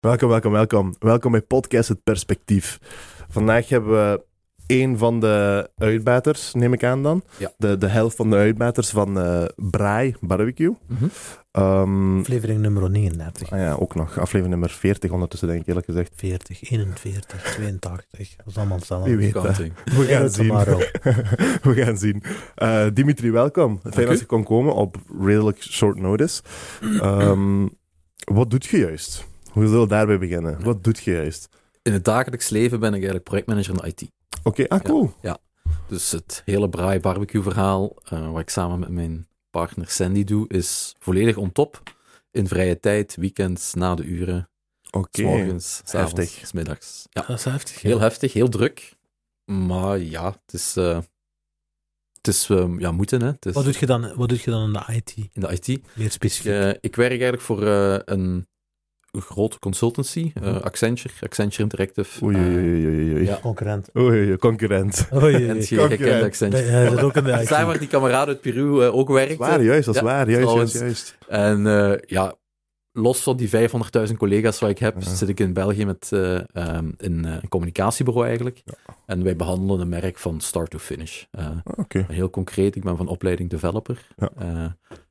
[0.00, 0.94] Welkom, welkom, welkom.
[0.98, 2.78] Welkom bij Podcast Het Perspectief.
[3.28, 4.24] Vandaag hebben we
[4.66, 7.22] een van de uitbaters, neem ik aan dan.
[7.38, 7.52] Ja.
[7.56, 10.76] De, de helft van de uitbaters van eh Braai Barbecue.
[11.50, 14.08] Ehm, Aflevering nummer 39, ah ja, ook nog.
[14.18, 16.12] Aflevering nummer 40 ondertussen, denk ik eerlijk gezegd.
[16.16, 18.36] 40, 41, 82.
[18.36, 19.16] Dat is allemaal hetzelfde.
[19.16, 19.42] Wie weet.
[19.42, 19.72] Counting.
[19.84, 20.48] We gaan zien.
[21.74, 22.22] We gaan zien.
[22.54, 23.80] Eh, Dimitri, welkom.
[23.90, 26.42] Fijn dat je kon komen op redelijk short notice.
[27.00, 27.66] Ehm,
[28.24, 29.28] wat doet je juist?
[29.52, 30.62] Hoe zullen we daarbij beginnen?
[30.64, 31.48] Wat doet je juist?
[31.82, 34.10] In het dagelijks leven ben ik eigenlijk projectmanager in de IT.
[34.42, 35.12] Oké, ah, cool.
[35.88, 40.48] Dus het hele braai barbecue verhaal, eh, wat ik samen met mijn partner Sandy doe,
[40.48, 41.82] is volledig on top.
[42.30, 44.50] In vrije tijd, weekends, na de uren,
[44.90, 45.20] Oké.
[45.20, 46.46] s morgens, s avonds, Heftig.
[46.46, 47.06] s middags.
[47.10, 47.82] Ja, Dat is heftig.
[47.82, 48.96] heel heftig, heel druk.
[49.44, 50.98] Maar ja, het is, eh,
[52.16, 53.20] het is eh, ja, moeten.
[53.22, 53.26] Hè.
[53.28, 55.14] Het is Wat doe je dan, wat doe je dan in de IT?
[55.16, 55.66] in de IT.
[55.96, 56.52] Meer Ik, specifiek.
[56.52, 58.46] eh, ik werk eigenlijk voor eh, een
[59.12, 62.24] grote consultancy, eh, Accenture, Accenture Interactive.
[62.24, 63.24] Oei, eh, oei, oei, oei, oei.
[63.24, 63.38] ja.
[63.42, 63.88] Concurrent.
[63.96, 65.08] Oei, oei, concurrent.
[65.14, 65.90] Oei, en oei, Concurrent.
[65.90, 66.62] je kent Accenture.
[66.62, 67.48] Hij zit ook in de IT.
[67.48, 69.36] Daar waar die kameraad uit Peru eh, ook werkte.
[69.36, 70.26] Waar, juist, dat is Ja, waar.
[70.30, 70.72] Juist, trouwens.
[70.72, 71.18] juist, juist.
[71.28, 72.34] En eh, ja,
[72.92, 73.48] los van die
[74.08, 75.14] 500.000 collega's wat ik heb, Ja.
[75.14, 78.62] zit ik in België met ehm, in eh, een communicatiebureau eigenlijk.
[79.06, 81.24] En wij behandelen een merk van start to finish.
[81.30, 82.04] Eh, Ah, Oké.
[82.08, 84.06] heel concreet, ik ben van opleiding developer.
[84.16, 84.30] Ja.
[84.38, 84.64] Eh,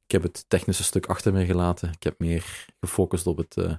[0.05, 1.89] ik heb het technische stuk achter me gelaten.
[1.91, 3.71] Ik heb meer gefocust op het eh,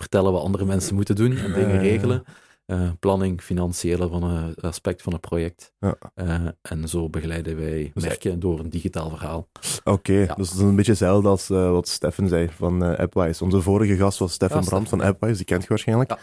[0.00, 2.24] vertellen wat andere mensen moeten doen en dingen regelen.
[2.66, 5.72] Eh, planning, financiële van een aspect van het project.
[5.78, 5.96] Ja.
[6.14, 9.48] Eh, en zo begeleiden wij Dus- merken door een digitaal verhaal.
[9.84, 10.34] Oké, Ja.
[10.34, 13.44] dus dat is een beetje hetzelfde als eh, wat Stefan zei van AppWise.
[13.44, 16.14] Onze vorige gast was Stefan Ja, Brandt van AppWise, die kent je waarschijnlijk.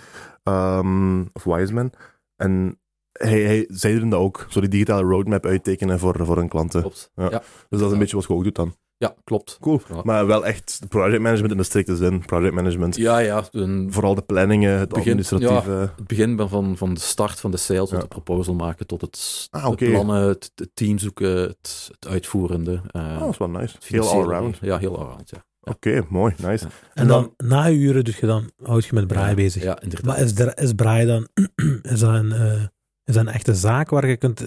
[0.43, 1.91] Ehm, of Wiseman.
[2.35, 2.79] En
[3.11, 6.81] hij, hij, doen dat ook, zo die digitale roadmap uittekenen voor, voor hun klanten.
[6.81, 7.11] Klopt.
[7.15, 7.29] Ja.
[7.29, 8.75] Dus dat is een beetje wat je ook doet dan.
[8.97, 9.57] Ja, klopt.
[9.61, 9.81] Cool.
[9.89, 10.01] Ja.
[10.03, 12.25] Maar wel echt project management in de strikte zin.
[12.25, 12.95] Project management.
[12.95, 13.43] Ja, ja.
[13.51, 15.69] Een, Vooral de planningen, het Begin- administratieve.
[15.95, 17.97] het begin van- van, van de start van de sales tot Ja.
[17.99, 22.81] de proposal maken, tot het, Ah, het plannen, het, het team zoeken, het, het uitvoerende.
[22.87, 23.75] eh, Oh, dat is wel nice.
[23.87, 24.57] Heel allround.
[24.61, 25.43] Ja, heel allround, ja.
[25.61, 26.65] Oké, mooi, nice.
[26.65, 26.71] Ja.
[26.93, 29.63] En dan, na je uren doe je dan, houd je met braai Ja, bezig.
[29.63, 30.05] Ja, inderdaad.
[30.05, 31.27] Maar is, er, is braai dan,
[31.93, 32.61] is dat, een, eh,
[33.03, 34.43] is dat een echte zaak waar je, kunt,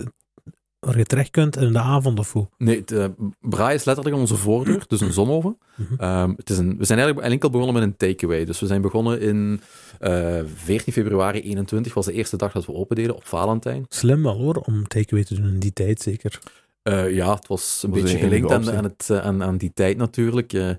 [0.79, 2.49] waar je terecht kunt in de avond of hoe?
[2.59, 3.05] Nee, het, eh,
[3.41, 5.59] braai is letterlijk aan onze voordeur, dus een zonoven.
[5.75, 5.95] Mhm.
[5.99, 8.45] Ehm, het is een, we zijn eigenlijk enkel begonnen met een takeaway.
[8.45, 9.61] Dus we zijn begonnen in
[9.99, 13.87] eh 14 februari 21, was de eerste dag dat we open deden, op Valentijn.
[13.89, 16.41] Slim wel hoor, om takeaway te doen in die tijd zeker.
[16.83, 20.53] Eh, ja, het was een beetje gelinkt aan, aan, het, aan, aan die tijd natuurlijk.
[20.53, 20.71] Eh,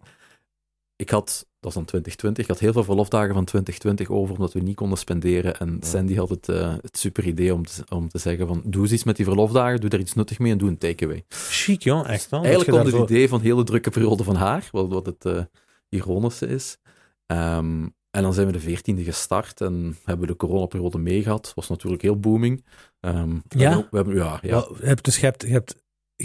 [0.96, 4.54] ik had, dat is dan 2020, ik had heel veel verlofdagen van 2020 over, omdat
[4.54, 5.60] we niet konden spenderen.
[5.60, 5.88] En Ja.
[5.88, 8.92] Sandy had het, eh, het super idee om te, om te zeggen van, doe eens
[8.92, 11.24] iets met die verlofdagen, doe er iets nuttig mee en doe een takeaway.
[11.28, 12.40] Chic joh, echt wel.
[12.44, 15.26] Eigenlijk komt je het daar idee van hele drukke periode van haar, wat, wat het
[15.26, 15.44] eh,
[15.90, 16.78] ironische is.
[17.26, 21.52] Ehm, en dan zijn we de 14e gestart en hebben we de coronaperiode meegehad.
[21.56, 22.66] was natuurlijk heel booming.
[23.00, 23.88] Ehm, Ja?
[23.92, 24.50] We hebben, ja, ja.
[24.50, 25.76] Wel, je hebt, dus je hebt, je, hebt,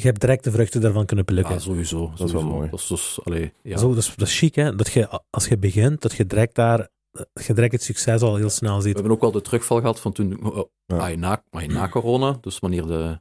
[0.00, 1.54] je hebt direct de vruchten daarvan kunnen plukken.
[1.54, 2.12] Ja, sowieso.
[2.24, 2.70] is wel mooi.
[2.70, 3.76] Dat is dus, allee, ja.
[3.76, 4.76] Zo, dat, is, dat is chic, hè?
[4.76, 8.36] Dat je, als je begint, dat je direct daar, dat je direct het succes al
[8.36, 8.94] heel snel We ziet.
[8.94, 10.96] hebben ook wel de terugval gehad van toen, oh, Ja.
[10.96, 13.20] ah, na, maar na corona, dus wanneer de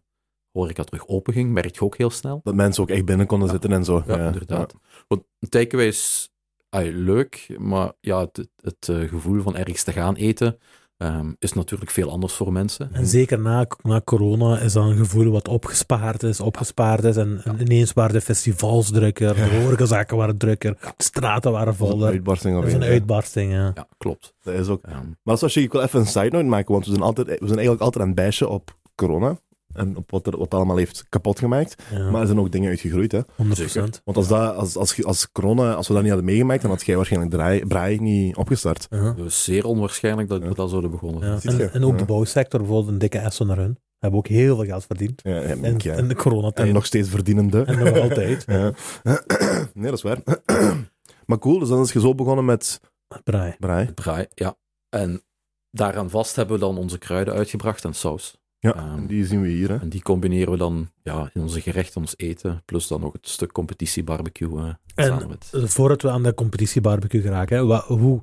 [0.51, 2.39] horeca terug open ging, merk je ook heel snel.
[2.43, 3.53] Dat mensen ook echt binnen konden Ja.
[3.53, 4.03] zitten en zo.
[4.07, 4.73] Ja, inderdaad.
[5.07, 6.29] Want een takeaway is
[6.69, 10.57] ah, leuk, maar ja, het, het, het, eh, gevoel van ergens te gaan eten
[11.03, 12.89] ehm, is natuurlijk veel anders voor mensen.
[12.93, 17.17] En zeker na, na corona is dat een gevoel wat opgespaard is, opgespaard is.
[17.17, 21.75] En, en ineens waren de festivals drukker, de horecazaken waren drukker, de straten waren Dat
[21.75, 22.09] is een voller.
[22.11, 23.71] uitbarsting Dat is een uitbarsting, ja.
[23.75, 24.33] Ja, klopt.
[24.43, 24.83] Dat is ook.
[24.85, 25.63] Ehm, Maar wel chic.
[25.63, 28.03] Ik wil even een side note maken, want we zijn, altijd, we zijn eigenlijk altijd
[28.03, 29.37] aan het bashen op corona.
[29.73, 31.83] En op wat er wat allemaal heeft kapot gemaakt.
[31.91, 33.21] ja Maar er zijn ook dingen uitgegroeid, hè.
[33.21, 33.25] 100%.
[34.03, 36.85] Want als, dat, als, als, als corona, als we dat niet hadden meegemaakt, dan had
[36.85, 38.87] jij waarschijnlijk draai, Braai niet opgestart.
[38.89, 39.11] Ja.
[39.11, 40.53] dus zeer onwaarschijnlijk dat we Ja.
[40.53, 41.41] dat zouden begonnen.
[41.41, 41.97] En, en ook Ja.
[41.97, 45.21] de bouwsector, bijvoorbeeld een dikke S naar hun, hebben ook heel veel geld verdiend.
[45.23, 45.93] Ja, ja, In, denk, ja.
[45.95, 46.67] in de coronatijd.
[46.67, 47.63] En nog steeds verdienende.
[47.63, 48.43] En nog altijd.
[48.53, 48.71] Ja.
[49.73, 50.17] nee, dat is waar.
[51.25, 52.79] maar cool, dus dan is je zo begonnen met
[53.23, 53.55] Braai.
[53.59, 53.91] Braai.
[53.93, 54.55] Braai, ja.
[54.89, 55.21] En
[55.71, 58.37] daaraan vast hebben we dan onze kruiden uitgebracht en saus.
[58.63, 59.69] Ja, Ehm, en die zien we hier.
[59.69, 59.77] Hè.
[59.77, 63.27] En die combineren we dan ja, in onze gerechten, ons eten, plus dan nog het
[63.29, 65.49] stuk competitie barbecue eh, En- samen met...
[65.71, 68.21] Voordat we aan de competitie barbecue geraken, hè, wa- hoe...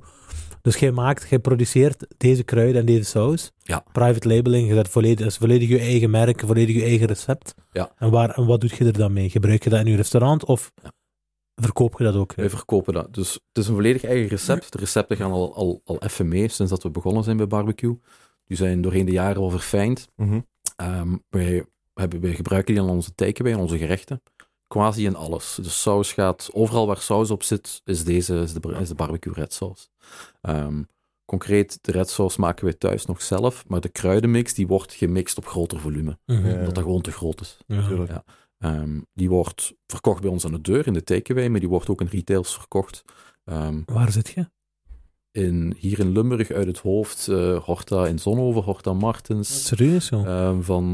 [0.61, 3.51] Dus jij maakt, jij produceert deze kruiden en deze saus.
[3.57, 3.83] Ja.
[3.91, 7.53] Private labeling, je zet volledig, dat is volledig je eigen merk, volledig je eigen recept.
[7.71, 7.91] Ja.
[7.97, 9.29] En, waar, en wat doe je er dan mee?
[9.29, 10.91] Gebruik je dat in je restaurant of Ja.
[11.55, 12.33] verkoop je dat ook?
[12.33, 13.13] Wij verkopen dat.
[13.13, 14.71] Dus het is een volledig eigen recept.
[14.71, 17.99] De recepten gaan al, al, al even mee sinds dat we begonnen zijn bij barbecue.
[18.51, 20.07] Die zijn doorheen de jaren al verfijnd.
[20.15, 20.39] Mhm.
[20.75, 24.21] Ehm, wij, hebben, wij gebruiken die aan onze takeaway, aan onze gerechten.
[24.67, 25.55] Quasi in alles.
[25.61, 29.33] De saus gaat, overal waar saus op zit, is deze is de, is de barbecue
[29.33, 29.87] red sauce.
[30.41, 30.83] Ehm,
[31.25, 35.37] concreet, de red sauce maken wij thuis nog zelf, maar de kruidenmix die wordt gemixt
[35.37, 36.53] op groter volume, Mhm.
[36.53, 37.57] Omdat dat gewoon te groot is.
[37.67, 37.87] Ja.
[37.87, 38.09] Tuurlijk.
[38.11, 38.23] Ja.
[38.57, 41.89] Ehm, die wordt verkocht bij ons aan de deur in de takeaway, maar die wordt
[41.89, 43.03] ook in retails verkocht.
[43.43, 44.49] Ehm, Waar zit je?
[45.31, 50.27] In, hier in Limburg uit het hoofd, eh, Horta in Zonhoven, Horta Martens, Serieus, joh?
[50.27, 50.85] ehm, van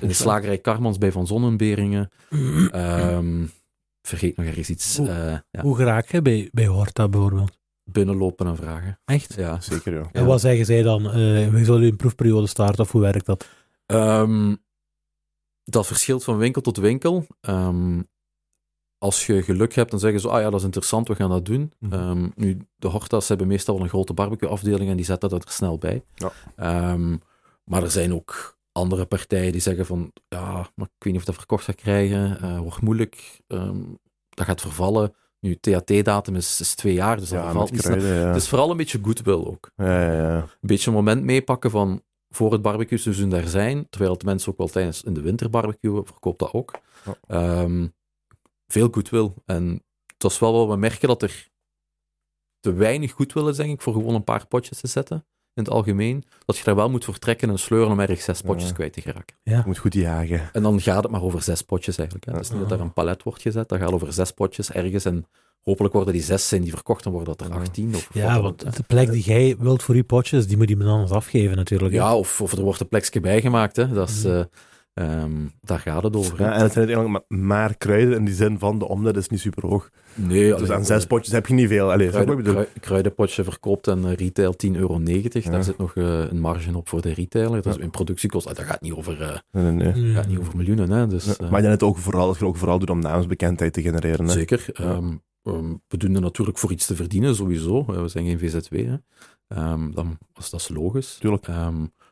[0.00, 2.10] in de slagerij Karmans bij Van Zonnenberingen.
[2.70, 3.46] Ehm,
[4.02, 4.98] vergeet nog ergens iets.
[4.98, 5.32] Oeh.
[5.32, 5.62] eh, ja.
[5.62, 7.58] Hoe geraak je bij, bij Horta bijvoorbeeld?
[7.84, 9.00] Binnenlopen en vragen.
[9.04, 9.34] Echt?
[9.34, 9.60] Ja.
[9.60, 10.08] Zeker, ja.
[10.12, 11.10] En wat zeggen zij dan?
[11.10, 13.48] eh wie zal u een proefperiode starten of hoe werkt dat?
[13.86, 14.54] Ehm,
[15.64, 17.26] dat verschilt van winkel tot winkel.
[17.40, 18.02] Ehm,
[19.00, 21.44] als je geluk hebt, dan zeggen ze, ah ja, dat is interessant, we gaan dat
[21.44, 21.72] doen.
[21.78, 21.92] Mhm.
[21.92, 25.50] Ehm, nu, de Horta's hebben meestal wel een grote barbecue-afdeling en die zetten dat er
[25.50, 26.02] snel bij.
[26.14, 26.32] Ja.
[26.56, 27.16] Ehm,
[27.64, 31.24] maar er zijn ook andere partijen die zeggen van, ja, maar ik weet niet of
[31.24, 33.78] dat verkocht ga krijgen, eh, wordt moeilijk, ehm,
[34.28, 35.14] dat gaat vervallen.
[35.40, 38.26] Nu, THT-datum is, is twee jaar, dus dat Ja, vervalt met niet kruiden, ja.
[38.26, 40.36] Het is vooral een beetje goodwill ook Ja, ja, ja.
[40.36, 44.50] een beetje een moment meepakken van voor het barbecue seizoen daar zijn, terwijl de mensen
[44.52, 46.78] ook wel tijdens in de winter barbecuen, verkoopt dat ook.
[47.04, 47.14] Ja.
[47.26, 47.86] Ehm,
[48.72, 49.30] veel goodwill.
[49.46, 51.48] En het was wel wat we merken dat er
[52.60, 55.24] te weinig goodwill is, denk ik, voor gewoon een paar potjes te zetten.
[55.54, 56.24] In het algemeen.
[56.44, 58.74] Dat je daar wel moet voor trekken en sleuren om ergens zes potjes Ja.
[58.74, 59.36] kwijt te geraken.
[59.42, 60.48] Je moet goed jagen.
[60.52, 62.26] En dan gaat het maar over zes potjes eigenlijk.
[62.28, 62.32] Hè.
[62.32, 65.04] Het is niet dat daar een palet wordt gezet, dat gaat over zes potjes ergens.
[65.04, 65.24] En
[65.60, 67.60] hopelijk worden die zes zijn die verkocht, dan worden dat er Ja.
[67.60, 67.94] 18.
[67.94, 71.10] Of Ja, want de plek die jij wilt voor je potjes, die moet iemand anders
[71.10, 71.92] afgeven natuurlijk.
[71.92, 71.98] hè.
[72.00, 73.76] Ja, of, of er wordt een plekje bijgemaakt.
[73.76, 73.88] Hè.
[73.92, 74.34] Dat is, Mhm.
[74.36, 74.44] eh,
[74.94, 76.40] ehm, daar gaat het over.
[76.40, 79.28] Ja, en het zijn uiteindelijk maar, maar kruiden in die zin van de omzet is
[79.28, 79.90] niet super hoog.
[80.14, 81.92] nee, Dus allee, aan zes potjes heb je niet veel.
[81.92, 85.00] Allee, kruiden, kruidenpotje verkoopt en eh, retail 10,90 euro.
[85.04, 85.50] Ja.
[85.50, 87.62] Daar zit nog eh, een marge op voor de retailer.
[87.62, 87.82] Dus Ja.
[87.82, 90.12] in productiekosten, dat gaat niet over, eh, Nee, nee, nee.
[90.14, 90.90] Gaat niet over miljoenen.
[90.90, 91.06] Hè.
[91.06, 94.24] Dus, maar je net ook vooral, dat je ook vooral doet om naamsbekendheid te genereren.
[94.26, 94.32] Hè?
[94.32, 94.64] Zeker.
[94.72, 97.84] Ehm, ehm, we doen er natuurlijk voor iets te verdienen, sowieso.
[98.02, 98.74] We zijn geen VZW.
[98.74, 98.96] Hè.
[99.48, 100.06] Dan, dat,
[100.44, 101.16] is, dat is logisch.
[101.20, 101.46] Tuurlijk.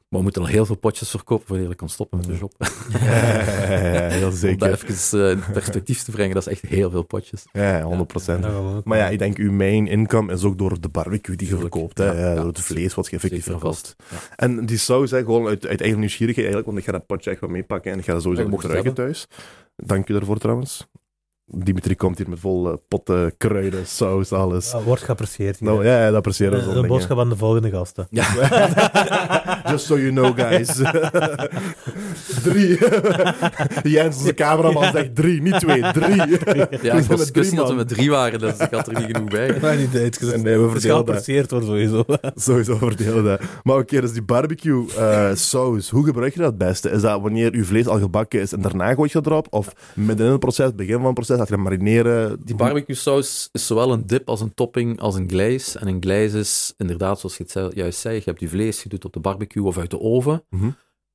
[0.08, 2.52] Maar we moeten al heel veel potjes verkopen voordat je kan stoppen met de job.
[3.00, 4.72] Ja, heel Om dat zeker.
[4.72, 7.44] even eh, in perspectief te brengen, dat is echt heel veel potjes.
[7.52, 8.06] Ja, 100%.
[8.14, 8.84] Dat wel ook.
[8.84, 11.98] Maar ja, ik denk, uw main income is ook door de barbecue die je verkoopt.
[11.98, 12.04] Hè?
[12.04, 12.34] Ja, Ja, ja.
[12.34, 13.96] door het vlees wat je effectief Zeker verkoopt.
[14.36, 17.30] En die saus, hè, gewoon uit, uit eigen nieuwsgierigheid eigenlijk, want ik ga dat potje
[17.30, 19.26] echt wel meepakken en ik ga dat sowieso het gebruiken thuis.
[19.76, 20.88] Dank je daarvoor trouwens.
[21.50, 24.70] Dimitri komt hier met vol eh, potten, kruiden, saus, alles.
[24.70, 25.58] Ja, wordt geapprecieerd.
[25.58, 25.68] hier.
[25.68, 28.06] Nou ja, ja, dat appreciëren we Eh, zo'n een boodschap aan de volgende gasten.
[29.70, 30.66] Just so you know, guys.
[32.48, 32.78] drie.
[33.94, 36.16] Jens, onze cameraman, zegt drie, niet twee, drie.
[36.16, 39.16] Ja, We ik was niet dat we met drie waren, dus ik had er niet
[39.16, 39.58] genoeg bij.
[39.62, 39.94] Nee, niet.
[39.94, 40.82] En nee, we Het is verdelen dat.
[40.90, 42.04] geapprecieerd wordt sowieso.
[42.34, 43.40] Sowieso verdelen dat.
[43.62, 46.90] Maar oké, dus die barbecue eh, saus, hoe gebruik je dat het beste?
[46.90, 49.46] Is dat wanneer je vlees al gebakken is en daarna gooi je erop?
[49.50, 52.40] Of midden in het proces, begin van het proces, laat je marineren?
[52.44, 55.78] Die barbecue saus is zowel een dip als een topping als een glaze.
[55.78, 58.88] En een glaze is inderdaad, zoals je het juist zei, je hebt je vlees, je
[58.88, 60.44] doet het op de barbecue of uit de oven.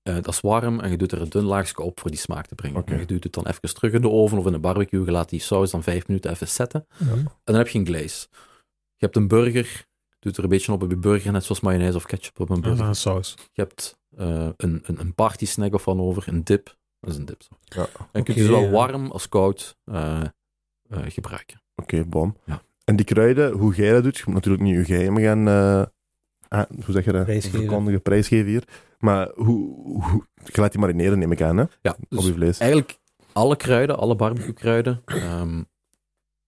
[0.03, 2.45] Eh, dat is warm en je doet er een dun laagje op voor die smaak
[2.47, 2.75] te brengen.
[2.85, 5.05] En Je doet het dan even terug in de oven of in de barbecue.
[5.05, 6.85] Je laat die saus dan vijf minuten even zetten.
[7.23, 8.27] En dan heb je een glaze.
[8.95, 9.85] Je hebt een burger,
[10.19, 12.61] doet er een beetje op op je burger, net zoals mayonaise of ketchup op een
[12.61, 12.85] burger.
[12.85, 13.35] een saus.
[13.51, 16.75] Je hebt eh, een, een, een party snack of van over, een dip.
[17.03, 17.41] Dat is een dip.
[17.41, 17.55] Zo.
[17.63, 17.81] Ja.
[17.81, 20.21] En je kunt Oké, die zowel warm als koud eh,
[20.89, 21.61] eh, gebruiken.
[21.75, 22.37] Oké, bom.
[22.45, 22.61] Ja.
[22.83, 26.59] En die kruiden, hoe jij dat doet, je moet natuurlijk niet je geheimen gaan, eh,
[26.59, 27.23] ah, hoe zeg je dat?
[27.23, 27.59] Prijsgeven.
[27.59, 28.63] Verkondigen, prijsgeven hier.
[28.99, 31.63] Maar hoe, hoe, je laat die marineren, neem ik aan, hè?
[31.81, 32.57] Ja, op dus je vlees.
[32.59, 32.99] eigenlijk
[33.33, 35.01] alle kruiden, alle barbecue kruiden.
[35.05, 35.57] ehm,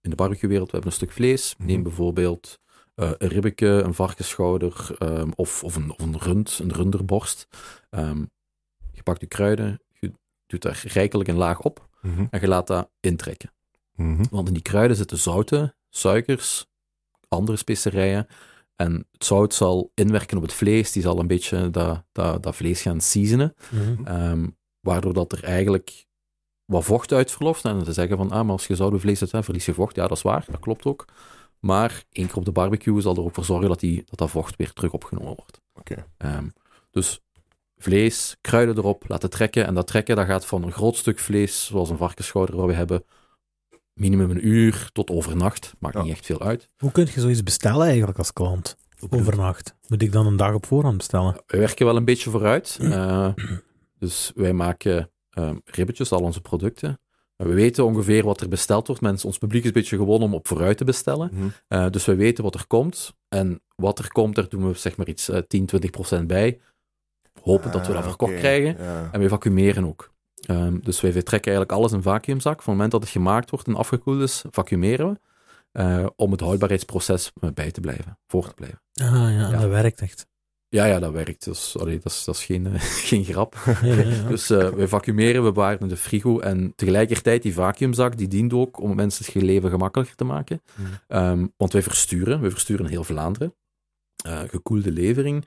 [0.02, 1.56] in de barbecuewereld, we hebben een stuk vlees.
[1.58, 1.84] Neem Mhm.
[1.84, 2.60] bijvoorbeeld
[2.96, 7.48] eh, een ribbeke, een varkensschouder ehm, of, of, een, of een rund, een runderborst.
[7.90, 8.24] Ehm,
[8.92, 9.85] je pakt de kruiden, je
[10.48, 12.26] doet daar rijkelijk een laag op Mhm.
[12.30, 13.52] en je laat dat intrekken.
[13.96, 14.24] Mhm.
[14.30, 16.66] Want in die kruiden zitten zouten, suikers,
[17.28, 18.28] andere specerijen.
[18.76, 22.56] En het zout zal inwerken op het vlees, die zal een beetje dat, dat, dat
[22.56, 23.54] vlees gaan seasonen.
[23.72, 24.06] Mhm.
[24.08, 24.48] Ehm,
[24.80, 26.06] waardoor dat er eigenlijk
[26.66, 27.66] wat vocht uit verloft.
[27.66, 29.96] En te zeggen van, ah, maar als je zouden vlees hebt, hè, verlies je vocht.
[29.96, 31.06] Ja, dat is waar, dat klopt ook.
[31.60, 34.30] Maar één keer op de barbecue zal er ook voor zorgen dat, die, dat dat
[34.30, 35.62] vocht weer terug opgenomen wordt.
[35.74, 36.06] Oké.
[36.18, 36.48] Ehm,
[36.92, 37.22] dus
[37.78, 39.66] vlees, kruiden erop, laten trekken.
[39.66, 42.74] En dat trekken dat gaat van een groot stuk vlees, zoals een varkensschouder wat we
[42.74, 43.04] hebben,
[43.94, 45.74] minimum een uur tot overnacht.
[45.80, 46.02] Maakt Ja.
[46.02, 46.70] niet echt veel uit.
[46.78, 48.76] Hoe kun je zoiets bestellen eigenlijk als klant?
[49.10, 49.76] Overnacht.
[49.88, 51.42] Moet ik dan een dag op voorhand bestellen?
[51.48, 52.78] Wij werken wel een beetje vooruit.
[52.82, 53.30] Eh,
[54.00, 57.00] dus wij maken ehm, ribbetjes, al onze producten.
[57.36, 59.02] We weten ongeveer wat er besteld wordt.
[59.02, 61.30] Mensen, ons publiek is een beetje gewoon om op vooruit te bestellen.
[61.34, 61.48] Mhm.
[61.68, 63.14] Eh, dus we weten wat er komt.
[63.28, 66.60] En wat er komt, daar doen we zeg maar iets eh 10, 20 procent bij.
[67.42, 68.84] Hopen dat we dat Ah, verkocht krijgen.
[68.84, 69.10] Ja.
[69.12, 70.14] En we vacuumeren ook.
[70.46, 72.54] Ehm, dus wij vertrekken eigenlijk alles in vacuümzak.
[72.62, 75.20] Van het moment dat het gemaakt wordt en afgekoeld is, vacuumeren we.
[75.72, 78.82] eh, om het houdbaarheidsproces eh, bij te blijven, voor te blijven.
[78.94, 80.28] Ah ja, dat werkt echt.
[80.70, 81.44] Ja, ja, dat werkt.
[81.46, 83.56] Dus, allee, dat, is, dat is geen, eh, geen grap.
[83.66, 84.28] Ja, ja, ja.
[84.34, 88.54] Dus eh, we vacuümeren, we bewaren in de frigo en tegelijkertijd die vacuümzak, die dient
[88.54, 90.62] ook om mensen het leven gemakkelijker te maken.
[90.76, 90.88] Mhm.
[91.08, 93.54] Ehm, want wij versturen, we versturen heel Vlaanderen,
[94.26, 95.46] eh, gekoelde levering.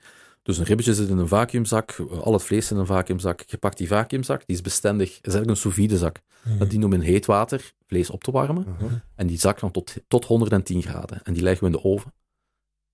[0.48, 3.40] Dus een ribbetje zit in een vacuümzak, al het vlees in een vacuümzak.
[3.46, 6.20] Je pakt die vacuümzak, die is bestendig, is eigenlijk een sous vide zak.
[6.42, 6.58] Mhm.
[6.58, 8.66] Dat dient om in heet water vlees op te warmen.
[8.68, 8.94] Mhm.
[9.14, 11.22] En die zak kan tot, tot 110 graden.
[11.22, 12.14] En die leggen we in de oven.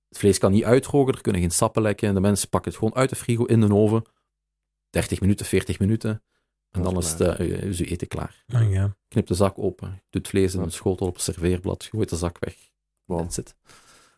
[0.08, 2.14] Het vlees kan niet uitdrogen, er kunnen geen sappen lekken.
[2.14, 4.04] De mensen pakken het gewoon uit de frigo in de oven.
[4.90, 6.22] 30 minuten, 40 minuten.
[6.70, 8.44] En dan is het, eh, is uw eten klaar.
[8.48, 8.96] Ah, ja.
[9.08, 12.16] Knip de zak open, doet het vlees in een schotel op een serveerblad, gooit de
[12.16, 12.56] zak weg.
[13.04, 13.20] Wow.
[13.20, 13.54] That's it.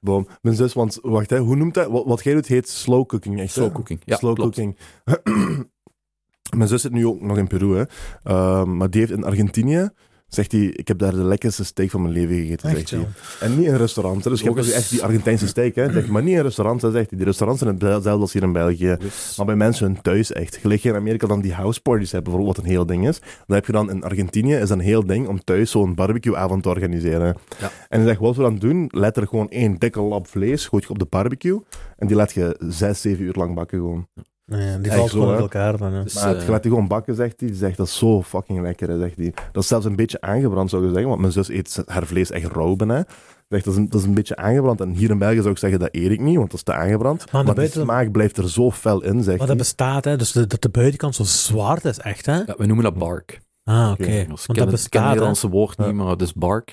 [0.06, 0.26] Boom.
[0.40, 1.90] Mijn zus, want wacht, hè, hoe noemt dat?
[1.90, 3.40] Wat, wat jij doet heet slow cooking.
[3.40, 3.60] Echt, hè?
[3.60, 4.02] Slow cooking.
[4.04, 4.54] Ja, slow klopt.
[4.54, 4.76] cooking.
[6.56, 7.84] Mijn zus zit nu ook nog in Peru, hè.
[8.22, 9.90] Ehm, maar die heeft in Argentinië,
[10.28, 13.48] zegt hij, ik heb daar de lekkerste steak van mijn leven gegeten, Echt zegt hij.
[13.48, 14.24] En niet in restaurants.
[14.24, 14.30] hè.
[14.30, 15.92] Dus je hebt dus echt die Argentijnse steak, hè.
[15.92, 17.18] Zegt, maar niet in restaurants, zegt hij.
[17.18, 18.96] Die restaurants zijn hetzelfde als hier in België.
[18.98, 20.56] Dus, Maar bij mensen hun thuis echt.
[20.56, 23.20] Gelijk in Amerika dan die house parties hebt, bijvoorbeeld, wat een heel ding is.
[23.46, 26.68] Dan heb je dan in Argentinië, is een heel ding, om thuis zo'n barbecueavond te
[26.68, 27.36] organiseren.
[27.58, 27.70] Ja.
[27.88, 30.82] En hij zegt, wat we dan doen, let er gewoon één dikke lap vlees, gooi
[30.86, 31.60] je op de barbecue,
[31.96, 34.06] en die laat je zes, zeven uur lang bakken gewoon.
[34.48, 35.32] Ja, ja, die valt gewoon hè?
[35.32, 35.92] uit elkaar dan.
[35.92, 36.02] Ja.
[36.02, 37.48] dus, Maar het, eh, je laat die gewoon bakken, zegt hij.
[37.48, 39.34] Die zegt, dat is zo fucking lekker, hè, zegt hij.
[39.52, 42.30] Dat is zelfs een beetje aangebrand, zou ik zeggen, want mijn zus eet haar vlees
[42.30, 43.06] echt rauw bijna.
[43.48, 44.80] Zegt, dat, is een, dat is een beetje aangebrand.
[44.80, 46.72] En hier in België zou ik zeggen, dat eet ik niet, want dat is te
[46.72, 47.18] aangebrand.
[47.18, 49.46] Maar Maar, de buiten- smaak blijft er zo fel in, zegt Maar hij.
[49.46, 50.16] dat bestaat, hè.
[50.16, 52.36] Dus de, dat de buitenkant zo zwart is, echt, hè?
[52.36, 53.40] ja, we noemen dat bark.
[53.64, 54.02] Ah, oké.
[54.04, 55.08] Ken dat het, ik ken het bestaat, hè?
[55.08, 55.92] Nederlandse woord niet, Ja.
[55.92, 56.68] maar het is bark.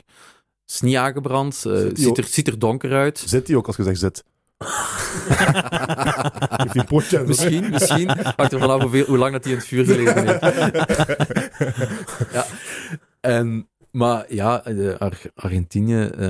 [0.66, 3.24] Het is niet aangebrand, Zit die ziet, er, ziet er donker uit.
[3.26, 4.24] Zit hij ook als je zegt zit?
[6.50, 8.10] Heeft hij een potje aan Misschien, misschien.
[8.10, 10.42] Hangt er vanaf hoeveel, hoe lang dat hij in het vuur gelegen heeft.
[12.34, 12.46] ja.
[13.22, 16.30] En, maar ja, de Ar- Argentinië, eh,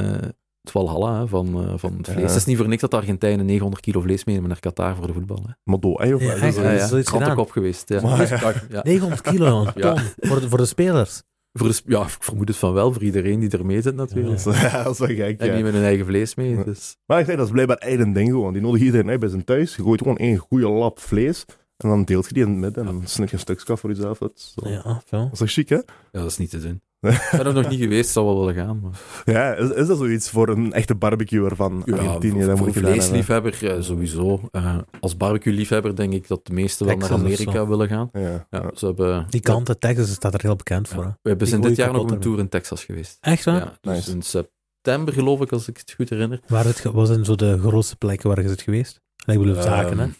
[0.61, 2.17] het Valhalla hè, van, eh, van het vlees.
[2.21, 2.27] Ja.
[2.27, 5.07] Het is niet voor niks dat de Argentijnen 900 kilo vlees meenemen naar Qatar voor
[5.07, 5.43] de voetbal.
[5.47, 5.53] Hè.
[5.63, 6.35] Modo, hè, of Ja, wat?
[6.35, 7.45] echt, Dat Ja, is- ja.
[7.51, 7.89] geweest.
[7.89, 8.01] Ja.
[8.01, 8.37] Maar ja.
[8.39, 8.81] Ja, ja.
[8.83, 9.99] 900 kilo, een ton.
[10.19, 11.23] Voor, de, voor de spelers.
[11.53, 14.43] Voor ja, ik vermoed het van wel, voor iedereen die er mee zit natuurlijk.
[14.43, 14.51] Ja.
[14.61, 15.53] Ja, dat is wel gek, En ja.
[15.53, 16.63] die met hun eigen vlees mee.
[16.63, 16.97] Dus.
[17.05, 18.53] Maar ik zeg, dat is blijkbaar echt een ding gewoon.
[18.53, 19.75] Die nodigt iedereen uit bij zijn thuis.
[19.75, 21.45] Je gooit gewoon één goede lap vlees.
[21.77, 22.87] En dan deelt je die in het midden.
[22.87, 24.17] En dan snip je een stukje af voor jezelf.
[24.17, 24.69] Dat is, zo.
[24.69, 25.19] Ja, veel.
[25.19, 25.75] dat is toch chic, hè?
[25.75, 26.81] Ja, dat is niet te doen.
[27.03, 28.79] Ik ben er nog niet geweest, zou wel willen gaan.
[28.83, 28.91] Maar...
[29.35, 32.31] Ja, is, is dat zoiets voor een echte barbecuer van Ja, Argentinië?
[32.39, 32.91] voor, Dat voor een hebben.
[32.91, 34.41] vleesliefhebber eh, sowieso.
[34.51, 38.09] Eh, als barbecue-liefhebber denk ik dat de meesten wel naar Amerika willen gaan.
[38.13, 38.69] Ja, Ja, ja.
[38.75, 40.95] Ze hebben, Die kant uit Texas staat er heel bekend ja.
[40.95, 41.03] voor.
[41.03, 41.09] hè.
[41.21, 43.17] We hebben zijn dit jaar nog een tour in Texas geweest.
[43.21, 43.55] Echt waar?
[43.55, 44.11] Ja, dus Nice.
[44.11, 46.39] in september geloof ik, als ik het goed herinner.
[46.47, 49.01] Waar het, wat zijn zo de grootste plekken waar je zit geweest?
[49.25, 50.03] Ik bedoel, zaken, hè?
[50.03, 50.11] Ehm,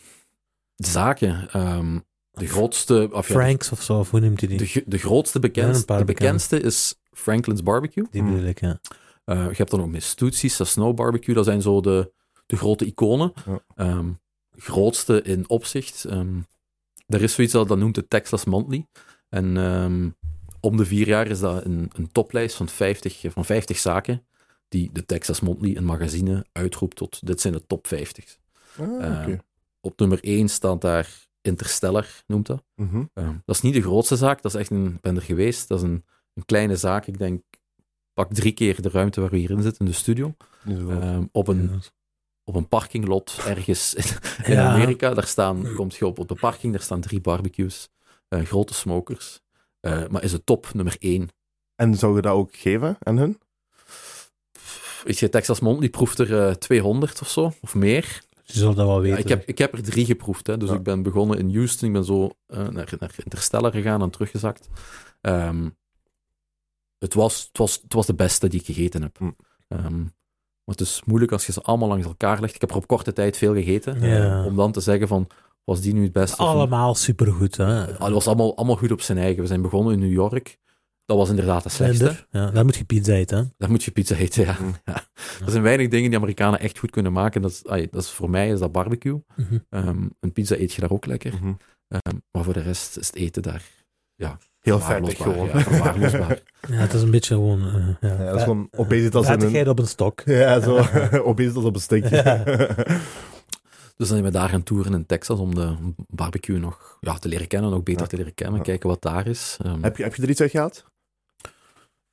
[0.76, 1.50] Zaken.
[1.52, 2.00] ehm,
[2.34, 3.10] de grootste...
[3.12, 4.84] Of ja, Franks of zo, of hoe noemt hij die?
[4.86, 8.08] de, grootste, bekendste, paar de bekendste is Franklin's Barbecue.
[8.12, 8.80] Die bedoel ik, ja.
[9.26, 11.36] Eh, je hebt dan ook Miss Tootsie's, Snow Barbecue.
[11.36, 12.12] Dat zijn zo de,
[12.46, 13.34] de grote iconen.
[13.46, 13.60] Ja.
[13.76, 14.10] Ehm,
[14.58, 16.06] grootste in opzicht.
[16.06, 16.40] Ehm,
[17.08, 18.86] er is zoiets dat, dat noemt de Texas Monthly.
[19.30, 20.10] En ehm,
[20.60, 24.26] om de vier jaar is dat een, een toplijst van 50, van 50 zaken
[24.68, 28.38] die de Texas Monthly, een magazine, uitroept tot dit zijn de top 50.
[28.78, 29.40] Ah, oké.
[29.82, 31.10] Op nummer 1 staat daar
[31.44, 32.64] Interstellar, noemt dat.
[32.76, 33.04] Mhm.
[33.14, 35.68] Ehm, dat is niet de grootste zaak, dat is echt een, ik ben er geweest,
[35.68, 37.08] dat is een, een kleine zaak.
[37.08, 37.44] Ik denk,
[38.14, 40.36] pak drie keer de ruimte waar we hierin zitten, in de studio.
[40.68, 41.82] Ehm, op, een,
[42.44, 44.04] op een parkinglot ergens in,
[44.44, 44.74] in Ja.
[44.74, 45.14] Amerika.
[45.14, 47.90] Daar staan, komt je op, op de parking, daar staan drie barbecues,
[48.28, 49.42] eh, grote smokers.
[49.80, 51.30] Eh, maar is het top nummer één.
[51.76, 53.40] En zou je dat ook geven aan hun?
[55.04, 58.22] Weet je, Texas Monthly proeft er eh, 200 of zo, of meer.
[58.44, 59.20] Je zal dat wel Ja, weten.
[59.20, 60.48] ik, heb, ik heb er drie geproefd.
[60.48, 60.58] Hè.
[60.58, 60.76] Dus Ja.
[60.76, 61.88] ik ben begonnen in Houston.
[61.88, 64.70] Ik ben zo eh, naar, naar Interstellar gegaan en teruggezakt.
[65.22, 65.70] Ehm,
[67.00, 69.18] het, was, het, was, het was de beste die ik gegeten heb.
[69.18, 69.32] Hm.
[69.68, 69.98] Ehm,
[70.64, 72.56] maar het is moeilijk als je ze allemaal langs elkaar legt.
[72.56, 74.02] Ik heb er op korte tijd veel gegeten.
[74.02, 74.46] Ja.
[74.46, 75.28] Om dan te zeggen van,
[75.64, 76.38] was die nu het beste?
[76.38, 77.82] Allemaal supergoed, hè.
[77.82, 79.42] Ah, het was allemaal, allemaal goed op zijn eigen.
[79.42, 80.58] We zijn begonnen in New York.
[81.18, 82.16] Dat was inderdaad de slechtste.
[82.32, 83.44] Ja, daar moet je pizza eten, hè.
[83.58, 84.58] Daar moet je pizza eten, ja.
[84.86, 84.94] Ja.
[85.46, 87.42] Er zijn weinig dingen die Amerikanen echt goed kunnen maken.
[87.42, 89.24] Dat is, dat is, voor mij is dat barbecue.
[89.36, 89.58] Mhm.
[89.70, 91.34] Ehm, een pizza eet je daar ook lekker.
[91.34, 91.54] Mhm.
[91.88, 93.64] Ehm, maar voor de rest is het eten daar
[94.60, 95.48] Heel vettig gewoon.
[95.48, 96.38] Ja.
[96.68, 97.68] Ja, het is een beetje gewoon...
[97.68, 99.72] eh, ja, Ja, dat is gewoon obesitas Vettigheid een...
[99.72, 100.22] op een stok.
[100.42, 100.86] Ja, zo.
[101.32, 102.22] obesitas op een stukje.
[103.98, 105.76] Dus dan zijn we daar gaan toeren in Texas om de
[106.08, 108.08] barbecue nog ja, te leren kennen, nog beter Ja.
[108.08, 108.64] te leren kennen, Ja.
[108.64, 109.58] kijken wat daar is.
[109.64, 110.86] Ehm, heb, je, heb je er iets uit gehaald?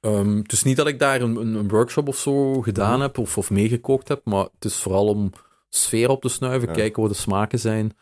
[0.01, 3.01] Ehm, het is niet dat ik daar een, een, een workshop of zo gedaan Mhm.
[3.01, 5.33] heb of, of meegekookt heb, maar het is vooral om
[5.69, 6.75] sfeer op te snuiven, Ja.
[6.75, 7.97] kijken wat de smaken zijn.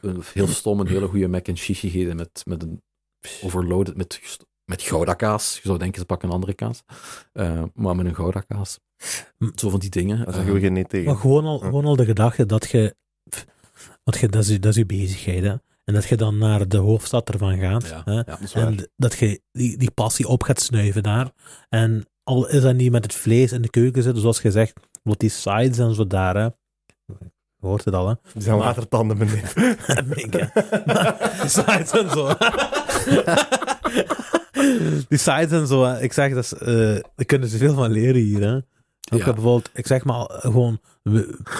[0.00, 2.82] Een, heel stom, een hele goede mac and cheese gegeten met, met een
[3.42, 4.20] overloaded, met
[4.64, 5.54] met Gouda-kaas.
[5.54, 6.82] Je zou denken, ze pakken een andere kaas.
[7.32, 8.78] Eh, maar met een Gouda-kaas.
[9.38, 9.48] Hm.
[9.54, 10.24] Zo van die dingen.
[10.24, 11.06] Daar zeggen we geen nee tegen.
[11.06, 12.94] Maar gewoon al, gewoon al de gedachte dat je,
[14.04, 15.54] want je dat, is, je- dat is je bezigheid, hè.
[15.88, 17.88] En dat je dan naar de hoofdstad ervan gaat.
[17.88, 18.12] Ja, hè.
[18.12, 18.52] ja, dat.
[18.52, 21.30] En dat je die, die passie op gaat snuiven daar.
[21.68, 24.72] En al is dat niet met het vlees in de keuken zitten, zoals je zegt,
[25.02, 26.42] wat die sides en zo daar, hè.
[26.44, 28.14] Je hoort het al, hè.
[28.32, 29.52] Die zijn Maar- watertanden, meneer.
[30.16, 30.46] Mink, hè.
[30.86, 32.28] Maar die sides en zo.
[35.08, 36.00] die sides en zo, hè.
[36.02, 36.66] ik zeg, dat is, eh,
[37.14, 38.58] daar kunnen ze veel van leren hier, hè.
[39.10, 39.24] Ook Ja.
[39.32, 40.80] bijvoorbeeld, ik zeg maar gewoon,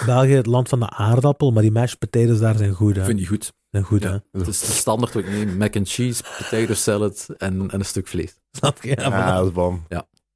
[0.05, 2.99] België, het land van de aardappel, maar die mashed potatoes daar zijn goed, hè.
[2.99, 3.53] Ik vind die goed.
[3.71, 4.09] Zijn goed, Ja.
[4.31, 4.39] hè.
[4.39, 5.57] Het is de standaard wat ik neem.
[5.57, 8.39] Mac and cheese, potato salad en, en een stuk vlees.
[8.51, 8.89] Snap je?
[8.89, 9.85] Ja, Ja, dat is bom.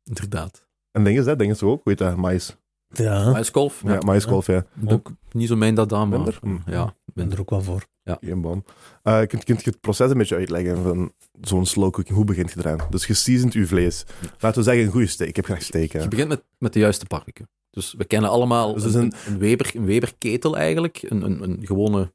[0.04, 0.66] Inderdaad.
[0.92, 2.56] En dingen is dat, dingen is ook, weet je, mais.
[2.94, 3.32] Ja.
[3.32, 3.82] Maiskolf.
[3.86, 4.66] Ja, maiskolf, ja.
[4.88, 6.18] Ook niet zo mijn dat dan, maar...
[6.18, 6.62] Minder?
[6.66, 7.86] Ja, Ik ben er ook wel voor.
[8.22, 8.64] Geen bom.
[9.04, 12.16] Eh, kunt, kunt je het proces een beetje uitleggen van zo'n slow cooking?
[12.16, 12.80] Hoe begint je eraan?
[12.90, 14.06] Dus je seasont je vlees.
[14.40, 15.28] Laten we zeggen een goede steak.
[15.30, 16.02] Ik heb graag steak, hè.
[16.02, 17.48] Je begint met, met de juiste barbecue.
[17.70, 21.06] Dus we kennen allemaal Dus een, het is een, een, Weber, een Weber-ketel eigenlijk.
[21.08, 22.12] Een, een, een gewone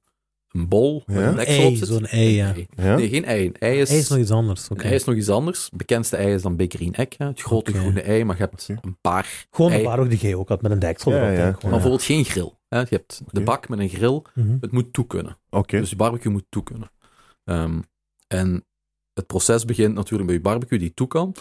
[0.49, 1.14] een bol Ja?
[1.14, 1.88] waar een deksel op Ei, zit.
[1.88, 2.52] zo'n ei, ja.
[2.52, 2.69] Nee.
[2.76, 2.97] Ja?
[2.97, 3.47] Nee, geen ei.
[3.47, 4.71] Een ei is, Ei is nog iets anders.
[4.71, 5.64] een ei is nog iets anders.
[5.64, 7.09] Het bekendste ei is dan Egg.
[7.19, 7.26] Hè.
[7.26, 10.35] Het grote groene ei, maar je hebt een paar Gewoon een paar ook die jij
[10.35, 11.31] ook had met een deksel Ja, erop.
[11.31, 11.37] ja.
[11.43, 12.52] denk ik Maar bijvoorbeeld geen grill.
[12.69, 12.78] Hè.
[12.78, 14.23] Je hebt de bak met een grill.
[14.35, 14.57] Mhm.
[14.61, 15.37] Het moet toekunnen.
[15.50, 15.78] Oké.
[15.81, 16.90] Dus je barbecue moet toekunnen.
[17.45, 17.81] Ehm,
[18.26, 18.64] en
[19.14, 21.35] het proces begint natuurlijk bij je barbecue die toe kan.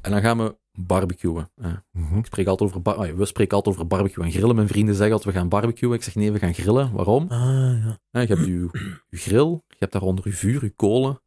[0.00, 1.50] En dan gaan we barbecuen.
[1.92, 2.18] Mhm.
[2.18, 4.54] Ik spreek altijd over, bar- we spreken altijd over barbecue en grillen.
[4.54, 5.92] Mijn vrienden zeggen altijd, we gaan barbecuen.
[5.94, 6.92] Ik zeg, nee, we gaan grillen.
[6.92, 7.26] Waarom?
[7.28, 7.38] Ah,
[8.10, 8.20] ja.
[8.20, 8.68] Je hebt je,
[9.08, 11.20] je grill, je hebt daaronder je vuur, je kolen.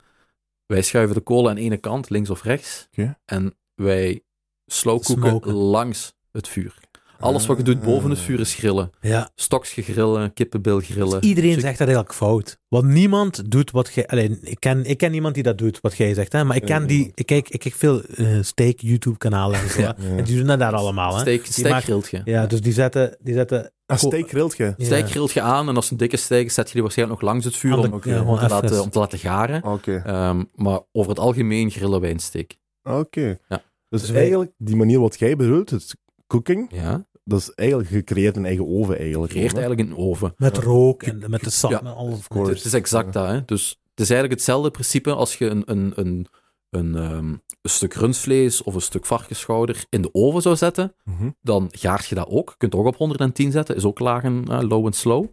[0.65, 2.87] Wij schuiven de kolen aan de ene kant, links of rechts.
[3.25, 4.23] En wij
[4.65, 5.53] slow cooken Smoken.
[5.53, 6.77] langs het vuur.
[7.19, 8.89] Alles wat je doet boven het vuur is grillen.
[9.01, 9.29] ja.
[9.35, 11.23] Stokje grillen, kippenbil grillen.
[11.23, 12.57] Iedereen zegt dat eigenlijk fout.
[12.67, 14.07] Want niemand doet wat jij...
[14.07, 16.31] Alleen, ik ken, ik ken niemand die dat doet, wat jij zegt.
[16.33, 16.43] Hè?
[16.43, 17.11] Maar ik ken die...
[17.15, 19.81] Ik kijk, ik kijk veel eh, steak YouTube-kanalen en zo.
[19.81, 20.17] Hè.
[20.17, 21.13] En die doen dat daar allemaal.
[21.13, 21.19] Hè?
[21.19, 22.21] Steak, steak maakt- grilt je.
[22.25, 23.17] Ja, dus die zetten...
[23.19, 24.73] Die zetten Ah, steak grilt je?
[24.77, 24.85] ja.
[24.85, 27.21] Steak grilt je aan en als het een dikke steak is, zet je die waarschijnlijk
[27.21, 29.19] nog langs het vuur Aan de- om, gewoon om, te even- laten, om te laten
[29.19, 29.63] garen.
[29.63, 30.01] Oké.
[30.05, 32.51] Ehm, maar over het algemeen grillen wij een steak.
[32.83, 33.37] Oké.
[33.49, 33.63] Ja.
[33.89, 35.95] Dus Dus wij- eigenlijk, die manier wat jij bedoelt, het
[36.27, 39.31] cooking, Ja, dat is eigenlijk gecreëerd een eigen oven eigenlijk.
[39.31, 40.33] creëert eigenlijk een oven.
[40.37, 41.71] Met rook en met de sap.
[41.71, 41.81] Ja.
[41.81, 42.17] met alles.
[42.17, 42.51] Of course.
[42.53, 43.27] Het is exact dat.
[43.27, 43.45] Hè?
[43.45, 46.27] Dus het is eigenlijk hetzelfde principe als je een, een, een,
[46.69, 47.27] een, ehm,
[47.61, 50.95] een stuk rundvlees of een stuk varkensschouder in de oven zou zetten.
[51.03, 51.29] Mhm.
[51.41, 52.49] Dan gaart je dat ook.
[52.49, 55.25] Je kunt het ook op 110 zetten, is ook laag en eh, low en slow.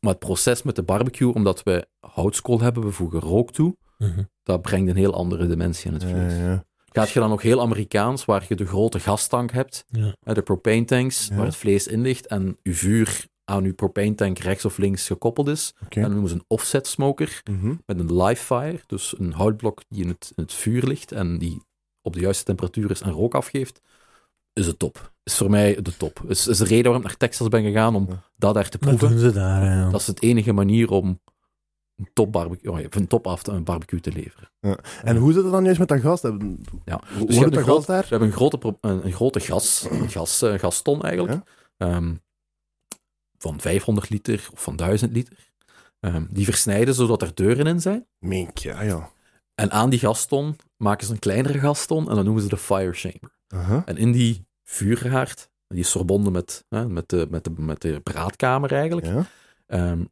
[0.00, 4.22] Maar het proces met de barbecue, omdat we houtskool hebben, we voegen rook toe, Mhm.
[4.42, 6.32] dat brengt een heel andere dimensie in het Ja, vlees.
[6.38, 6.64] ja.
[6.96, 10.14] Gaat je dan nog heel Amerikaans, waar je de grote gastank hebt, Ja.
[10.32, 11.36] de propane tanks, Ja.
[11.36, 15.06] waar het vlees in ligt en je vuur aan je propane tank rechts of links
[15.06, 15.74] gekoppeld is.
[15.88, 17.74] En dan noemen ze een offset smoker Mhm.
[17.86, 21.38] met een live fire, dus een houtblok die in het, in het vuur ligt en
[21.38, 21.62] die
[22.02, 23.80] op de juiste temperatuur is en rook afgeeft,
[24.52, 25.12] is het top.
[25.22, 26.22] Is voor mij de top.
[26.28, 28.22] Is, is de reden waarom ik naar Texas ben gegaan om Ja.
[28.36, 29.08] dat daar te Dat proeven.
[29.08, 29.90] doen ze daar, ja.
[29.90, 31.20] Dat is het enige manier om
[31.96, 34.50] een top barbecue, oh ja, een top af een barbecue te leveren.
[35.04, 36.20] En hoe zit het dan juist met dat gas?
[36.22, 36.30] Ja.
[36.30, 36.38] Dus
[37.18, 38.02] wordt je hebt dat een gas groot- daar?
[38.02, 41.42] We hebben een grote, een, een grote gas, een gas, eh, gaston eigenlijk,
[41.76, 42.14] Ehm,
[43.38, 45.52] van 500 liter of van 1000 liter.
[46.00, 48.06] Ehm, die versnijden zodat er deuren in zijn.
[48.18, 49.10] Mink, ja, ja.
[49.54, 52.92] En aan die gaston maken ze een kleinere gaston en dat noemen ze de fire
[52.92, 53.30] chamber.
[53.84, 58.00] En in die vuurhaard, die is verbonden met, hè, met, de, met, de, met de
[58.00, 59.06] braadkamer eigenlijk.
[59.06, 59.26] Ja.
[59.66, 60.04] Ehm,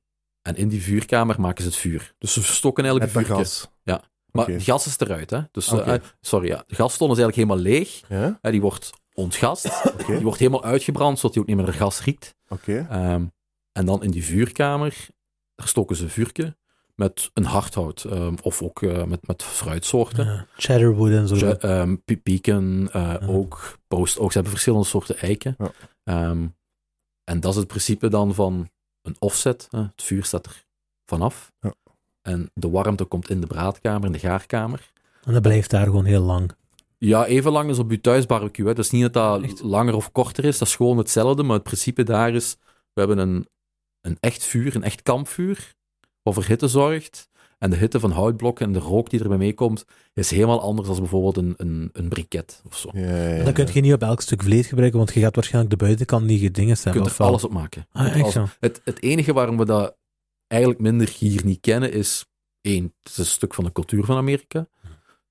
[0.42, 2.14] en in die vuurkamer maken ze het vuur.
[2.18, 3.50] Dus ze verstokken eigenlijk Met het vuurtje.
[3.61, 3.70] gas.
[4.33, 4.52] Maar Oké.
[4.52, 5.40] het gas is eruit, hè.
[5.50, 5.90] Dus, eh, Oké.
[5.92, 6.64] eh, sorry, ja.
[6.66, 8.02] De gaston is eigenlijk helemaal leeg.
[8.09, 9.83] Ja, Hè, die wordt ontgast.
[10.07, 12.35] Die wordt helemaal uitgebrand, zodat hij ook niet meer naar gas riekt.
[12.48, 12.87] Oké.
[12.90, 13.24] Ehm,
[13.72, 15.07] en dan in die vuurkamer,
[15.55, 16.57] daar stoken ze een vuurtje
[16.94, 18.05] met een hardhout.
[18.05, 20.24] ehm, of ook eh, met, met fruitsoorten.
[20.26, 20.46] Ja.
[20.57, 21.37] Cheddarwood en zo.
[21.37, 23.26] Ja, ehm, pi- pieken, eh, Ja.
[23.26, 24.26] ook post ook.
[24.28, 25.57] Ze hebben verschillende soorten eiken.
[25.59, 25.70] Ja.
[26.05, 26.46] Ehm,
[27.24, 28.68] en dat is het principe dan van
[29.02, 29.68] een offset.
[29.70, 29.78] hè.
[29.82, 30.64] Het vuur staat er
[31.04, 31.52] vanaf.
[31.60, 31.74] Ja.
[32.22, 34.90] En de warmte komt in de braadkamer, in de gaarkamer.
[35.24, 36.54] En dat blijft daar gewoon heel lang.
[36.98, 38.66] Ja, even lang als op je thuisbarbecue.
[38.66, 38.74] Hè.
[38.74, 39.62] Dat is niet dat dat Echt?
[39.62, 40.58] langer of korter is.
[40.58, 41.42] Dat is gewoon hetzelfde.
[41.42, 42.56] Maar het principe daar is,
[42.92, 43.48] we hebben een,
[44.00, 45.74] een echt vuur, een echt kampvuur,
[46.22, 47.28] wat voor hitte zorgt.
[47.62, 50.96] En de hitte van houtblokken en de rook die erbij meekomt, is helemaal anders dan
[50.98, 52.90] bijvoorbeeld een, een, een briket of zo.
[52.92, 53.44] Je Ja, ja, ja.
[53.44, 56.25] Dat kun je niet op elk stuk vlees gebruiken, want je gaat waarschijnlijk de buitenkant
[56.27, 56.94] niet gedingen zijn.
[56.94, 57.29] kunt of er wel?
[57.29, 57.87] alles op maken.
[57.92, 58.57] Je Ah, kunt er echt alles- zo?
[58.61, 59.96] Het, het enige waarom we dat
[60.46, 62.27] eigenlijk minder hier niet kennen is,
[62.61, 64.66] één, het is een stuk van de cultuur van Amerika.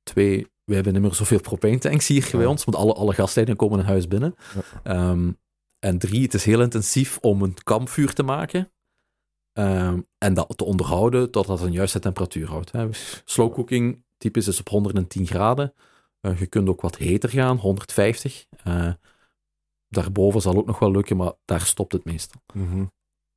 [0.03, 3.59] Twee, we hebben niet meer zoveel propane tanks hier bij ons, want alle, alle gasleidingen
[3.59, 4.35] komen in huis binnen.
[4.55, 4.61] Ja.
[4.83, 5.31] Ehm,
[5.79, 8.71] en drie, het is heel intensief om een kampvuur te maken.
[9.53, 12.71] Ehm, en dat te onderhouden totdat het een juiste temperatuur houdt.
[12.71, 12.87] Hè.
[13.25, 15.73] Slow cooking typisch is op 110 graden.
[16.21, 18.45] Eh, je kunt ook wat heter gaan, 150.
[18.63, 18.93] Eh,
[19.87, 22.41] daarboven zal ook nog wel lukken, maar daar stopt het meestal.
[22.53, 22.85] Mhm.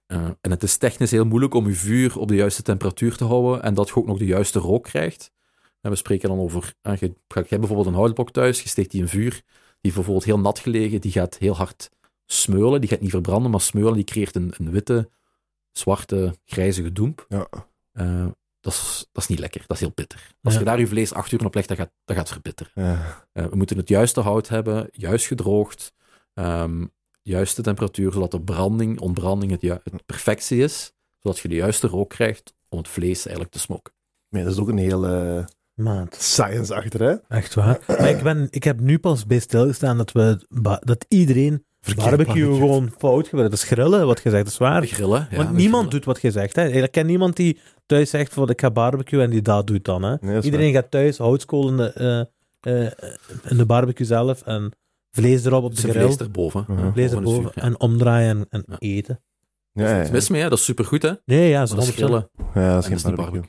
[0.07, 3.25] Eh, en het is technisch heel moeilijk om je vuur op de juiste temperatuur te
[3.25, 5.33] houden en dat je ook nog de juiste rook krijgt.
[5.81, 9.01] En we spreken dan over, je, je hebt bijvoorbeeld een houtblok thuis, je steekt die
[9.01, 9.43] in vuur, die
[9.91, 11.91] is bijvoorbeeld heel nat gelegen, die gaat heel hard
[12.27, 15.11] smeulen, die gaat niet verbranden, maar smeulen, die creëert een, een witte,
[15.79, 17.27] zwarte, grijzige doemp.
[17.29, 17.47] Ja.
[17.93, 18.27] Eh,
[18.61, 20.35] dat, is, dat is niet lekker, dat is heel bitter.
[20.43, 20.59] Als Ja.
[20.59, 22.73] je daar je vlees acht uur op legt, dat gaat, dat gaat verbitteren.
[22.75, 23.27] Ja.
[23.33, 25.93] Eh, we moeten het juiste hout hebben, juist gedroogd,
[26.35, 26.85] ehm,
[27.23, 32.09] juiste temperatuur, zodat de branding, ontbranding het, het perfectie is, zodat je de juiste rook
[32.11, 33.93] krijgt om het vlees eigenlijk te smoken.
[34.29, 36.15] Nee, dat is ook een hele Maat.
[36.19, 37.15] science achter, hè?
[37.29, 37.79] Echt waar.
[37.89, 40.47] Maar ik, ben, ik heb nu pas bij stilgestaan dat, we,
[40.81, 42.55] dat iedereen Verkeerd barbecue barbecue.
[42.69, 43.51] gewoon fout gebruikt.
[43.51, 44.81] Dat is grillen, wat je zegt, dat is waar.
[44.81, 45.91] We grillen, ja, Want niemand grillen.
[45.91, 46.57] doet wat je zegt.
[46.57, 46.69] Hè.
[46.69, 50.03] Ik ken niemand die thuis zegt van ik ga barbecue en die dat doet dan.
[50.03, 50.15] Hè.
[50.21, 51.93] Nee, is Iedereen gaat thuis houtskool in de,
[52.61, 52.93] eh, eh,
[53.49, 54.73] in de barbecue zelf en
[55.11, 55.93] vlees erop op de grill.
[56.03, 56.67] vlees erboven.
[56.93, 57.63] Vlees erboven vuur, ja.
[57.63, 58.77] en omdraaien en, en Ja.
[58.79, 59.21] eten.
[59.73, 60.49] Ja, ja, Niks mis mee, hè?
[60.49, 61.13] dat is supergoed, hè?
[61.25, 61.95] Nee, ja, dat is 100%.
[61.95, 63.43] grillen ja, dat en is dat is geen barbecue.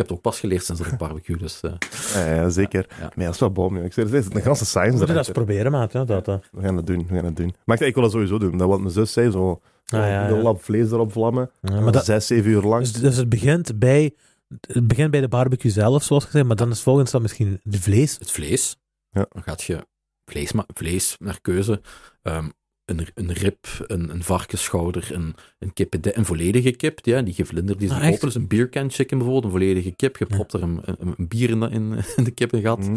[0.00, 1.60] Ik heb het ook pas geleerd sinds dat ik barbecue, dus...
[1.60, 1.72] eh,
[2.14, 2.86] Ja, ja, zeker.
[3.00, 3.10] Ja.
[3.14, 3.76] Maar dat is wel bom.
[3.76, 5.92] Ik zeg, het is een ganse science Moet je dat eens proberen, maat.
[5.92, 6.34] Ja, dat, eh.
[6.52, 7.54] We gaan dat doen, we gaan dat doen.
[7.64, 8.56] Maar ik, ik wil dat sowieso doen.
[8.58, 10.28] Dat wat mijn zus zei, zo Ah, ja, ja.
[10.28, 11.50] een lap vlees erop vlammen.
[11.62, 12.82] Ja, maar dat, zes, zeven uur lang.
[12.82, 14.14] dus, dus het, begint bij,
[14.60, 17.80] het begint bij de barbecue zelf, zoals gezegd, maar dan is volgens stap misschien de
[17.80, 18.16] vlees.
[18.18, 18.76] het vlees.
[19.10, 19.26] Ja.
[19.28, 19.86] Dan gaat je
[20.24, 21.80] vlees, vlees naar keuze.
[22.22, 22.48] ehm,
[22.90, 27.88] een, een rib, een, een varkensschouder, een, een, een volledige kip, ja, die gevlinder die
[27.88, 28.20] ze Ah, kopen.
[28.20, 30.16] Dus een beer can chicken bijvoorbeeld, een volledige kip.
[30.16, 32.78] Je propt er een, een, een bier in de, in, in de kippengat.
[32.78, 32.96] Mhm.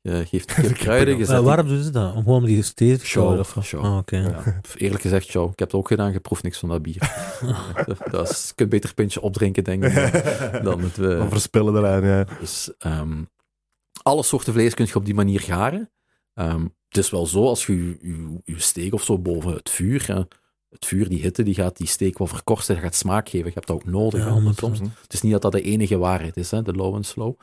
[0.00, 1.08] Je geeft de kip kruiden.
[1.12, 2.14] Je Maar zet die- waarom doen ze dat?
[2.14, 3.84] Om gewoon om die stevig te Show, of show.
[3.84, 3.98] Ah.
[4.06, 4.42] Ja,
[4.76, 6.98] eerlijk gezegd, Joe, ik heb het ook gedaan, je proeft niks van dat bier.
[8.10, 9.92] dat, is, je kunt beter een pintje opdrinken, denk ik,
[10.62, 10.98] dan, het...
[10.98, 12.26] eh, Dan verspillen eraan, ja.
[12.40, 13.22] Dus ehm,
[14.02, 15.90] alle soorten vlees kun je op die manier garen.
[16.34, 17.98] Ehm, het is wel zo, als je
[18.44, 20.22] je- steek of zo boven het vuur, hè,
[20.68, 23.46] het vuur, die hitte, die gaat die steek wel verkorten, dat gaat smaak geven.
[23.46, 24.20] Je hebt dat ook nodig.
[24.20, 24.76] Ja, hè, 100%.
[24.76, 24.78] soms.
[25.02, 27.34] Het is niet dat dat de enige waarheid is, hè, de low en slow.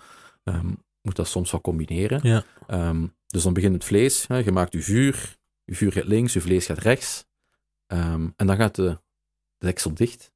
[0.44, 0.62] Je
[1.02, 2.20] moet dat soms wel combineren.
[2.24, 2.44] Ja.
[2.68, 6.34] Ehm, dus dan begint het vlees, hè, je maakt je vuur, je vuur gaat links,
[6.34, 7.26] je vlees gaat rechts.
[7.88, 8.98] Ehm, en dan gaat de,
[9.58, 10.32] de deksel dicht.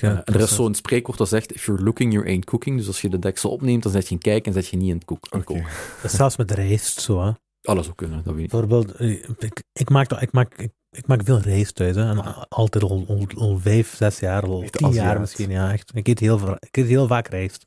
[0.00, 2.76] En er is zo'n spreekwoord dat zegt, if you're looking, you ain't cooking.
[2.76, 4.88] Dus als je de deksel opneemt, dan zet je in kijken en zet je niet
[4.88, 5.26] in het koek.
[5.28, 5.62] koken.
[6.02, 7.32] Dat is zelfs met rijst zo, hè.
[7.66, 8.50] Alles ook kunnen, dat weet ik.
[8.50, 12.08] Bijvoorbeeld, eh, ik, ik, maak, ik, maak, ik, ik maak veel rijst thuis, hè.
[12.08, 15.90] En altijd al, al, al vijf, zes jaar, al Echt tien jaar misschien, ja, echt.
[15.94, 17.64] Ik eet heel, ik eet heel vaak rijst.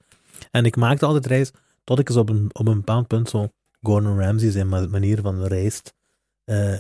[0.52, 3.48] En ik maakte altijd rijst, tot ik eens op een, op een bepaald punt zo
[3.82, 5.94] Gordon Ramsay zijn ma- manier van rijst
[6.44, 6.74] eh,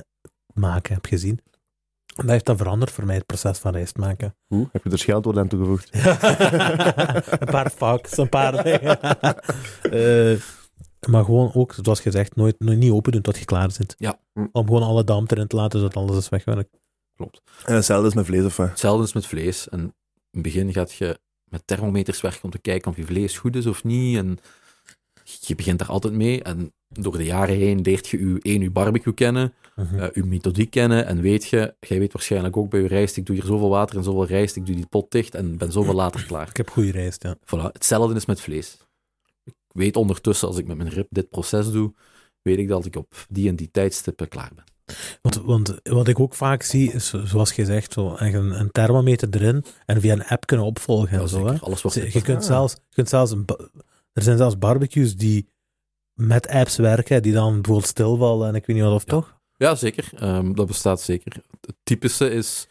[0.53, 1.39] maken heb gezien.
[2.15, 4.36] En dat heeft dan veranderd voor mij, het proces van rijst maken.
[4.47, 4.69] Hoe?
[4.71, 5.89] Heb je er scheldwoorden aan toegevoegd?
[7.39, 8.99] een paar fucks, een paar dingen.
[9.82, 10.39] Eh,
[11.08, 13.96] maar gewoon ook, zoals gezegd, nooit, nooit niet open doen tot je klaar zit.
[13.98, 14.20] Ja.
[14.34, 16.78] Om gewoon alle damp erin te laten, zodat alles is wegwerkt.
[17.66, 18.70] En hetzelfde is met vlees, of wat?
[18.70, 19.70] Hetzelfde is met vlees.
[19.70, 19.94] En in
[20.32, 23.66] het begin gaat je met thermometers werken om te kijken of je vlees goed is
[23.66, 24.18] of niet.
[24.18, 24.38] En
[25.40, 26.44] je begint daar altijd mee.
[26.44, 30.00] En door de jaren heen leert je je, één, je barbecue kennen, Mhm.
[30.00, 31.06] eh, je methodiek kennen.
[31.06, 33.98] En weet je, jij weet waarschijnlijk ook bij je rijst, ik doe hier zoveel water
[33.98, 36.48] en zoveel rijst, ik doe die pot dicht en ben zoveel later klaar.
[36.50, 37.36] Ik heb goede rijst, ja.
[37.38, 37.72] Voilà.
[37.74, 38.78] Hetzelfde is met vlees.
[39.73, 41.93] Ik weet ondertussen, als ik met mijn rib dit proces doe,
[42.41, 44.63] weet ik dat ik op die en die tijdstippen klaar ben.
[45.21, 48.71] Want, want wat ik ook vaak zie, is zo- zoals je zegt, zo, een, een
[48.71, 51.47] thermometer erin en via een app kunnen opvolgen en zo.
[51.47, 51.60] Hè.
[51.60, 52.43] Alles wordt Je kunt Ah.
[52.47, 53.45] zelfs, je kunt zelfs een
[54.13, 55.49] er zijn zelfs barbecues die
[56.13, 59.12] met apps werken, die dan bijvoorbeeld stilvallen en ik weet niet wat of Ja.
[59.12, 59.38] toch?
[59.55, 60.10] Ja, zeker.
[60.15, 61.34] Ehm, dat bestaat zeker.
[61.62, 62.67] Het typische is,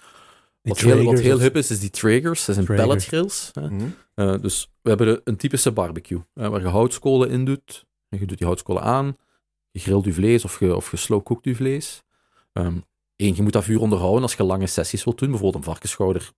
[0.69, 2.45] wat heel, wat heel hip is, is die Traegers.
[2.45, 3.51] Dat zijn pelletgrills.
[3.53, 3.71] Hè.
[3.71, 3.89] Mhm.
[4.15, 7.87] Eh, dus we hebben de- een typische barbecue, hè, waar je houtskolen in doet.
[8.09, 9.17] En je doet die houtskolen aan,
[9.71, 12.03] je grilt je vlees of je, of je slow cookt je vlees.
[12.53, 15.31] Eén, je moet dat vuur onderhouden als je lange sessies wilt doen.
[15.31, 16.33] Bijvoorbeeld een varkensschouder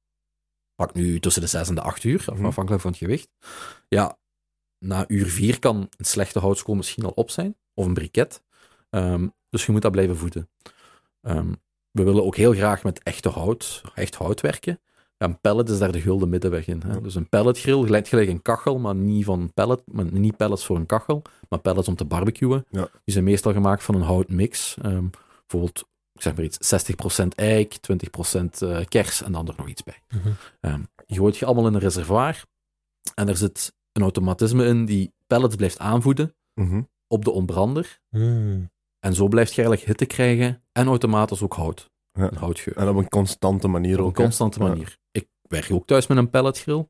[0.74, 2.44] pak nu tussen de 6 en de 8 uur, Mhm.
[2.44, 3.28] afhankelijk van het gewicht.
[3.88, 4.18] Ja,
[4.78, 8.42] na uur 4 kan een slechte houtskool misschien al op zijn, of een briket.
[8.90, 10.50] Ehm, dus je moet dat blijven voeden.
[11.20, 11.52] Ehm,
[11.90, 14.80] we willen ook heel graag met echte hout, echt hout werken.
[15.18, 16.82] Een pellet is daar de gulden middenweg in.
[16.86, 17.00] Hè?
[17.00, 20.76] Dus een pelletgrill lijkt gelijk een kachel, maar niet van pellet, maar niet pellets voor
[20.76, 22.64] een kachel, maar pellets om te barbecuen.
[22.70, 22.88] Ja.
[23.04, 24.76] Die zijn meestal gemaakt van een houtmix.
[24.82, 25.04] Ehm,
[25.46, 29.82] bijvoorbeeld, ik zeg maar iets, 60% eik, 20% eh, kers en dan er nog iets
[29.82, 30.02] bij.
[30.08, 30.28] Mhm.
[30.60, 32.44] Ehm, je gooit je allemaal in een reservoir
[33.14, 36.82] en er zit een automatisme in die pellets blijft aanvoeden Mhm.
[37.08, 38.00] op de ontbrander.
[38.08, 38.70] Hmm.
[39.00, 41.90] En zo blijft je eigenlijk hitte krijgen en automatisch ook hout.
[42.12, 42.30] Ja.
[42.30, 42.76] Een houtgeur.
[42.76, 44.16] En op een constante manier Op een ook.
[44.16, 44.22] hè?
[44.22, 44.68] constante Ja.
[44.68, 44.96] manier.
[45.10, 46.86] Ik werk ook thuis met een pelletgrill,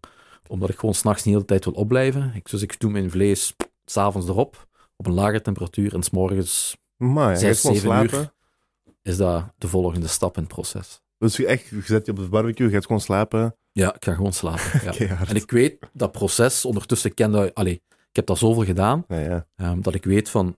[0.49, 2.33] omdat ik gewoon s'nachts niet de hele tijd wil opblijven.
[2.35, 6.77] Ik, dus ik doe mijn vlees s'avonds erop, op een lage temperatuur en 's morgens
[6.97, 8.09] Maar Zes, gaat gewoon zeven uur.
[8.09, 8.33] slapen.
[9.03, 11.01] is dat de volgende stap in het proces.
[11.19, 13.57] Dus je, echt, je zet je op de barbecue, je gaat gewoon slapen.
[13.73, 14.81] Ja, ik ga gewoon slapen.
[15.09, 15.27] Ja.
[15.27, 19.19] En ik weet dat proces, ondertussen ken dat, allee, ik heb dat zoveel gedaan, Ja,
[19.19, 19.47] ja.
[19.57, 20.57] ehm, dat ik weet van,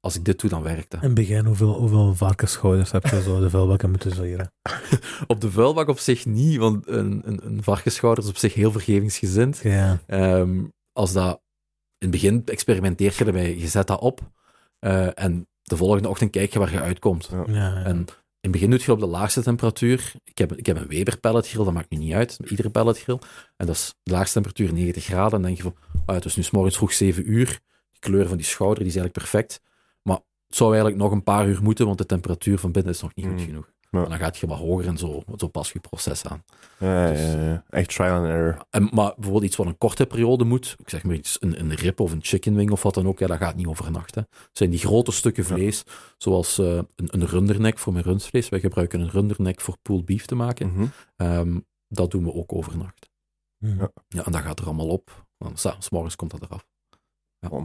[0.00, 1.00] als ik dit doe, dan werkt dat.
[1.00, 4.52] In het begin, hoeveel, hoeveel varkensschouders heb je zo de vuilbakken moeten zoieren?
[5.26, 8.72] Op de vuilbak op zich niet, want een, een, een varkensschouder is op zich heel
[8.72, 9.60] vergevingsgezind.
[9.62, 10.00] Ja.
[10.06, 11.40] Ehm, als dat,
[11.98, 14.30] in het begin experimenteer je ermee, je zet dat op
[14.78, 17.28] eh, en de volgende ochtend kijk je waar je uitkomt.
[17.32, 17.44] Ja.
[17.46, 18.06] Ja, En in
[18.40, 20.12] het begin doe je op de laagste temperatuur.
[20.24, 23.18] Ik heb, ik heb een Weber pelletgrill, dat maakt nu niet uit, iedere pelletgrill.
[23.56, 25.24] En dat is de laagste temperatuur 90 graden.
[25.24, 25.74] En dan denk je van,
[26.06, 27.60] ah, het is nu 's morgens vroeg 7 uur.
[27.90, 29.60] De kleur van die schouder die is eigenlijk perfect.
[30.50, 33.14] Het zou eigenlijk nog een paar uur moeten, want de temperatuur van binnen is nog
[33.14, 33.44] niet goed Mm.
[33.44, 33.70] genoeg.
[33.90, 34.02] Ja.
[34.02, 36.44] En dan gaat je wat hoger en zo, zo pas je proces aan.
[36.78, 37.64] Ja, Dus- ja, ja.
[37.70, 38.64] Echt trial and error.
[38.70, 41.74] En, maar bijvoorbeeld iets wat een korte periode moet, ik zeg maar iets, een, een
[41.74, 44.14] rib of een chicken wing of wat dan ook, ja, dat gaat niet overnacht.
[44.14, 44.20] Hè.
[44.20, 45.48] Het zijn die grote stukken Ja.
[45.54, 45.84] vlees,
[46.18, 48.48] zoals eh, een, een rundernek voor mijn rundvlees.
[48.48, 50.72] Wij gebruiken een rundernek voor pulled beef te maken.
[50.72, 50.86] Mhm.
[51.16, 51.58] Ehm,
[51.88, 53.10] dat doen we ook overnacht.
[53.58, 53.90] Ja.
[54.08, 55.26] Ja, en dat gaat er allemaal op.
[55.38, 56.66] Dan, s- s morgens komt dat eraf.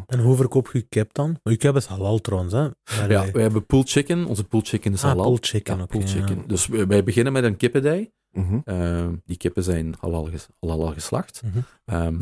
[0.05, 1.39] En hoe verkoop je kip dan?
[1.43, 2.59] Je kip is halal trouwens, hè?
[2.59, 4.25] Maar, Ja, wij hebben pulled chicken.
[4.25, 5.25] Onze pulled chicken is ah, halal.
[5.25, 5.77] pulled chicken.
[5.77, 6.15] Ja, oké, pulled ja.
[6.25, 6.47] chicken.
[6.47, 8.11] Dus wij, beginnen met een kippendij.
[8.31, 8.59] Mhm.
[8.63, 11.41] Ehm, die kippen zijn halal, ges- halal geslacht.
[11.45, 11.59] Mhm.
[11.85, 12.21] Ehm,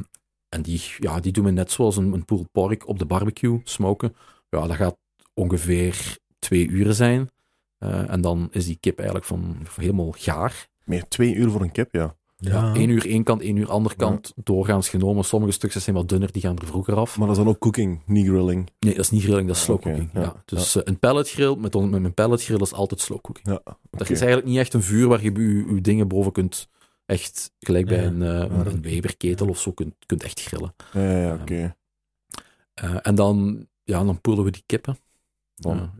[0.49, 3.61] en die, ja, die doen we net zoals een, een pulled pork op de barbecue,
[3.63, 4.15] smoken.
[4.49, 4.97] Ja, dat gaat
[5.33, 7.29] ongeveer twee uur zijn.
[7.77, 10.67] Eh, en dan is die kip eigenlijk van, van helemaal gaar.
[10.85, 12.15] Meer twee uur voor een kip, ja.
[12.51, 15.23] Ja, Eén uur één kant, één uur andere kant, doorgaans genomen.
[15.25, 17.17] Sommige stukjes zijn wat dunner, die gaan er vroeger af.
[17.17, 18.69] Maar dat is dan ook cooking, niet grilling.
[18.79, 20.09] Nee, dat is niet grilling, dat is slow cooking.
[20.13, 20.35] ja.
[20.45, 23.47] Dus eh, een pelletgrill, met, on- met mijn pelletgrill is altijd slow cooking.
[23.47, 24.11] Ja, oké.
[24.11, 25.31] is eigenlijk niet echt een vuur waar je
[25.73, 26.69] je, dingen boven kunt,
[27.05, 30.73] echt gelijk bij Ja, een, eh, een, een Weberketel of zo, kunt, kunt echt grillen.
[30.93, 31.75] Ja, ja, oké.
[32.73, 34.97] Eh, en dan, ja, dan poelen we die kippen.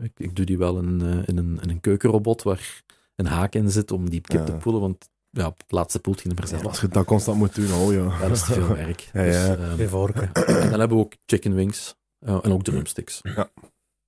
[0.00, 2.82] Ik, ik doe die wel in, in, een, in een keukenrobot waar
[3.14, 6.22] een haak in zit om die kip te poelen, want ja, op het laatste poelt
[6.22, 6.66] hij hem er Ja, zelf.
[6.70, 8.02] als je dat constant moet doen, oh ja.
[8.02, 9.00] Ja, dat is te veel werk.
[9.12, 9.56] Ja, Dus, ja.
[9.56, 10.32] ehm, Geen vorken.
[10.32, 13.20] en dan hebben we ook chicken wings eh, en ook drumsticks.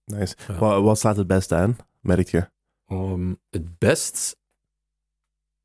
[0.05, 0.37] Nice.
[0.49, 0.59] Ja.
[0.59, 2.49] Wat, wat staat het beste aan, merk je?
[2.87, 4.37] Ehm, het best,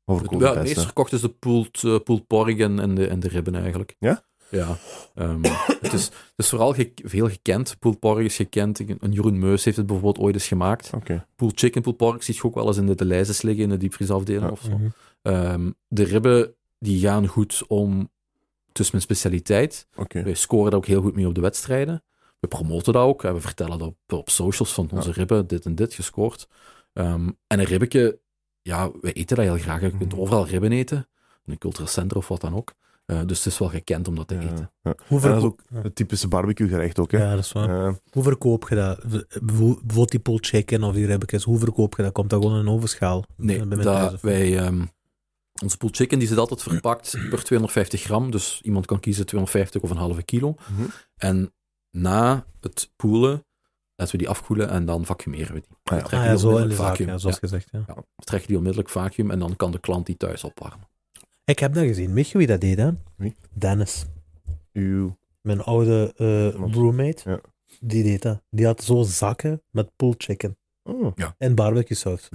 [0.04, 3.06] Of het, ja, het meest verkocht is de pulled, eh, pulled pork en, en, de,
[3.08, 3.96] en de ribben eigenlijk.
[3.98, 4.24] Ja?
[4.52, 4.76] Ja.
[5.14, 5.42] Ehm,
[5.80, 7.76] het, is, het is vooral ge- veel gekend.
[7.78, 8.78] Pulled pork is gekend.
[8.80, 10.90] Een Jeroen Meus heeft het bijvoorbeeld ooit eens gemaakt.
[10.94, 11.26] Oké.
[11.36, 13.68] Pulled chicken, pulled pork zie je ook wel eens in de, de lijstjes liggen in
[13.70, 14.50] de diepvriesafdeling Ja.
[14.50, 14.70] of zo.
[14.70, 14.86] Mhm.
[15.22, 18.10] Ehm, de ribben die gaan goed om,
[18.72, 19.86] tussen mijn specialiteit.
[19.96, 20.22] Oké.
[20.22, 22.02] Wij scoren daar ook heel goed mee op de wedstrijden.
[22.40, 23.22] We promoten dat ook.
[23.22, 26.48] We vertellen dat op, op socials van onze ribben, dit en dit gescoord.
[26.92, 28.18] Ehm, en een ribbetje,
[28.62, 29.80] ja, wij eten dat heel graag.
[29.80, 30.20] Je kunt Mhm.
[30.20, 31.08] overal ribben eten.
[31.46, 32.74] In een cultuurcentrum of wat dan ook.
[33.04, 34.56] Eh, dus het is wel gekend om dat te eten.
[34.56, 34.94] Ja, ja.
[35.06, 37.18] Hoe En dat is ook het typische barbecue gerecht ook, hè?
[37.18, 37.68] Ja, dat is waar.
[37.68, 37.98] Ja.
[38.10, 39.00] Hoe verkoop je dat?
[39.42, 42.12] Bijvoorbeeld die pulled chicken of die ribbekjes, hoe verkoop je dat?
[42.12, 43.24] Komt dat gewoon in een ovenschaal?
[43.36, 44.84] Nee, Bij dat, wij, ehm,
[45.62, 48.30] onze pulled chicken die zit altijd verpakt per 250 gram.
[48.30, 50.54] Dus iemand kan kiezen 250 of een halve kilo.
[50.72, 50.88] Mhm.
[51.16, 51.52] En
[51.90, 53.44] na het poelen,
[53.96, 55.76] laten we die afkoelen en dan vacuumeren we die.
[55.82, 56.02] Ah, ja.
[56.02, 57.08] We trekken Ah ja, die zo in de onmiddellijk zaak, vacuüm.
[57.08, 57.68] ja, zoals Ja, gezegd.
[57.72, 57.82] Ja.
[57.86, 57.94] ja.
[58.16, 60.90] We trekken die onmiddellijk vacuüm en dan kan de klant die thuis opwarmen.
[61.44, 62.14] Ik heb dat gezien.
[62.14, 62.90] Weet je wie dat deed, hè?
[63.16, 63.34] Wie?
[63.52, 64.04] Dennis.
[64.72, 65.16] Uw...
[65.40, 67.30] Mijn oude eh, roommate.
[67.30, 67.40] Ja.
[67.80, 68.42] Die deed dat.
[68.50, 70.56] Die had zo zakken met pulled chicken.
[70.82, 71.16] Oh.
[71.38, 72.28] En barbecue saus.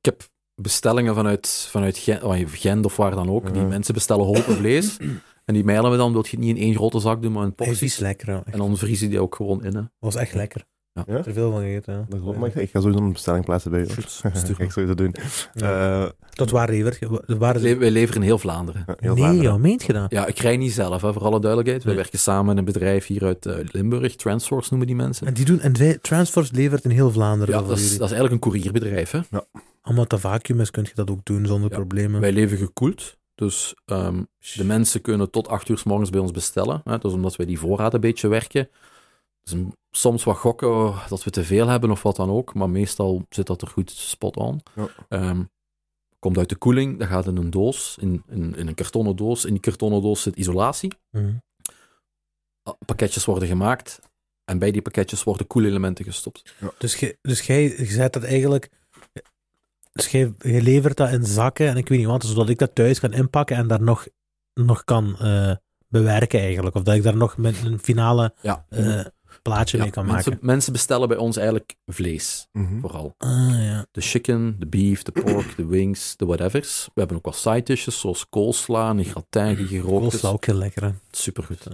[0.00, 3.52] Ik heb bestellingen vanuit, vanuit Gent, oh, Gent of waar dan ook.
[3.52, 4.96] Die mensen bestellen holpen vlees.
[5.44, 7.44] en die mailen we dan, wil je het niet in één grote zak doen, maar
[7.44, 7.98] in Hij is porties.
[7.98, 8.28] lekker.
[8.28, 8.40] hè.
[8.52, 9.76] En dan vriezen die ook gewoon in.
[9.76, 9.82] Hè.
[9.98, 10.64] was echt lekker.
[10.94, 11.04] Ja.
[11.06, 11.24] Ja?
[11.24, 11.94] Er veel van gegeten.
[11.94, 12.04] Ja.
[12.08, 12.54] Dat geloof ik.
[12.54, 15.14] Ik ga sowieso een bestelling plaatsen bij Dat stuur ik sowieso doen.
[15.54, 16.02] Ja.
[16.04, 16.98] Eh, Tot waar lever?
[17.26, 18.84] Waar Le- Wij leveren in heel Vlaanderen.
[18.86, 19.60] ja, heel nee, Vlaanderen.
[19.60, 20.10] meent je dat?
[20.10, 21.84] Ja, ik rij niet zelf, hè, voor alle duidelijkheid.
[21.84, 22.02] Wij Nee.
[22.02, 25.26] werken samen met een bedrijf hier uit eh, Limburg, Transforce noemen die mensen.
[25.26, 28.14] En die doen, en zij, Transforce levert in heel Vlaanderen Ja, dat is, dat is
[28.16, 29.10] eigenlijk een courierbedrijf.
[29.10, 29.20] Hè.
[29.82, 31.76] Omdat dat vacuüm is, kun je dat ook doen zonder Ja.
[31.76, 32.20] problemen.
[32.20, 34.22] Wij leven gekoeld, dus ehm,
[34.54, 36.80] de mensen kunnen tot acht uur s morgens bij ons bestellen.
[36.84, 36.90] Hè.
[36.98, 38.68] Dat is omdat wij die voorraad een beetje werken.
[39.90, 43.22] Soms wat gokken oh, dat we te veel hebben of wat dan ook, maar meestal
[43.28, 44.60] zit dat er goed spot on.
[44.74, 44.88] Ja.
[45.08, 45.42] Ehm,
[46.18, 49.44] komt uit de koeling, dat gaat in een doos, in, in, in een kartonnen doos.
[49.44, 50.92] In die kartonnen doos zit isolatie.
[52.62, 54.00] Ah, Pakketjes worden gemaakt
[54.44, 56.54] en bij die pakketjes worden koelelementen gestopt.
[56.78, 58.70] Dus, je, dus jij je zet dat eigenlijk...
[59.92, 62.74] Dus jij, je levert dat in zakken en ik weet niet wat, zodat ik dat
[62.74, 64.06] thuis kan inpakken en daar nog,
[64.54, 65.56] nog kan eh,
[65.88, 66.76] bewerken eigenlijk.
[66.76, 68.64] Of dat ik daar nog met een finale Ja.
[68.68, 69.04] eh,
[69.42, 70.46] plaatje Ja, mee kan mensen, maken.
[70.46, 72.80] mensen bestellen bij ons eigenlijk vlees, Mhm.
[72.80, 73.14] vooral.
[73.18, 73.30] Ah,
[73.62, 73.86] ja.
[73.90, 76.84] De chicken, de beef, de pork, de wings, de whatevers.
[76.84, 80.24] We hebben ook wel side dishes, zoals coleslaw, een gratin die gerookt is.
[80.24, 80.82] ook heel lekker.
[80.84, 80.90] hè.
[81.10, 81.66] Supergoed.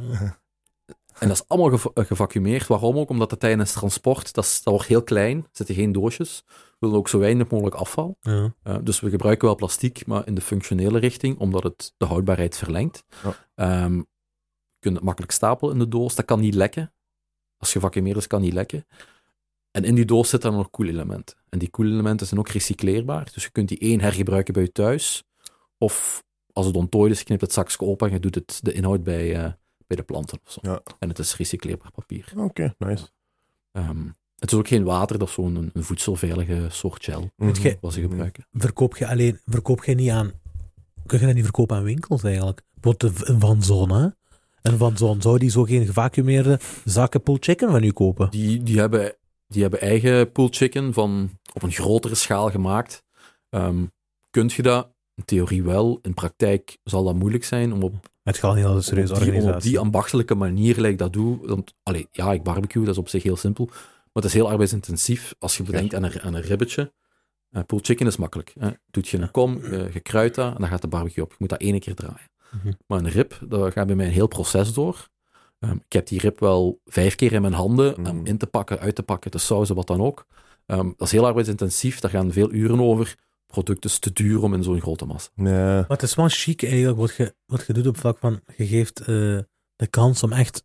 [1.18, 2.66] En dat is allemaal geva- eh, gevacumeerd.
[2.66, 3.11] Waarom ook?
[3.11, 6.42] Omdat het tijdens transport, dat, is, dat wordt heel klein, er zitten geen doosjes.
[6.46, 8.16] We willen ook zo weinig mogelijk afval.
[8.20, 8.55] Ja.
[8.62, 12.57] Eh, dus we gebruiken wel plastiek, maar in de functionele richting, omdat het de houdbaarheid
[12.57, 13.05] verlengt.
[13.23, 13.35] Ja.
[13.55, 14.07] Ehm, je
[14.79, 16.92] kunt het makkelijk stapelen in de doos, dat kan niet lekken.
[17.61, 18.87] Als gevacumeerd is, kan niet lekken.
[19.70, 21.37] En in die doos zitten dan nog koelelementen.
[21.49, 23.31] En die koelelementen zijn ook recycleerbaar.
[23.35, 25.25] Dus je kunt die één hergebruiken bij je thuis.
[25.79, 28.73] Of als het onttooid is, je knipt het zakje open en je doet het, de
[28.73, 29.53] inhoud bij, eh,
[29.87, 30.59] bij de planten of zo.
[30.62, 30.81] Ja.
[30.99, 32.33] En het is recycleerbaar papier.
[32.37, 33.09] Oké, nice.
[33.73, 34.07] Ehm,
[34.38, 37.62] het is ook geen water, dat is zo'n een, een voedselveilige soort gel Mhm.
[37.62, 38.46] je- wat ze gebruiken.
[38.53, 40.33] Verkoop je alleen, verkoop je niet aan,
[41.07, 42.62] kun je dat niet verkopen aan winkels eigenlijk?
[42.81, 44.09] Een Van Zon, hè?
[44.62, 48.31] En Van Zon, zou die zo geen gevacumeerde zakken pulled chicken van u kopen?
[48.31, 49.14] Die, die, hebben,
[49.49, 53.05] die hebben eigen pulled chicken van op een grotere schaal gemaakt.
[53.49, 53.85] Ehm
[54.31, 54.92] kunt je dat?
[55.14, 55.99] In theorie wel.
[56.03, 59.29] In praktijk zal dat moeilijk zijn om op, Het gaat niet als serieuze die, om
[59.29, 59.70] op organisatie.
[59.70, 61.46] die ambachtelijke manier, ik dat doe.
[61.46, 63.64] Want, allee, ja, ik barbecue, dat is op zich heel simpel.
[63.66, 65.35] Maar het is heel arbeidsintensief.
[65.38, 66.92] Als je bedenkt aan een, aan een ribbetje.
[67.66, 68.53] Pulled chicken is makkelijk.
[68.59, 68.70] Hè.
[68.90, 71.31] Doet je een kom, eh, je kruidt dat en dan gaat de barbecue op.
[71.31, 72.31] Je moet dat één keer draaien.
[72.87, 75.09] Maar een rib, daar gaat bij mij een heel proces door.
[75.59, 78.79] Ehm, ik heb die rib wel vijf keer in mijn handen om in te pakken,
[78.79, 80.27] uit te pakken, te sauzen, wat dan ook.
[80.67, 83.15] Ehm, dat is heel arbeidsintensief, daar gaan veel uren over.
[83.47, 85.31] Product is te duur om in zo'n grote massa.
[85.35, 85.75] Ja.
[85.75, 88.67] Maar het is wel chic eigenlijk wat je, wat je doet op vlak van, je
[88.67, 89.07] geeft eh,
[89.77, 90.65] de kans om echt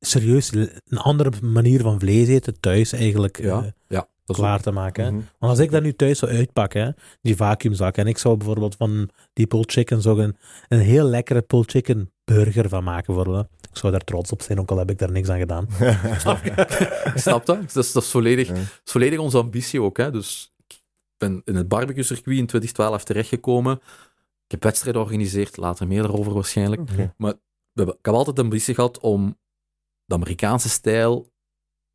[0.00, 5.04] serieus een andere manier van vlees eten thuis eigenlijk Ja, eh, Ja, klaar te maken.
[5.14, 5.22] Mhm.
[5.38, 6.90] Want als ik dat nu thuis zou uitpakken, hè,
[7.22, 10.36] die vacuümzak, en ik zou bijvoorbeeld van die pulled chicken zo een,
[10.68, 13.46] een heel lekkere pulled chicken burger van maken bijvoorbeeld.
[13.70, 15.66] Ik zou daar trots op zijn, ook al heb ik daar niks aan gedaan.
[16.18, 16.50] Snap je?
[17.14, 17.72] Ik snap dat.
[17.72, 18.54] Dat is, dat is, volledig, Ja.
[18.54, 19.96] dat is volledig onze ambitie ook.
[19.96, 20.10] Hè.
[20.10, 20.80] Dus ik
[21.16, 23.80] ben in het barbecue-circuit in 2012 terechtgekomen.
[24.44, 26.80] Ik heb wedstrijden georganiseerd, later meer daarover waarschijnlijk.
[26.80, 27.14] Oké.
[27.16, 29.38] We hebben, ik heb altijd de ambitie gehad om
[30.04, 31.30] de Amerikaanse stijl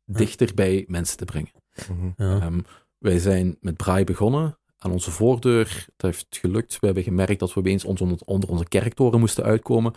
[0.04, 1.50] dichter bij mensen te brengen.
[1.88, 2.24] Mhm.
[2.28, 2.40] Ja.
[2.40, 2.60] Ehm,
[2.98, 4.58] wij zijn met braai begonnen.
[4.78, 6.78] Aan onze voordeur, dat heeft gelukt.
[6.80, 9.92] We hebben gemerkt dat we opeens ons onder, onder onze kerktoren moesten uitkomen.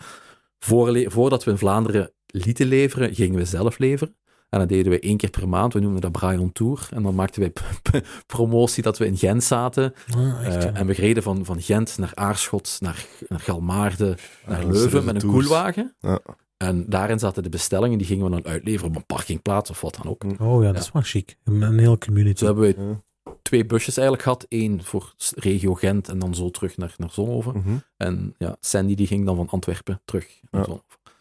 [0.58, 4.16] Voorle- voordat we in Vlaanderen lieten leveren, gingen we zelf leveren.
[4.48, 5.72] En dat deden we één keer per maand.
[5.72, 6.88] We noemden dat Braai on Tour.
[6.90, 7.52] En dan maakten wij
[8.26, 9.94] promotie dat we in Gent zaten.
[10.16, 14.60] Ah, echt, Eh, en we reden van, van Gent naar Aarschot, naar, naar Galmaarde, naar
[14.60, 15.46] Ja, Leuven met een tours.
[15.46, 15.94] koelwagen.
[16.00, 16.20] Ja.
[16.64, 19.94] En daarin zaten de bestellingen, die gingen we dan uitleveren op een parkingplaats of wat
[20.02, 20.24] dan ook.
[20.40, 21.36] Oh ja, dat is wel chic.
[21.44, 22.38] Een, een heel community.
[22.38, 23.02] Zo hebben we Ja.
[23.42, 24.46] twee busjes eigenlijk gehad.
[24.48, 27.56] Eén voor regio Gent en dan zo terug naar, naar Zonhoven.
[27.58, 27.76] Mhm.
[27.96, 30.66] En ja, Sandy die ging dan van Antwerpen terug naar Ja.
[30.66, 30.98] Zonhoven.
[31.02, 31.12] Dat,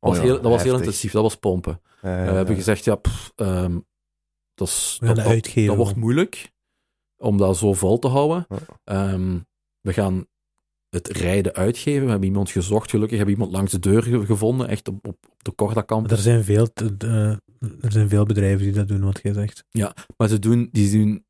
[0.00, 1.80] Oh was ja, heel, dat was heel intensief, dat was pompen.
[2.02, 3.78] Ja, Eh, ja, we hebben gezegd, ja, pff, ehm,
[4.54, 6.52] dat, is, dat, wordt moeilijk
[7.16, 8.46] om dat zo vol te houden.
[8.48, 8.58] Ja.
[8.84, 9.38] Ehm,
[9.80, 10.26] we gaan
[10.90, 12.04] het rijden uitgeven.
[12.04, 15.06] We hebben iemand gezocht, gelukkig hebben we iemand langs de deur ge- gevonden, echt op,
[15.06, 16.10] op, de Corda-kamp.
[16.10, 17.30] Er zijn, veel, eh,
[17.80, 19.64] er zijn veel bedrijven die dat doen, wat je zegt.
[20.16, 21.26] Maar ze doen, die doen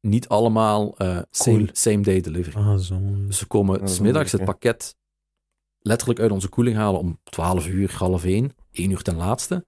[0.00, 1.68] niet allemaal eh, same, Cool.
[1.72, 2.56] same day delivery.
[2.56, 3.00] Ah, zo.
[3.26, 4.96] Dus ze komen is smiddags het pakket
[5.78, 9.66] letterlijk uit onze koeling halen om 12 uur, half 1, 1 uur ten laatste.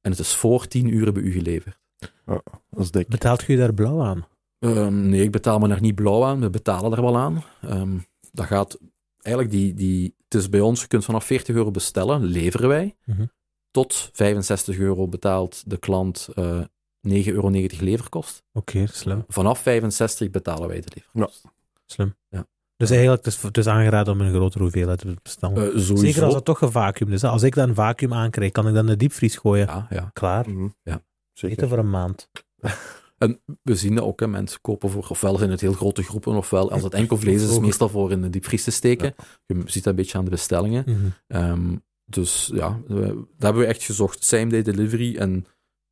[0.00, 1.78] En het is voor 10 uur bij u geleverd.
[2.24, 2.42] Dat
[2.84, 3.08] is dik.
[3.08, 4.26] Betaalt je daar blauw aan?
[4.58, 6.40] Ehm, nee, ik betaal me daar niet blauw aan.
[6.40, 7.44] We betalen er wel aan.
[7.62, 7.98] Ehm,
[8.38, 8.78] dat gaat
[9.20, 10.16] eigenlijk die, die.
[10.28, 12.96] Het is bij ons, je kunt vanaf 40 euro bestellen, leveren wij.
[13.04, 13.24] Mhm.
[13.70, 16.60] Tot 65 euro betaalt de klant eh
[17.08, 18.42] 9,90 euro leverkost.
[18.52, 19.24] Oké, slim.
[19.28, 21.44] Vanaf 65 betalen wij de leverkost.
[21.86, 22.14] slim.
[22.28, 22.46] Ja.
[22.76, 25.72] Dus eigenlijk, het is, het is aangeraden om een grotere hoeveelheid te bestellen.
[25.72, 25.78] Eh.
[25.78, 27.22] Zeker als het toch gevacuumd is.
[27.22, 27.28] hè.
[27.28, 29.66] Als ik dan een vacuüm aankrijg, kan ik dan de diepvries gooien.
[29.66, 30.10] Ja, ja.
[30.12, 30.50] Klaar.
[30.50, 30.68] Mhm.
[30.82, 31.02] Ja.
[31.32, 31.56] Zeker.
[31.56, 32.30] Eten voor een maand.
[33.18, 36.36] En we zien dat ook, hè, mensen kopen voor, ofwel zijn het heel grote groepen,
[36.36, 39.14] ofwel als het enkel vlees is, is het meestal voor in de diepvries te steken.
[39.46, 40.84] Je ziet dat een beetje aan de bestellingen.
[40.86, 41.06] Mhm.
[41.26, 44.24] Ehm, dus ja, we, daar hebben we echt gezocht.
[44.24, 45.16] Same day delivery.
[45.16, 45.46] En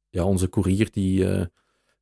[0.08, 1.24] ja, onze courier, die...
[1.28, 1.40] eh,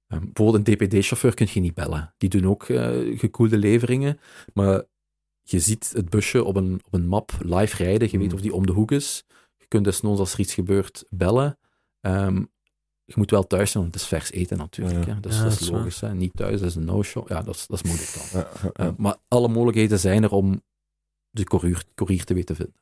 [0.06, 2.14] ehm, bijvoorbeeld een DPD-chauffeur kun je niet bellen.
[2.16, 4.18] Die doen ook eh, gekoelde leveringen.
[4.54, 4.82] Maar
[5.42, 8.08] je ziet het busje op een, op een map live rijden.
[8.10, 8.34] Je weet Mm.
[8.34, 9.24] of die om de hoek is.
[9.56, 11.58] Je kunt desnoods als er iets gebeurt bellen.
[12.00, 12.44] Ehm,
[13.04, 15.06] je moet wel thuis zijn, want het is vers eten natuurlijk.
[15.06, 15.14] Ja.
[15.14, 15.20] Hè.
[15.20, 16.00] Dus Ja, dat is logisch.
[16.00, 16.14] Hè.
[16.14, 17.28] Niet thuis, dat is een no-show.
[17.28, 18.40] Ja, dat is, dat is moeilijk dan.
[18.40, 18.94] Ja, ja, Eh, ja.
[18.98, 20.62] maar alle mogelijkheden zijn er om
[21.30, 22.74] de courier, courier te weten vinden.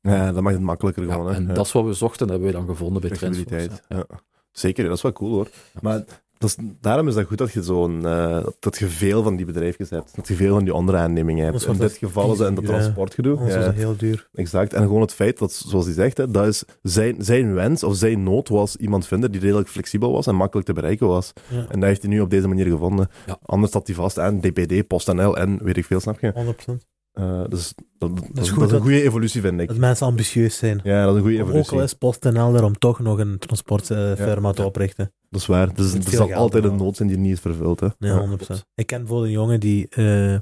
[0.00, 1.26] Ja, dat maakt het makkelijker gewoon.
[1.26, 1.34] hè.
[1.34, 1.52] en Ja.
[1.54, 3.00] dat is wat we zochten, dat hebben we dan gevonden
[3.48, 3.68] bij.
[3.88, 4.06] Ja.
[4.52, 5.48] Zeker, dat is wel cool hoor.
[5.82, 6.04] Maar
[6.38, 9.46] dat is, daarom is dat goed dat je zo'n eh, dat je veel van die
[9.46, 10.16] bedrijfjes hebt.
[10.16, 11.64] Dat je veel van die andere aannemingen hebt.
[11.66, 13.46] In dit dat geval is dat in dat transportgedoe.
[13.46, 14.28] Is Ja, het heel duur.
[14.34, 14.72] exact.
[14.72, 17.96] En gewoon het feit dat, zoals hij zegt, hè, dat is zijn, zijn wens of
[17.96, 21.32] zijn nood was iemand vinden die redelijk flexibel was en makkelijk te bereiken was.
[21.48, 23.08] Ja, En dat heeft hij nu op deze manier gevonden.
[23.26, 23.38] Ja.
[23.42, 26.54] Anders zat hij vast aan DPD, PostNL en weet ik veel, snap je?
[26.80, 26.95] 100%.
[27.16, 29.68] Eh, dus dat, dat, is dat is een goede evolutie, vind ik.
[29.68, 30.80] Dat mensen ambitieus zijn.
[30.84, 31.76] Ja, dat is een goede Ook evolutie.
[31.76, 35.12] al is PostNL er om toch nog een transportfirma te oprichten.
[35.30, 35.74] Dat is waar.
[35.74, 37.80] Dus, er zal altijd een nood zijn die niet is vervuld.
[37.80, 37.88] Hè.
[37.98, 38.64] Ja, 100%.
[38.74, 40.38] Ik ken bijvoorbeeld een jongen die, eh,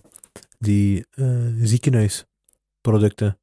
[0.58, 1.26] die eh,
[1.60, 3.38] ziekenhuisproducten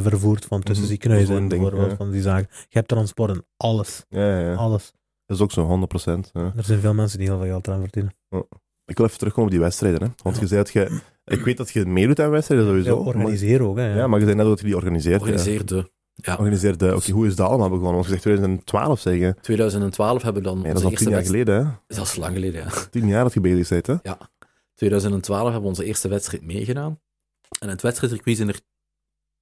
[0.00, 0.92] vervoert van tussen Mhm.
[0.92, 1.96] ziekenhuizen Zo'n en bijvoorbeeld ja.
[1.96, 2.48] van die zaken.
[2.50, 4.04] Je hebt transport en alles.
[4.08, 4.54] Ja, ja, ja.
[4.54, 4.92] Alles.
[5.26, 6.30] Dat is ook zo 100%.
[6.32, 6.52] Ja.
[6.56, 8.12] Er zijn veel mensen die heel veel geld eraan verdienen.
[8.86, 10.02] Ik wil even terugkomen op die wedstrijden.
[10.02, 10.08] Hè.
[10.22, 11.00] Want je zei dat je...
[11.24, 12.96] Ik weet dat je meedoet aan wedstrijden Ja, sowieso.
[12.96, 13.88] organiseren ook, hè.
[13.88, 15.20] maar, ja, maar je zei net dat je die organiseert.
[15.20, 15.26] ja.
[15.26, 15.90] Organiseerde.
[16.14, 16.36] Ja.
[16.36, 16.94] Organiseerde.
[16.96, 17.92] Oké, hoe is dat allemaal begonnen?
[17.94, 19.36] Want je zegt 2012 zeggen.
[19.40, 21.46] 2012 hebben we dan Ja, dat onze is al tien eerste jaar wedstrijd...
[21.46, 21.66] geleden.
[21.88, 21.96] Hè.
[21.96, 22.68] Dat is lang geleden, ja.
[22.90, 23.86] Tien jaar dat je bezig bent.
[23.86, 24.12] Hè.
[24.74, 27.00] 2012 hebben we onze eerste wedstrijd meegedaan.
[27.60, 28.60] En het wedstrijdcircuit zijn er,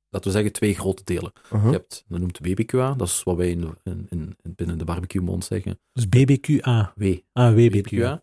[0.08, 1.32] laten we zeggen, twee grote delen.
[1.44, 1.64] Uh-huh.
[1.70, 5.44] Je hebt, dat noemt BBQA, dat is wat wij in, in, in- binnen de barbecue-mond
[5.44, 5.80] zeggen.
[5.92, 6.92] Dus BBQA.
[6.96, 7.14] W.
[7.32, 7.68] Ah, WBQA.
[7.80, 8.22] BBQA.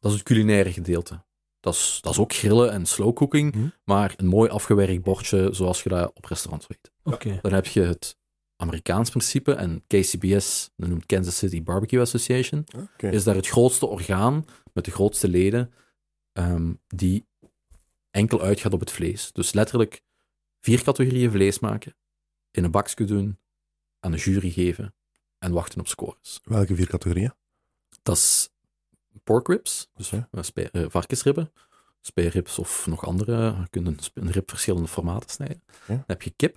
[0.00, 1.24] Dat is het culinaire gedeelte.
[1.66, 3.68] Dat is, dat is ook grillen en slow cooking, Mhm.
[3.84, 6.90] maar een mooi afgewerkt bordje zoals je dat op restaurants weet.
[7.02, 7.38] Oké.
[7.42, 8.16] Dan heb je het
[8.56, 12.64] Amerikaans principe en KCBS, dat noemt Kansas City Barbecue Association,
[13.12, 15.72] is daar het grootste orgaan met de grootste leden
[16.32, 17.26] ehm, die
[18.10, 19.32] enkel uitgaat op het vlees.
[19.32, 20.02] Dus letterlijk
[20.60, 21.96] vier categorieën vlees maken,
[22.50, 23.38] in een bakje doen,
[24.00, 24.94] aan de jury geven
[25.38, 26.40] en wachten op scores.
[26.44, 27.34] Welke vier categorieën?
[28.02, 28.50] Dat is
[29.26, 31.52] pork ribs, dus eh, eh, varkensribben,
[32.00, 33.42] speerribs of nog andere.
[33.60, 35.62] Je kunt een, rib verschillende formaten snijden.
[35.86, 36.56] Dan heb je kip.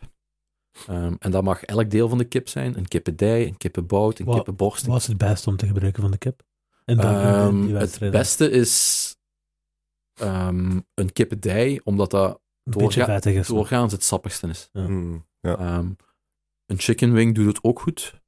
[0.88, 2.78] Ehm, en dat mag elk deel van de kip zijn.
[2.78, 4.86] Een kippendij, een kippenbout, een Wat- kippenborst.
[4.86, 6.42] Wat is het beste om te gebruiken van de kip?
[6.86, 9.16] En dan in Ehm, die het beste is
[10.14, 14.70] ehm, een kippendij, omdat dat doorga- doorgaans het sappigste is.
[14.74, 14.86] Ja.
[14.86, 15.58] Hmm, ja.
[15.58, 15.92] Ehm,
[16.66, 18.22] een chicken wing doet het ook goed.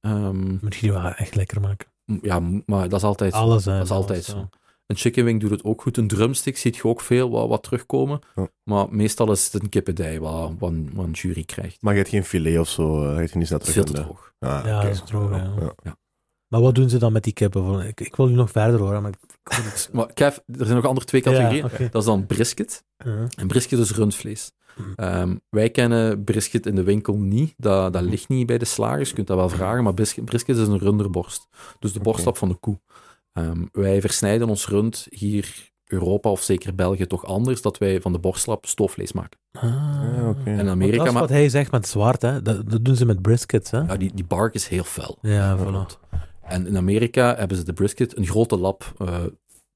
[0.00, 1.88] Ehm, Moet je die wel echt lekker maken.
[2.22, 3.38] Ja, maar dat is altijd zo.
[3.38, 3.72] Alles, hè.
[3.76, 4.32] Dat is alles, altijd ja.
[4.32, 4.48] zo.
[4.86, 5.96] Een chicken wing doet het ook goed.
[5.96, 8.18] Een drumstick ziet je ook veel wat, wat terugkomen.
[8.34, 8.48] Ja.
[8.64, 11.82] Maar meestal is het een kippendij wat, wat, een- wat een jury krijgt.
[11.82, 13.04] Maar je hebt geen filet of zo.
[13.04, 14.06] eh, Je hebt niet snel Het is veel te terug.
[14.06, 14.32] droog.
[14.38, 15.52] Ah, Ja, dat is droog, ja.
[15.82, 15.96] Ja.
[16.48, 17.64] Maar wat doen ze dan met die kippen?
[17.64, 19.18] Van- Ik, ik wil nu nog verder horen, maar ik.
[19.92, 21.68] Maar Kev, er zijn nog andere twee categorieën.
[21.90, 22.84] Dat is dan brisket.
[22.96, 23.26] Ja.
[23.36, 24.52] En brisket is rundvlees.
[24.78, 24.92] Mhm.
[24.96, 27.54] Ehm, wij kennen brisket in de winkel niet.
[27.56, 29.08] Dat, dat ligt niet bij de slagers.
[29.08, 29.84] Je kunt dat wel vragen.
[29.84, 31.48] Maar brisket, brisket is een runderborst.
[31.78, 32.80] Dus de borstlap van de koe.
[33.32, 37.62] Ehm, wij versnijden ons rund hier Europa of zeker België toch anders.
[37.62, 39.38] Dat wij van de borstlap stoofvlees maken.
[39.52, 39.62] Ah.
[40.16, 40.50] Ja, oké.
[40.50, 41.04] En Want Amerika...
[41.04, 42.42] dat is wat hij zegt met zwart, hè.
[42.42, 43.78] Dat, dat doen ze met briskets, hè.
[43.78, 45.18] ja, die, die bark is heel fel.
[45.22, 46.08] Ja, voilà.
[46.42, 49.24] En in Amerika hebben ze de brisket, een grote lap, eh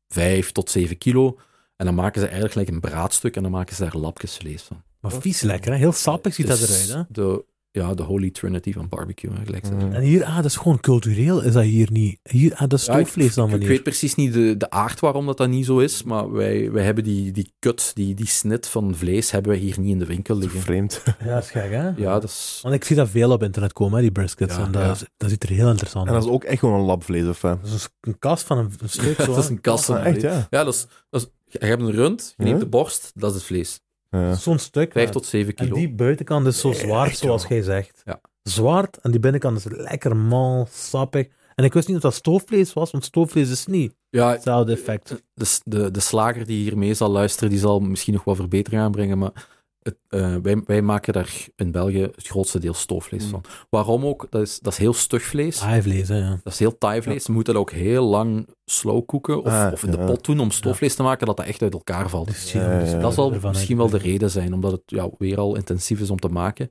[0.08, 1.38] 5 tot 7 kilo.
[1.76, 4.62] En dan maken ze eigenlijk gelijk een braadstuk en dan maken ze daar lapjes vlees
[4.62, 4.82] van.
[5.02, 5.78] Maar vies lekker, hè.
[5.78, 7.02] Heel sappig ziet dat eruit, hè.
[7.08, 9.92] De, ja, de holy trinity van barbecue, hè, gelijk ze Mm.
[9.92, 12.18] En hier, ah, dat is gewoon cultureel, is dat hier niet.
[12.22, 13.68] Hier, ah, dat is Ja, ik- stoofvlees dan Ik wanneer.
[13.68, 16.84] weet precies niet de, de aard waarom dat, dat niet zo is, maar wij, wij
[16.84, 20.06] hebben die, die cut, die, die snit van vlees, hebben wij hier niet in de
[20.06, 20.60] winkel liggen.
[20.60, 21.02] Vreemd.
[21.24, 21.88] Ja, dat is gek, hè.
[21.88, 22.58] Ja, dat is...
[22.62, 24.56] Want ik zie dat veel op internet komen, hè, die briskets.
[24.56, 24.90] Ja, en dat, ja.
[24.90, 26.22] is- dat ziet er heel interessant En uit.
[26.22, 27.48] dat is ook echt gewoon een labvlees, of hè?
[27.62, 29.34] Dat is een kast van een, een stuk zo.
[29.34, 30.46] dat is een kast van Ah, echt, ja.
[30.50, 33.36] Ja, dat is, dat is, je hebt een rund, je neemt de borst, dat is
[33.36, 33.80] het vlees.
[34.20, 34.34] Ja.
[34.34, 34.92] Zo'n stuk.
[34.92, 35.12] 5 ja.
[35.12, 35.76] tot 7 En kilo.
[35.76, 38.02] die buitenkant is zo echt, zoals jij zegt.
[38.04, 38.20] Ja.
[38.42, 41.26] Zwart, en die binnenkant is lekker mal, sappig.
[41.54, 45.22] En ik wist niet dat dat stoofvlees was, want stoofvlees is niet Ja, hetzelfde effect.
[45.34, 49.18] de, de, de slager die hiermee zal luisteren, die zal misschien nog wat verbetering aanbrengen,
[49.18, 49.48] maar
[49.82, 53.30] het, eh, wij, wij maken daar in België het grootste deel stoofvlees Mm.
[53.30, 53.44] van.
[53.70, 54.26] Waarom ook?
[54.30, 55.60] Dat is, dat is heel stug vlees.
[55.60, 56.40] Haaivlees, hè, ja.
[56.42, 57.24] Dat is heel taai vlees.
[57.24, 60.04] Ze moeten dat ook heel lang slow koeken of, Ah, of in de ja.
[60.04, 62.26] pot doen om stoofvlees te maken, dat dat echt uit elkaar valt.
[62.26, 62.98] Dus Ja, ja, ja.
[62.98, 66.18] dat zal misschien wel de reden zijn, omdat het ja, weer al intensief is om
[66.18, 66.70] te maken.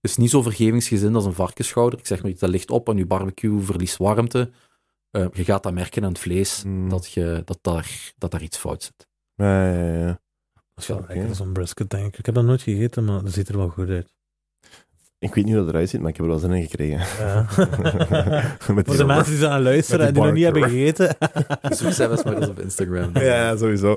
[0.00, 1.98] Het is niet zo vergevingsgezind als een varkensschouder.
[1.98, 4.50] Ik zeg maar dat ligt op en je barbecue verliest warmte.
[5.10, 6.88] Eh, je gaat dat merken aan het vlees, Mm.
[6.88, 9.06] dat, je, dat, daar, dat daar iets fout zit.
[9.34, 10.20] Ja, ja, ja.
[10.82, 12.18] Is wel lekker, zo'n brisket, denk ik.
[12.18, 14.12] Ik heb dat nooit gegeten, maar dat ziet er wel goed uit.
[15.18, 16.98] Ik weet niet hoe dat eruit ziet, maar ik heb er wel zin in gekregen.
[16.98, 17.46] Ja.
[18.58, 21.16] Voor die de mensen die aan het luisteren en die nog niet hebben gegeten.
[21.78, 23.10] Zoek zelfs op Instagram.
[23.18, 23.96] Ja, sowieso.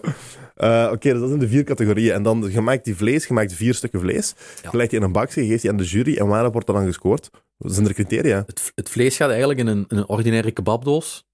[0.55, 2.13] Eh, Oké, dus dat zijn de vier categorieën.
[2.13, 4.33] En dan, je maakt die vlees, je maakt vier stukken vlees.
[4.63, 4.69] Ja.
[4.71, 6.17] Je legt die in een bakje, je geeft die aan de jury.
[6.17, 7.29] En waarop wordt dat dan gescoord?
[7.57, 8.43] Wat zijn er criteria?
[8.45, 11.25] Het, het vlees gaat eigenlijk in een, in een ordinaire kebabdoos.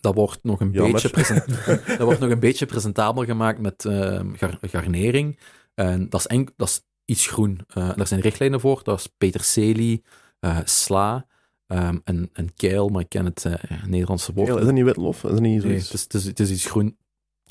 [0.00, 0.92] Dat wordt nog een, Jammer.
[0.92, 1.46] beetje, present-
[1.86, 5.38] dat wordt nog een beetje presentabel gemaakt met ehm, gar- garnering.
[5.74, 7.60] En dat is, enk- dat is iets groen.
[7.68, 8.80] Eh, daar zijn richtlijnen voor.
[8.82, 10.04] Dat is peterselie,
[10.40, 11.26] eh, sla
[11.66, 13.54] ehm, en, en keil, maar ik ken het eh,
[13.86, 14.48] Nederlandse woord.
[14.48, 15.16] Is dat niet witlof?
[15.24, 15.84] Is dat niet Nee, zoiets?
[15.84, 16.96] het, is, het, is, het is iets groen.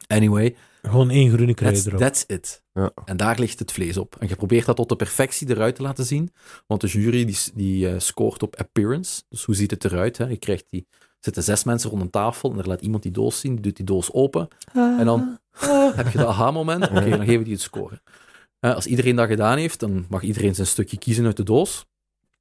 [0.08, 2.00] Anyway, Gewoon één groene kruid that's, erop.
[2.00, 2.64] that's it.
[2.74, 2.92] Ja.
[3.06, 4.16] En daar ligt het vlees op.
[4.20, 6.32] En je probeert dat tot de perfectie eruit te laten zien.
[6.68, 9.22] Want de jury die, die eh, scoort op appearance.
[9.30, 10.18] Dus hoe ziet het eruit?
[10.18, 10.26] Hè?
[10.26, 10.88] Je krijgt die,
[11.24, 13.54] zitten zes mensen rond een tafel en er laat iemand die doos zien.
[13.54, 14.48] Die doet die doos open.
[14.74, 15.40] En dan
[15.96, 16.90] heb je dat aha-moment.
[16.90, 18.02] Oké, dan geven die het scoren.
[18.60, 21.86] Eh, als iedereen dat gedaan heeft, dan mag iedereen zijn stukje kiezen uit de doos.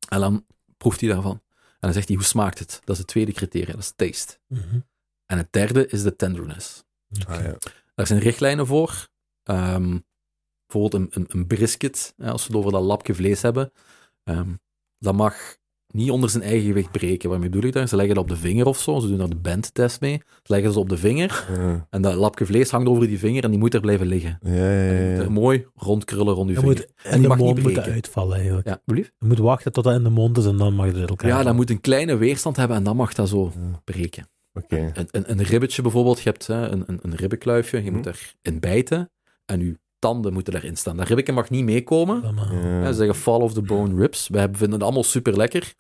[0.09, 1.41] En dan proeft hij daarvan.
[1.55, 2.81] En dan zegt hij, hoe smaakt het?
[2.85, 4.39] Dat is het tweede criterium, dat is taste.
[4.47, 4.81] Mhm.
[5.27, 6.85] En het derde is de tenderness.
[7.29, 7.57] Ah, ja.
[7.95, 9.09] Daar zijn richtlijnen voor.
[9.43, 9.99] Ehm,
[10.67, 13.73] bijvoorbeeld een, een, een brisket, hè, als we het over dat lapje vlees hebben.
[14.25, 14.55] ehm,
[14.99, 15.57] dat mag
[15.93, 17.31] niet onder zijn eigen gewicht breken.
[17.31, 17.89] Waarmee bedoel ik daar?
[17.89, 18.99] Ze leggen dat op de vinger of zo.
[19.01, 20.21] Ze doen daar de bandtest mee.
[20.43, 21.47] Ze leggen ze op de vinger.
[21.57, 21.87] Ja.
[21.91, 24.39] En dat lapje vlees hangt over die vinger en die moet er blijven liggen.
[24.43, 26.77] Ja, ja, moet er mooi rondkrullen rond je Je vinger.
[26.77, 27.93] moet en in die de mag niet mond moeten breken.
[27.93, 28.67] uitvallen eigenlijk.
[28.67, 29.13] Ja, blief?
[29.19, 31.29] Je moet wachten tot dat in de mond is en dan mag je er elkaar
[31.29, 33.81] Ja, dat moet een kleine weerstand hebben en dan mag dat zo Ja.
[33.85, 34.29] breken.
[34.55, 34.91] Oké.
[34.95, 38.07] Een, een, een ribbetje bijvoorbeeld, je hebt hè, een, een, een ribbenkluifje, je moet
[38.43, 39.11] erin bijten
[39.47, 40.97] en je tanden moeten erin staan.
[40.97, 42.23] Dat ribbetje mag niet meekomen.
[42.23, 42.81] Ja.
[42.81, 44.29] Ja, ze zeggen fall of the bone ribs.
[44.29, 45.75] Wij vinden het allemaal super lekker,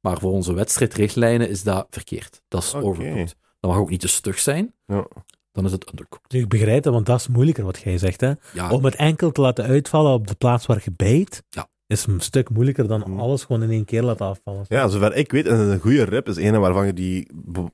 [0.00, 2.40] maar voor onze wedstrijdrichtlijnen is dat verkeerd.
[2.48, 3.36] Dat is overcooked.
[3.60, 5.06] Dat mag ook niet te stug zijn, Ja.
[5.52, 6.32] dan is het undercooked.
[6.32, 8.20] Ik begrijp dat, want dat is moeilijker wat jij zegt.
[8.20, 8.32] Hè?
[8.52, 11.68] Ja, Om het enkel te laten uitvallen op de plaats waar je bijt, Ja.
[11.86, 13.18] is een stuk moeilijker dan Mhm.
[13.20, 14.64] alles gewoon in één keer laten afvallen.
[14.68, 17.28] Ja, zover ik weet, een goede rib is een waarvan je die,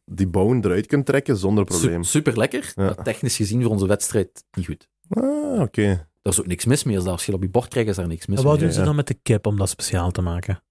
[0.05, 2.03] die bone eruit kunt trekken zonder probleem.
[2.03, 2.73] super lekker,
[3.03, 4.89] technisch gezien voor onze wedstrijd niet goed.
[5.11, 6.09] Ah, oké.
[6.23, 6.95] Daar is ook niks mis mee.
[6.97, 8.53] Als dat- Als je dat op je bord krijgt, is daar niks mis En mee.
[8.53, 10.63] wat doen ze dan met de kip om dat speciaal te maken?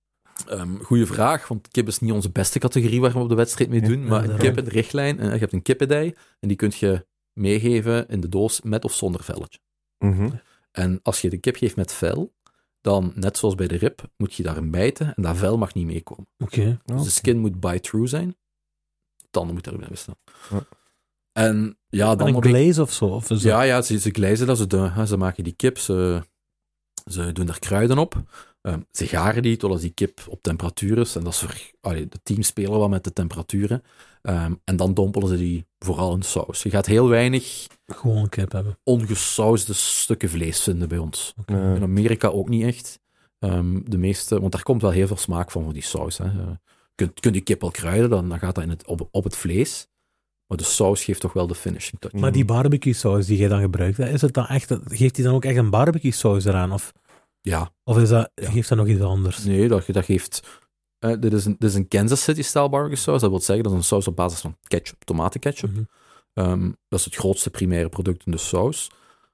[0.47, 3.69] Ehm goeie vraag, want kip is niet onze beste categorie waar we op de wedstrijd
[3.69, 4.01] mee doen.
[4.01, 4.39] Ja, maar daarom.
[4.39, 8.19] kip in de richtlijn, eh, je hebt een kippendij en die kun je meegeven in
[8.21, 9.59] de doos met of zonder velletje.
[9.97, 10.29] Mhm.
[10.71, 12.33] En als je de kip geeft met vel,
[12.81, 15.85] dan, net zoals bij de rib, moet je daarin bijten en dat vel mag niet
[15.85, 16.27] meekomen.
[16.37, 16.79] Oké.
[16.85, 18.35] Dus de skin moet bite-through zijn,
[19.31, 20.15] tanden moeten erbij staan.
[20.49, 20.63] Ja.
[21.39, 23.05] En ja, dan een glaze of zo?
[23.05, 25.77] Of is Ja, ja, ze, ze glijzen dat, ze, de, hè, ze maken die kip,
[25.77, 26.23] ze,
[27.05, 28.23] ze doen er kruiden op.
[28.61, 31.15] Ehm, ze garen die totdat die kip op temperatuur is.
[31.15, 33.83] En dat is voor, allee, de teams spelen wel met de temperaturen.
[34.21, 36.63] Ehm, en dan dompelen ze die vooral in saus.
[36.63, 38.77] Je gaat heel weinig gewoon kip hebben?
[38.83, 41.33] ongesausde stukken vlees vinden bij ons.
[41.45, 42.99] In Amerika ook niet echt.
[43.39, 46.17] Ehm, de meeste, want daar komt wel heel veel smaak van, van die saus.
[46.17, 46.25] Hè.
[46.25, 46.57] Je
[46.95, 49.35] kunt, kunt die kip al kruiden, dan, dan gaat dat in het, op, op het
[49.35, 49.88] vlees.
[50.49, 52.13] Maar de saus geeft toch wel de finishing touch.
[52.13, 55.33] Maar die barbecue saus die jij dan gebruikt, is het dan echt, geeft hij dan
[55.35, 56.71] ook echt een barbecue saus eraan?
[56.71, 56.93] Of,
[57.41, 58.49] Ja, of is dat, Ja.
[58.51, 59.43] geeft dat nog iets anders?
[59.43, 60.59] Nee, dat, dat geeft...
[60.99, 63.21] eh, dit, is een, dit is een Kansas City-style barbecue saus.
[63.21, 65.71] Dat wil zeggen, dat is een saus op basis van ketchup, tomatenketchup.
[66.33, 68.91] Ehm, dat is het grootste primaire product in de saus.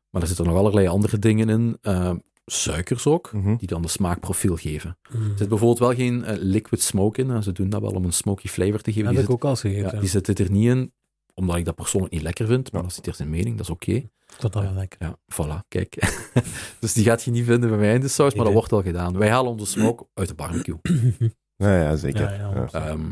[0.09, 1.77] Maar er zitten nog allerlei andere dingen in.
[1.81, 3.55] Ehm, suikers ook, Mhm.
[3.55, 4.97] die dan de smaakprofiel geven.
[5.11, 5.31] Mhm.
[5.31, 7.43] Er zit bijvoorbeeld wel geen eh, liquid smoke in.
[7.43, 9.03] Ze doen dat wel om een smoky flavor te geven.
[9.03, 10.91] Dat Die heb ik zit, ook al ja, die zit er niet in,
[11.35, 12.71] omdat ik dat persoonlijk niet lekker vind.
[12.71, 12.87] Maar Ja.
[12.87, 14.03] dat zit hier zijn mening, dat is oké.
[14.25, 14.99] Vond dat wel lekker.
[15.01, 15.95] Ja, voilà, kijk.
[16.79, 18.81] dus die gaat je niet vinden bij mij in de saus, maar dat wordt wel
[18.81, 19.17] gedaan.
[19.17, 20.77] Wij halen onze smoke uit de barbecue.
[21.57, 22.33] Ja, ja, zeker.
[22.33, 22.67] Ja.
[22.71, 23.11] Ehm,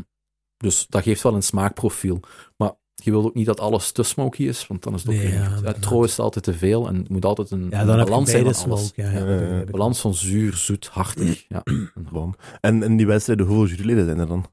[0.56, 2.20] dus dat geeft wel een smaakprofiel.
[2.56, 5.16] Maar je wilt ook niet dat alles te smoky is, want dan is het ook
[5.16, 5.58] Nee, weer ja, niet goed.
[5.58, 5.82] inderdaad.
[5.82, 8.10] Tro is altijd te veel en het moet altijd een, Ja, een dan heb je
[8.12, 8.86] balans zijn van alles.
[8.88, 9.02] smoke.
[9.02, 9.10] Ja,
[9.58, 9.64] ja.
[9.64, 11.44] Balans van zuur, zoet, hartig.
[11.48, 11.62] Ja.
[12.60, 14.46] En in die wedstrijden, hoeveel juryleden zijn er dan?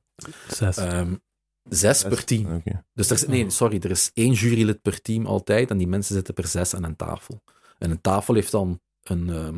[0.47, 0.78] Zes.
[0.78, 1.15] Ehm,
[1.70, 2.64] zes per team.
[2.93, 6.16] Dus er is, nee, sorry, er is één jurylid per team altijd en die mensen
[6.16, 7.41] zitten per zes aan een tafel.
[7.78, 9.55] En een tafel heeft dan een, ehm,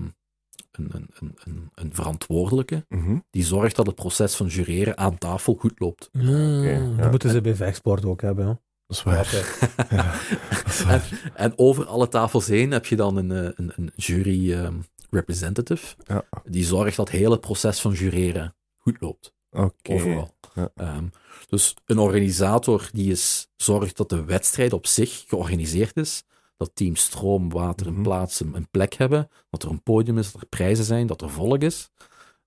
[0.71, 3.17] een, een, een, een, een verantwoordelijke Mhm.
[3.29, 6.09] die zorgt dat het proces van jureren aan tafel goed loopt.
[6.13, 6.95] Ah, ja.
[6.97, 8.45] Dat moeten ze bij vechtsport ook hebben.
[8.45, 8.61] hoor.
[8.87, 9.31] Dat is waar.
[9.89, 10.11] Ja,
[10.49, 11.31] dat is waar.
[11.35, 14.75] En over alle tafels heen heb je dan een, eh, een, een jury ehm,
[15.09, 15.95] representative.
[16.03, 16.23] Ja.
[16.43, 19.33] Die zorgt dat heel het proces van jureren goed loopt.
[19.51, 19.93] Oké.
[19.93, 20.35] Overal.
[20.55, 20.69] Ja.
[20.75, 21.05] Ehm,
[21.49, 26.23] dus een organisator die is, zorgt dat de wedstrijd op zich georganiseerd is.
[26.57, 28.01] Dat team stroom, water en Mhm.
[28.03, 29.29] plaats een, plek hebben.
[29.49, 31.89] Dat er een podium is, dat er prijzen zijn, dat er volk is.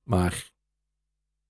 [0.02, 0.50] Maar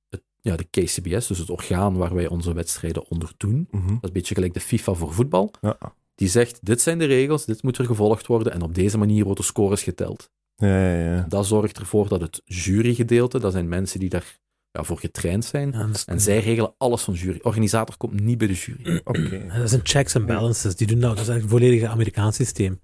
[0.09, 3.87] het, ja, de KCBS, dus het orgaan waar wij onze wedstrijden onder doen, Mhm.
[3.87, 5.51] dat is een beetje gelijk de FIFA voor voetbal.
[5.61, 5.79] Ja.
[6.15, 9.25] Die zegt, dit zijn de regels, dit moet er gevolgd worden en op deze manier
[9.25, 10.31] worden scores geteld.
[10.57, 11.25] Ja, ja, ja.
[11.29, 14.39] Dat zorgt ervoor dat het jurygedeelte, dat zijn mensen die daar
[14.77, 17.39] ja, voor getraind zijn, Ja, en zij regelen alles van jury.
[17.43, 19.01] Organisator komt niet bij de jury.
[19.05, 19.47] Oké.
[19.59, 20.77] dat zijn checks and balances.
[20.77, 22.81] Die doen nou, dat is eigenlijk een volledig Amerikaans systeem.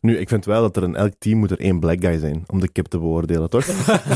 [0.00, 2.44] Nu, ik vind wel dat er in elk team moet er één black guy zijn
[2.46, 3.66] om de kip te beoordelen, toch?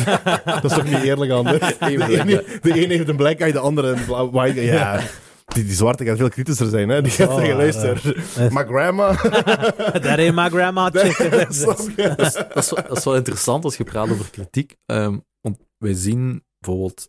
[0.44, 1.58] dat is toch niet eerlijk anders?
[1.78, 4.72] De black ene, de ene heeft een black guy, de andere een white guy.
[4.72, 5.00] Ja.
[5.46, 7.02] Die, die zwarte gaat veel kritischer zijn, hè?
[7.02, 8.48] Die gaat Oh, zeggen, ja, luister, ja.
[8.52, 9.14] my grandma...
[10.04, 11.54] That ain't my grandma chicken.
[11.54, 12.14] Snap je?
[12.16, 14.76] Dat is, dat, is wel, dat is wel interessant als je praat over kritiek.
[14.86, 17.08] Ehm, want wij zien bijvoorbeeld...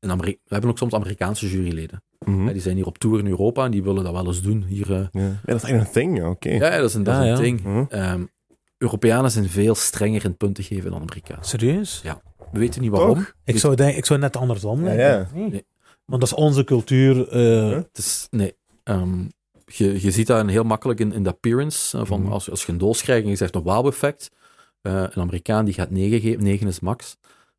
[0.00, 2.02] Ameri- we hebben ook soms Amerikaanse juryleden.
[2.26, 2.46] Mhm.
[2.46, 4.62] Ja, die zijn hier op tour in Europa en die willen dat wel eens doen.
[4.64, 5.20] Hier, eh, Ja.
[5.20, 6.48] ja, dat is eigenlijk een thing, ja, oké.
[6.50, 7.42] ja, ja, dat is een, dat is Ja, een ja.
[7.42, 7.62] ding.
[7.62, 7.84] Mhm.
[7.88, 8.24] Ehm,
[8.78, 11.44] Europeanen zijn veel strenger in punten geven dan Amerikanen.
[11.44, 12.02] Serieus?
[12.52, 13.14] We weten niet waarom.
[13.14, 13.34] Toch?
[13.44, 15.04] Ik zou, denk, ik zou net andersom Ja, denken.
[15.06, 15.28] ja.
[15.34, 15.50] Nee.
[15.50, 15.66] Nee.
[16.04, 17.28] Want dat is onze cultuur.
[17.28, 18.56] eh, Het is, nee.
[18.82, 19.18] Ehm,
[19.66, 21.98] je, je ziet dat een heel makkelijk in, in de appearance.
[21.98, 22.32] eh, van Mhm.
[22.32, 24.30] als, als je een doos krijgt en je zegt een wow-effect.
[24.82, 27.16] Eh, een Amerikaan die gaat 9 geven, 9 is max.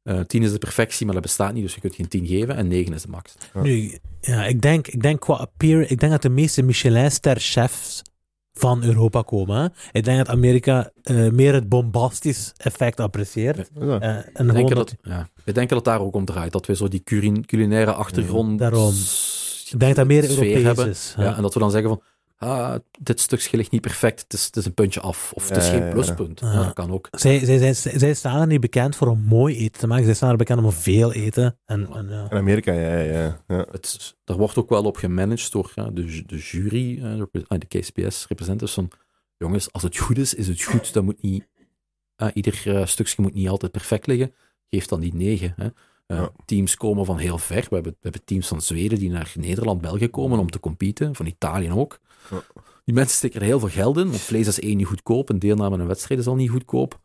[0.08, 2.56] Eh 10 is de perfectie, maar dat bestaat niet, dus je kunt geen 10 geven.
[2.56, 3.34] En 9 is de max.
[3.54, 3.62] Ja.
[3.62, 8.02] Nu, ja, ik denk, ik denk qua appear, ik denk dat de meeste Michelin-ster-chefs
[8.54, 9.58] van Europa komen.
[9.62, 9.68] Hè.
[9.92, 13.70] Ik denk dat Amerika eh, meer het bombastisch effect apprecieert.
[13.80, 14.00] Ja.
[14.00, 16.52] Eh, en We gewoon denken dat, ja, we denken dat daar ook om draait.
[16.52, 17.04] Dat we zo die
[17.46, 18.60] culinaire achtergrond.
[18.60, 18.94] Daarom.
[19.72, 20.90] ik denk dat meer Europees hebben.
[20.90, 21.14] is.
[21.18, 21.36] Ja, Ja.
[21.36, 22.02] en dat we dan zeggen van,
[22.38, 25.32] ah, dit stukje ligt niet perfect, het is, het is een puntje af.
[25.34, 26.40] Of het is geen pluspunt.
[26.40, 26.52] Ja.
[26.54, 27.08] Ja, dat kan ook.
[27.12, 30.06] Zij, zij, zij, zij staan er niet bekend voor om mooi eten te maken.
[30.06, 31.60] Zij staan er bekend om veel eten.
[31.66, 32.24] En, en, ja.
[32.30, 33.44] In Amerika, ja, ja.
[33.48, 33.66] ja.
[33.72, 37.60] Het, daar wordt ook wel op gemanaged door ja, de, de jury, eh, de, ah,
[37.60, 38.74] de KSPS-representatives.
[38.74, 38.90] Van,
[39.38, 40.94] jongens, als het goed is, is het goed.
[40.94, 41.48] Dat moet niet,
[42.16, 44.34] ah, ieder eh, stukje moet niet altijd perfect liggen.
[44.70, 45.54] Geef dan die negen.
[45.56, 45.66] Hè.
[45.66, 45.72] Eh,
[46.18, 46.32] Ja.
[46.46, 47.66] Teams komen van heel ver.
[47.70, 51.16] We hebben, we hebben teams van Zweden die naar Nederland, België komen om te competen.
[51.16, 52.00] Van Italië ook.
[52.86, 55.30] Die mensen steken er heel veel geld in, want vlees is één niet goedkoop.
[55.30, 57.00] Een deelname aan een wedstrijd is al niet goedkoop.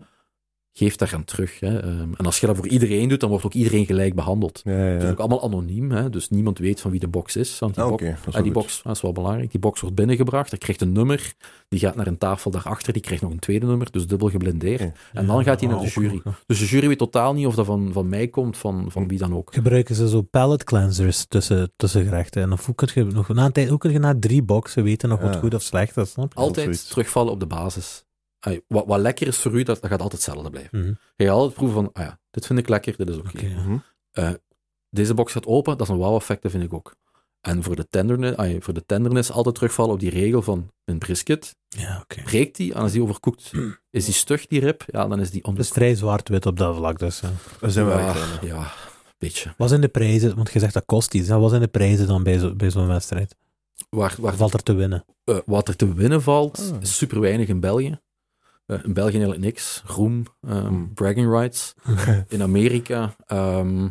[0.75, 1.61] Geef daar aan terug.
[1.61, 1.81] Hè.
[1.81, 4.61] Ehm, en als je dat voor iedereen doet, dan wordt ook iedereen gelijk behandeld.
[4.65, 6.11] Ja, ja, Het is ook allemaal anoniem, hè?
[6.11, 7.59] dus niemand weet van wie de box is.
[7.59, 9.51] Want die, Ah, box, Oké, dat is ah, wel die box dat is wel belangrijk.
[9.51, 11.33] Die box wordt binnengebracht, hij krijgt een nummer,
[11.69, 14.93] die gaat naar een tafel daarachter, die krijgt nog een tweede nummer, dus dubbel geblindeerd.
[15.13, 16.23] En dan gaat hij naar de jury.
[16.47, 19.19] Dus de jury weet totaal niet of dat van, van mij komt, van, van wie
[19.19, 19.55] dan ook.
[19.55, 22.43] Gebruiken ze zo palate cleansers tussen, tussen gerechten.
[22.43, 24.83] En of hoe kun je nog na een tijd, hoe kun je na drie boxen
[24.85, 26.11] weten nog wat goed of slecht is?
[26.11, 26.41] Snap je?
[26.41, 28.05] Altijd terugvallen op de basis.
[28.69, 30.79] Wat, wat lekker is voor u, dat, dat gaat altijd hetzelfde blijven.
[30.79, 30.93] Mhm.
[31.17, 33.29] Je gaat altijd proeven van, ah ja, dit vind ik lekker, dit is oké.
[33.37, 33.63] Oké, ja.
[33.63, 34.35] Mhm.
[34.91, 36.95] Deze box gaat open, dat is een wow-effect, dat vind ik ook.
[37.41, 41.57] En voor de, tenderness, voor de tenderness altijd terugvallen op die regel van een brisket.
[41.69, 42.23] Ja, oké.
[42.23, 43.51] breekt die en als die overkoekt,
[43.91, 46.77] is die stug, die rib, ja, dan is die Het is vrij zwart-wit op dat
[46.77, 46.99] vlak.
[46.99, 47.31] Dus, ja.
[47.61, 48.73] Daar zijn we ja, ja,
[49.19, 49.55] beetje.
[49.57, 50.37] Wat zijn de prijzen?
[50.37, 51.29] Want je zegt dat kost iets.
[51.29, 51.39] hè.
[51.39, 53.37] Wat zijn de prijzen dan bij, zo, bij zo'n wedstrijd?
[53.91, 55.05] Waar, valt er te winnen?
[55.25, 56.81] eh, wat er te winnen valt, Ah.
[56.83, 58.01] is super weinig in België.
[58.79, 59.83] Eh, in België eigenlijk niks.
[59.87, 60.95] Roem, ehm, Hmm.
[60.95, 61.75] bragging rights.
[62.29, 63.89] In Amerika ehm,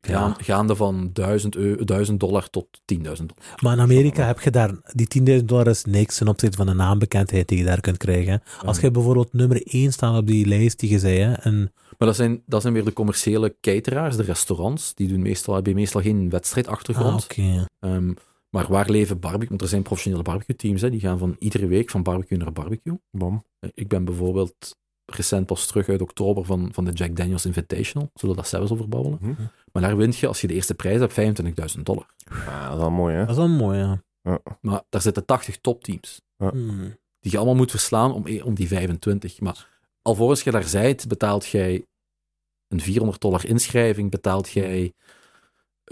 [0.00, 3.54] gaan, gaande van 1000, eu- 1000 dollar tot 10.000 dollar.
[3.62, 6.72] Maar in Amerika heb je daar, die 10.000 dollar is niks ten opzichte van de
[6.74, 8.42] naambekendheid die je daar kunt krijgen.
[8.64, 8.82] Als Ja.
[8.82, 12.16] je bijvoorbeeld nummer 1 staat op die lijst die je zei, hè, en Maar dat
[12.16, 14.94] zijn, dat zijn weer de commerciële cateraars, de restaurants.
[14.94, 17.26] Die doen meestal, hebben meestal geen wedstrijdachtergrond.
[17.30, 17.64] ah, ja.
[18.50, 19.48] Maar waar leven barbecue?
[19.48, 22.52] Want er zijn professionele barbecue teams, hè, die gaan van iedere week van barbecue naar
[22.52, 22.98] barbecue.
[23.10, 23.44] Bom.
[23.58, 24.76] Eh, Ik ben bijvoorbeeld
[25.12, 28.10] recent pas terug uit oktober van, van de Jack Daniels Invitational.
[28.14, 29.18] Zullen we daar zelfs over babbelen?
[29.20, 29.42] Mhm.
[29.72, 32.06] Maar daar wint je, als je de eerste prijs hebt, 25.000 dollar.
[32.30, 33.20] Ja, dat is wel mooi, hè?
[33.20, 34.02] Dat is wel mooi, ja.
[34.60, 36.20] Maar daar zitten 80 topteams.
[36.36, 36.96] Hmm.
[37.20, 39.40] Die je allemaal moet verslaan om, om die 25.
[39.40, 39.68] Maar
[40.02, 41.86] alvorens je daar zijt, betaalt jij
[42.68, 44.92] een 400 dollar inschrijving, betaalt jij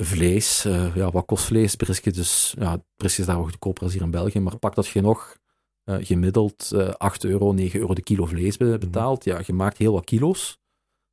[0.03, 0.65] vlees.
[0.65, 1.75] eh, ja, wat kost vlees?
[1.75, 4.87] Brisket is, ja, brisket is daar wel goedkoper als hier in België, maar pak dat
[4.87, 5.37] je nog
[5.85, 9.25] eh, gemiddeld eh 8 euro, 9 euro de kilo vlees be- betaalt.
[9.25, 10.59] Ja, je maakt heel wat kilo's.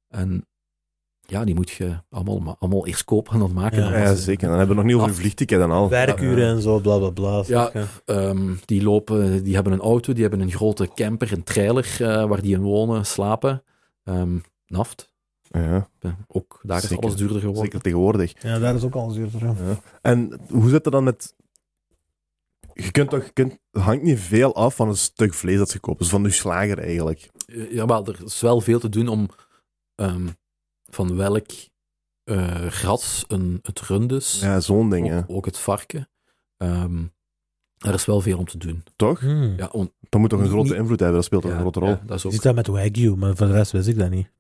[0.08, 0.46] En
[1.22, 3.78] ja, die moet je allemaal, ma- allemaal eerst kopen en dan maken.
[3.84, 4.48] Ja, Dan Ja, pas- zeker.
[4.48, 5.16] Dan hebben we nog niet over Af.
[5.16, 5.90] uw vliegticket en al.
[5.90, 7.44] Werkuren en zo, bla bla bla.
[7.48, 7.72] Ja?
[8.06, 11.96] Ehm, die lopen, die hebben een auto, die hebben een grote camper, een trailer
[12.28, 13.64] waar die in wonen, slapen.
[14.04, 15.11] Ehm, naft.
[15.52, 15.89] Ja,
[16.28, 17.64] ook daar is alles duurder geworden.
[17.64, 18.41] zeker tegenwoordig.
[18.43, 19.39] ja, daar is ook al zuurder.
[19.45, 19.54] Ja.
[19.68, 19.80] Ja.
[20.02, 21.36] En hoe zit het dan met...
[22.74, 23.26] Je kunt toch...
[23.26, 23.58] Je kunt...
[23.72, 25.99] Het hangt niet veel af van een stuk vlees dat je koopt.
[25.99, 27.30] Dus van je slager eigenlijk.
[27.45, 29.30] Eh, Jawel, er is wel veel te doen om
[29.95, 30.28] ehm,
[30.86, 31.47] van welk
[32.24, 34.39] eh ras een, het rund is.
[34.41, 36.10] Ja, zo'n ding, ook, ook het varken.
[36.58, 37.04] Ehm,
[37.78, 38.84] er is wel veel om te doen.
[38.95, 39.20] Toch?
[39.20, 39.54] Hmm.
[39.58, 41.16] Ja, on- Dat moet toch een grote niet- invloed hebben.
[41.18, 41.89] Dat speelt toch ja, een grote rol.
[41.89, 43.97] ja, dat is Je ook ziet dat met Wagyu, maar voor de rest wist ik
[43.97, 44.32] dat niet.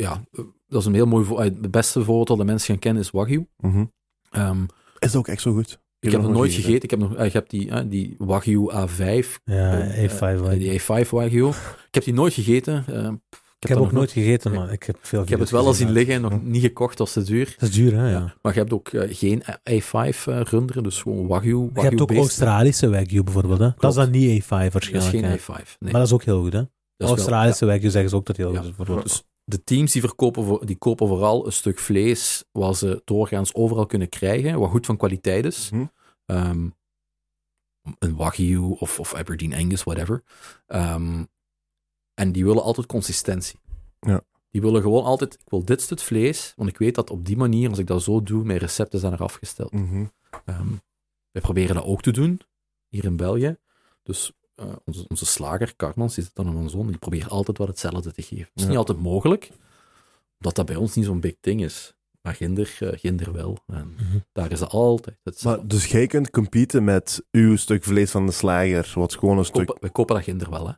[0.00, 1.38] Ja, eh, dat is een heel mooi voor.
[1.38, 3.46] eh, Het beste voorbeeld dat de mensen gaan kennen is Wagyu.
[3.56, 3.84] Mhm.
[4.30, 4.62] Ehm,
[4.98, 5.80] Is dat ook echt zo goed?
[6.00, 6.82] ik heb het nooit gegeten.
[6.82, 9.40] Ik heb nog, eh, ik heb die, eh, die Wagyu A5.
[9.44, 10.58] Ja, eh, A5 eh, Wagyu.
[10.58, 11.48] die A5 Wagyu.
[11.48, 12.84] Ik heb die nooit gegeten.
[12.86, 13.08] eh,
[13.58, 15.72] Ik heb ook nog nooit gegeten, maar ik heb veel Ik heb het wel al
[15.74, 17.54] zien liggen, nog niet gekocht, is te duur.
[17.58, 18.10] Dat is duur, hè?
[18.10, 18.34] Ja.
[18.42, 21.48] Maar je hebt ook eh, geen A5 eh, runderen, dus gewoon Wagyu.
[21.58, 22.26] Je Wagyu hebt ook beesten.
[22.46, 23.68] Australische Wagyu bijvoorbeeld, hè?
[23.78, 25.12] Dat is dan niet A5 Dat is waarschijnlijk.
[25.12, 25.36] geen hè.
[25.62, 25.64] A5.
[25.78, 25.92] Nee.
[25.92, 26.62] Maar dat is ook heel goed, hè?
[27.08, 28.58] Dat is wel- Australische Wagyu zeggen ze ook dat heel Ja.
[28.60, 28.76] goed is.
[28.76, 29.08] bijvoorbeeld.
[29.08, 33.54] Dus de teams die, verkopen voor, die kopen vooral een stuk vlees wat ze doorgaans
[33.54, 35.70] overal kunnen krijgen, wat goed van kwaliteit is.
[35.70, 35.84] Mhm.
[36.26, 36.68] Ehm,
[37.98, 40.22] een Wagyu of, of Aberdeen Angus, whatever.
[40.66, 41.24] Ehm,
[42.14, 43.58] en die willen altijd consistentie.
[44.00, 44.22] Ja.
[44.50, 47.36] Die willen gewoon altijd, ik wil dit stuk vlees, want ik weet dat op die
[47.36, 49.72] manier, als ik dat zo doe, mijn recepten zijn eraf gesteld.
[49.72, 50.04] Mhm.
[50.44, 50.68] Ehm,
[51.30, 52.40] wij proberen dat ook te doen,
[52.88, 53.56] hier in België.
[54.02, 57.58] Dus eh, onze, onze slager, Carmans, die zit dan in mijn zon, die probeert altijd
[57.58, 58.44] wat hetzelfde te geven.
[58.44, 58.68] Het is Ja.
[58.68, 59.50] niet altijd mogelijk,
[60.38, 61.94] omdat dat bij ons niet zo'n big thing is.
[62.22, 63.58] Maar ginder, eh, ginder wel.
[63.66, 64.18] En Mhm.
[64.32, 65.58] daar is het altijd hetzelfde.
[65.60, 69.40] Maar, dus jij kunt competen met uw stuk vlees van de slager, wat gewoon een
[69.40, 69.66] we, stuk...
[69.66, 70.72] kopen, we kopen dat ginder wel, hè.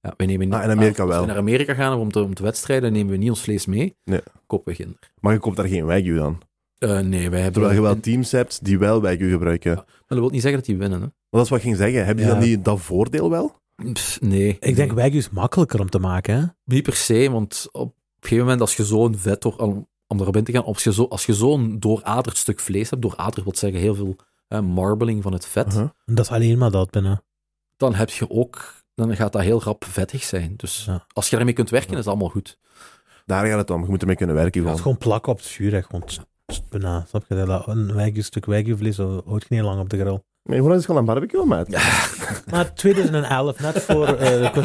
[0.00, 1.20] Ja, wij nemen niet, Ah, in Amerika als wel.
[1.20, 3.96] we naar Amerika gaan om te, om te wedstrijden, nemen we niet ons vlees mee.
[4.04, 4.20] Nee.
[4.46, 5.12] Kopen we ginder.
[5.20, 6.40] Maar je komt daar geen wagyu dan.
[6.78, 7.52] Eh, nee, wij hebben...
[7.52, 9.74] Terwijl je wel teams hebt die wel wagyu gebruiken.
[9.74, 11.06] Maar dat wil niet zeggen dat die winnen, hè.
[11.06, 12.06] Maar dat is wat ik ging zeggen.
[12.06, 12.30] Heb je Ja.
[12.30, 13.60] dan die, dat voordeel wel?
[13.92, 14.56] Pff, nee.
[14.60, 14.92] Ik denk.
[14.92, 16.44] Wagyu is makkelijker om te maken, hè?
[16.64, 20.20] Niet per se, want op een gegeven moment als je zo'n vet, door, om, om
[20.20, 23.44] erop in te gaan, als je, zo, als je zo'n dooraderd stuk vlees hebt, dooraderd
[23.44, 24.16] wil zeggen heel veel
[24.48, 25.88] eh, marbling van het vet, Uh-huh.
[26.04, 27.22] Dat is alleen maar dat binnen.
[27.76, 30.54] dan heb je ook, dan gaat dat heel rap vettig zijn.
[30.56, 31.06] Dus Ja.
[31.12, 32.58] als je daarmee kunt werken, is het allemaal goed.
[33.26, 33.82] Daar gaat het om.
[33.82, 34.60] Je moet ermee kunnen werken.
[34.64, 34.82] Het is Gewoon.
[34.94, 35.82] gewoon plakken op het vuur, hè.
[35.82, 36.08] Gewoon
[36.70, 37.44] bijna, snap je?
[37.44, 40.22] Dat een Wagyu, stuk Wagyu vlees dat houdt je niet lang op de grill.
[40.42, 41.68] Hoe lang is het gewoon een barbecue, maat?
[42.50, 44.06] Maar 2011, net voor...
[44.06, 44.54] eh,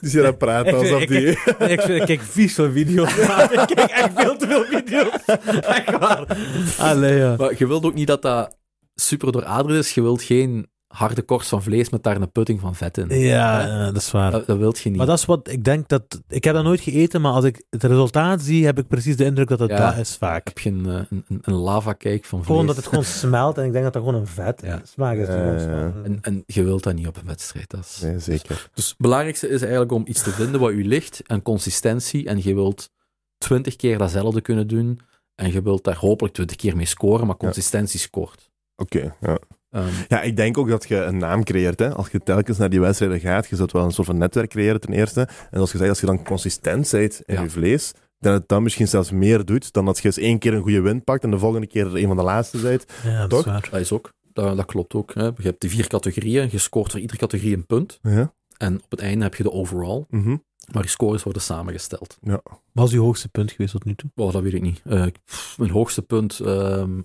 [0.00, 1.26] Die zit aan het praten Ik- alsof ik- die...
[1.68, 3.16] ik, ik kijk vies van video's.
[3.16, 3.26] ik
[3.74, 5.24] kijk echt veel te veel video's.
[5.64, 6.36] Echt waar.
[6.78, 7.34] Allee, ja.
[7.38, 8.56] Maar je wilt ook niet dat dat
[8.94, 9.94] super dooraderd is.
[9.94, 13.08] Je wilt geen harde korst van vlees met daar een putting van vet in.
[13.18, 14.30] Ja, eh, dat is waar.
[14.30, 14.98] Dat, dat wilt je niet.
[14.98, 16.20] Maar dat is wat ik denk dat.
[16.28, 19.24] Ik heb dat nooit gegeten, maar als ik het resultaat zie, heb ik precies de
[19.24, 19.90] indruk dat het Ja.
[19.90, 20.44] dat is vaak.
[20.48, 22.46] heb je een, eh, een, een, lava-cake van vlees.
[22.46, 24.80] Gewoon dat het gewoon smelt en ik denk dat dat gewoon een vet Ja.
[24.84, 25.28] smaak is.
[25.28, 27.70] En, en je wilt dat niet op een wedstrijd.
[27.70, 28.68] Dat is, Nee, zeker.
[28.74, 32.26] Dus het belangrijkste is eigenlijk om iets te vinden wat u ligt en consistentie.
[32.28, 32.90] En je wilt
[33.38, 35.00] twintig keer datzelfde kunnen doen.
[35.34, 38.50] En je wilt daar hopelijk twintig keer mee scoren, maar consistentie scoort.
[38.76, 39.38] Oké, ja.
[39.70, 41.78] Ehm, Ja, ik denk ook dat je een naam creëert.
[41.78, 41.94] Hè.
[41.94, 44.80] Als je telkens naar die wedstrijden gaat, je zult wel een soort van netwerk creëren
[44.80, 45.20] ten eerste.
[45.20, 47.42] En zoals gezegd, als je dan consistent bent in Ja.
[47.42, 50.54] je vlees, dat het dan misschien zelfs meer doet dan dat je eens één keer
[50.54, 52.84] een goede win pakt en de volgende keer een van de laatste bent.
[53.04, 53.38] Ja, dat Toch?
[53.38, 53.68] is waar.
[53.70, 54.12] dat is ook.
[54.32, 55.14] Dat, dat klopt ook.
[55.14, 55.22] Hè.
[55.24, 56.48] Je hebt de vier categorieën.
[56.50, 57.98] Je scoort voor iedere categorie een punt.
[58.02, 58.32] Ja.
[58.56, 60.04] En op het einde heb je de overall.
[60.10, 60.36] Mhm.
[60.72, 62.18] Maar die scores worden samengesteld.
[62.20, 62.42] Wat
[62.72, 64.10] was uw hoogste punt geweest tot nu toe?
[64.14, 64.80] Oh, dat weet ik niet.
[64.84, 67.00] Eh, pff, mijn hoogste punt ehm,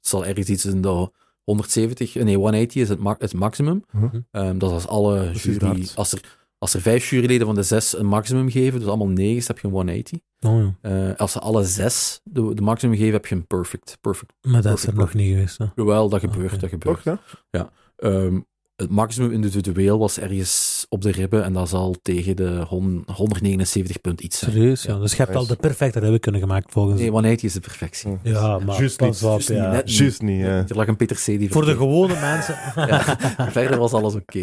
[0.00, 1.10] zal ergens iets in de
[1.44, 3.84] 170, nee, 180 is het, ma- het maximum.
[3.90, 4.20] Mhm.
[4.30, 7.98] Ehm, dat is als alle jury, als er, als er vijf juryleden van de zes
[7.98, 10.18] een maximum geven, dus allemaal negen, is, heb je een 180.
[10.40, 11.08] Oh, ja.
[11.10, 13.98] Eh, als ze alle zes de, de maximum geven, heb je een perfect.
[14.00, 14.32] perfect.
[14.40, 15.58] Maar dat is er Perfect, nog niet geweest.
[15.58, 15.66] Hè.
[15.74, 16.32] Jawel, dat Oké.
[16.32, 17.02] gebeurt, dat gebeurt.
[17.02, 17.70] Toch, ja?
[17.96, 18.40] Ehm,
[18.76, 24.00] het maximum individueel was ergens op de ribben en dat zal tegen de hon- 179
[24.00, 24.50] punt iets zijn.
[24.52, 24.92] Serieus, ja.
[24.94, 24.98] Ja.
[25.00, 27.00] Dus je hebt al de perfecte ribben kunnen gemaakt volgens...
[27.00, 28.18] Nee, 180 is de perfectie.
[28.22, 29.70] ja, maar Juist niet, juist niet, ja.
[29.70, 29.96] net niet.
[29.96, 30.46] Juist niet, ja.
[30.68, 31.24] Er lag een Peter C.
[31.24, 32.56] die Voor de gewone mensen.
[32.88, 34.40] Ja, verder was alles oké.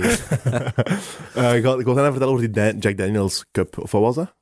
[1.33, 3.77] Eh, ik wil ik wil net even vertellen over die Dan- Jack Daniels Cup.
[3.77, 4.33] Of wat was dat?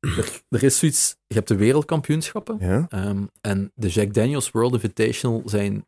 [0.00, 2.86] Er, er is zoiets, je hebt de wereldkampioenschappen Ja.
[2.88, 5.86] ehm, en de Jack Daniels World Invitational zijn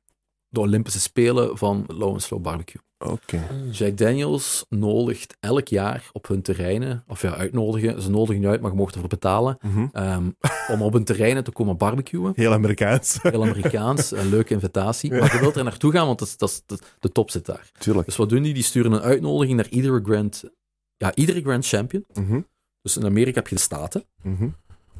[0.55, 2.83] de Olympische Spelen van Low and Slow Barbecue.
[2.99, 3.49] Oké.
[3.71, 8.61] Jack Daniels nodigt elk jaar op hun terreinen, of ja, uitnodigen, ze nodigen je uit,
[8.61, 9.87] maar je mocht ervoor betalen, Mhm.
[9.93, 10.25] ehm,
[10.71, 12.33] om op hun terreinen te komen barbecuen.
[12.37, 13.19] Heel Amerikaans.
[13.23, 15.11] Heel Amerikaans, een leuke invitatie.
[15.13, 17.71] Maar je wilt er naartoe gaan, want dat is, dat de top zit daar.
[17.79, 18.07] Tuurlijk.
[18.07, 18.55] Dus wat doen die?
[18.55, 20.45] Die sturen een uitnodiging naar iedere Grand,
[20.97, 22.05] ja, iedere Grand Champion.
[22.13, 22.41] Mhm.
[22.83, 24.05] Dus in Amerika heb je de Staten.
[24.23, 24.49] Mhm.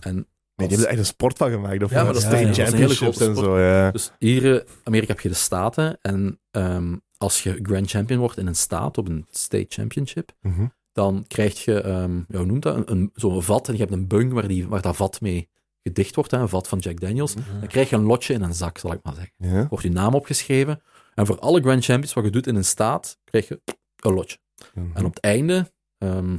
[0.01, 0.27] En
[0.57, 1.83] Nee, die hebben er echt een sport van gemaakt.
[1.83, 3.91] Of Ja, maar dat is- ja, een hele championships grote en zo, ja.
[3.91, 5.99] Dus hier in Amerika heb je de staten.
[6.01, 10.67] En ehm, als je Grand Champion wordt in een staat, op een State Championship, Mhm.
[10.93, 13.67] dan krijg je, ehm ja, hoe noemt dat, een, een, zo'n vat.
[13.69, 15.49] En je hebt een bung waar, die, waar dat vat mee
[15.83, 17.35] gedicht wordt, hè, een vat van Jack Daniels.
[17.35, 19.69] Dan krijg je een lotje in een zak, zal ik maar zeggen.
[19.69, 20.83] Wordt je naam opgeschreven.
[21.15, 23.61] En voor alle Grand Champions wat je doet in een staat, krijg je
[23.97, 24.39] een lotje.
[24.75, 24.87] Mhm.
[24.97, 26.37] En op het einde, ehm,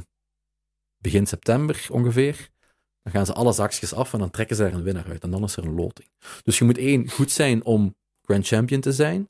[0.98, 2.48] begin september ongeveer,
[3.06, 5.22] dan gaan ze alle zakjes af en dan trekken ze er een winnaar uit.
[5.22, 6.08] En dan is er een loting.
[6.42, 9.28] Dus je moet één, goed zijn om Grand Champion te zijn,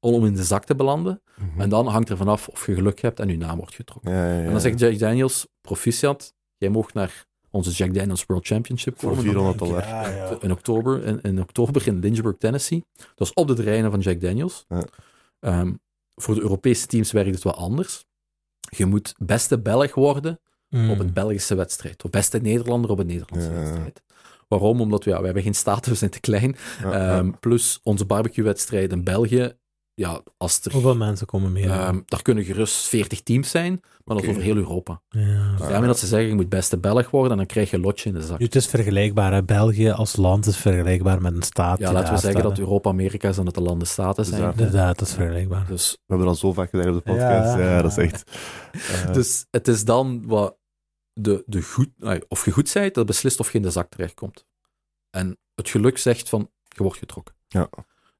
[0.00, 1.22] om in de zak te belanden.
[1.34, 1.60] Mhm.
[1.60, 4.12] En dan hangt er vanaf of je geluk hebt en je naam wordt getrokken.
[4.12, 4.44] Ja, ja, ja.
[4.44, 9.08] En dan zegt Jack Daniels, proficiat, jij mocht naar onze Jack Daniels World Championship Voor
[9.08, 9.24] komen.
[9.24, 9.88] 400 dollar.
[9.88, 10.36] Ja, ja.
[10.40, 12.84] In oktober, in, in oktober in Lynchburg, Tennessee.
[13.14, 14.64] Dat is op de terreinen van Jack Daniels.
[14.68, 14.84] Ja.
[15.40, 15.72] Ehm,
[16.14, 18.04] voor de Europese teams werkt het wel anders.
[18.76, 20.90] Je moet beste Belg worden Mm.
[20.90, 22.04] op een Belgische wedstrijd.
[22.04, 24.02] Of beste Nederlander op een Nederlandse Ja, wedstrijd.
[24.48, 24.80] Waarom?
[24.80, 26.56] Omdat we, ja, we hebben geen status, we zijn te klein.
[26.82, 27.16] Ja, ja.
[27.16, 29.52] Ehm, plus onze barbecue-wedstrijd in België.
[29.98, 31.64] Ja, als er, Hoeveel mensen komen mee?
[31.68, 35.02] ehm, daar kunnen gerust 40 teams zijn, maar dat is over heel Europa.
[35.08, 35.54] ja.
[35.56, 37.82] Dus daarmee dat ze zeggen, je moet beste Belg worden en dan krijg je een
[37.82, 38.38] lotje in de zak.
[38.38, 39.32] Nu, het is vergelijkbaar.
[39.32, 39.42] Hè.
[39.44, 41.78] België als land is vergelijkbaar met een staat.
[41.78, 44.36] Ja, laten we zeggen dat Europa Amerika is en dat de landen staten zijn.
[44.40, 44.60] Inderdaad.
[44.60, 44.66] hè.
[44.66, 45.66] Inderdaad, dat is vergelijkbaar.
[45.66, 47.54] Dus, We hebben dat al zo vaak gezegd op de podcast.
[47.56, 47.82] Ja, Ja.
[47.82, 48.30] dat is echt...
[49.06, 50.56] eh, dus het is dan wat
[51.12, 53.88] de, de goed, ah, of je goed bent, dat beslist of je in de zak
[53.90, 54.46] terechtkomt.
[55.10, 57.34] En het geluk zegt van, je wordt getrokken.
[57.48, 57.68] Ja.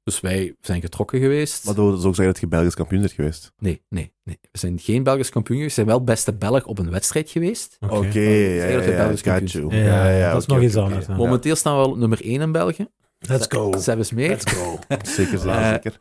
[0.03, 1.65] Dus wij zijn getrokken geweest.
[1.65, 3.51] Maar dat wil dus ook zeggen dat je Belgisch kampioen bent geweest.
[3.57, 4.39] Nee, nee, nee.
[4.51, 5.75] We zijn geen Belgisch kampioen geweest.
[5.75, 7.77] We zijn wel beste Belg op een wedstrijd geweest.
[7.79, 9.75] Oké, ja, Zeg dat ja, ja.
[9.83, 11.07] Ja, ja, dat is nog iets anders.
[11.07, 12.87] Momenteel staan we wel op nummer 1 in België.
[13.19, 13.77] Let's go.
[13.77, 14.29] Zelfs meer.
[14.29, 14.79] Let's go.
[14.87, 15.97] Zeker, zeker, Eh, zeker.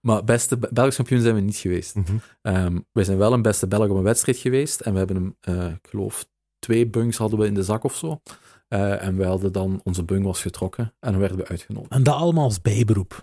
[0.00, 1.94] Maar beste Be- Belgisch kampioen zijn we niet geweest.
[1.94, 2.16] Mhm.
[2.42, 4.80] Ehm, we zijn wel een beste Belg op een wedstrijd geweest.
[4.80, 6.26] En we hebben hem, eh, ik geloof,
[6.58, 8.20] twee bungs hadden we in de zak of zo.
[8.68, 10.94] Eh, en we hadden dan, onze bung was getrokken.
[11.00, 11.92] En dan werden we uitgenodigd.
[11.92, 13.22] En dat allemaal als bijberoep.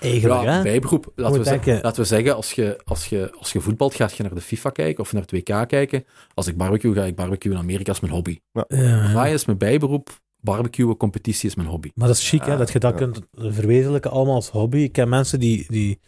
[0.00, 0.62] Eigenlijk, ja, hè?
[0.62, 1.12] bijberoep.
[1.14, 4.22] Laten we, zeggen, laten we zeggen, als je, als, je, als je voetbalt, ga je
[4.22, 6.04] naar de FIFA kijken of naar het WK kijken.
[6.34, 8.38] Als ik barbecue, ga ik barbecue in Amerika is mijn hobby.
[8.68, 11.90] Ja, is mijn bijberoep, barbecue, competitie is mijn hobby.
[11.94, 12.96] Maar dat is chic, hè, dat je dat ja.
[12.98, 14.78] kunt verwezenlijken allemaal als hobby.
[14.78, 16.00] Ik ken mensen die, die,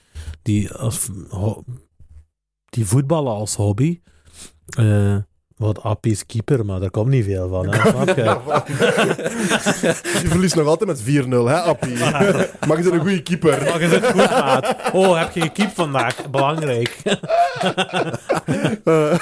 [0.43, 1.65] die, als, ho-
[2.65, 4.01] die voetballen als hobby.
[4.77, 5.17] Eh,
[5.59, 7.75] wat Appie is keeper, maar daar komt niet veel van.
[7.75, 8.23] Hè, snap je?
[10.23, 11.99] Je verliest nog altijd met 4-0, hè, Appie?
[11.99, 13.63] Maar je bent een goede keeper.
[13.63, 14.75] Maar je zit goed, maat.
[14.93, 16.31] Oh, heb je gekiept vandaag?
[16.31, 17.01] Belangrijk.
[18.85, 19.19] Eh,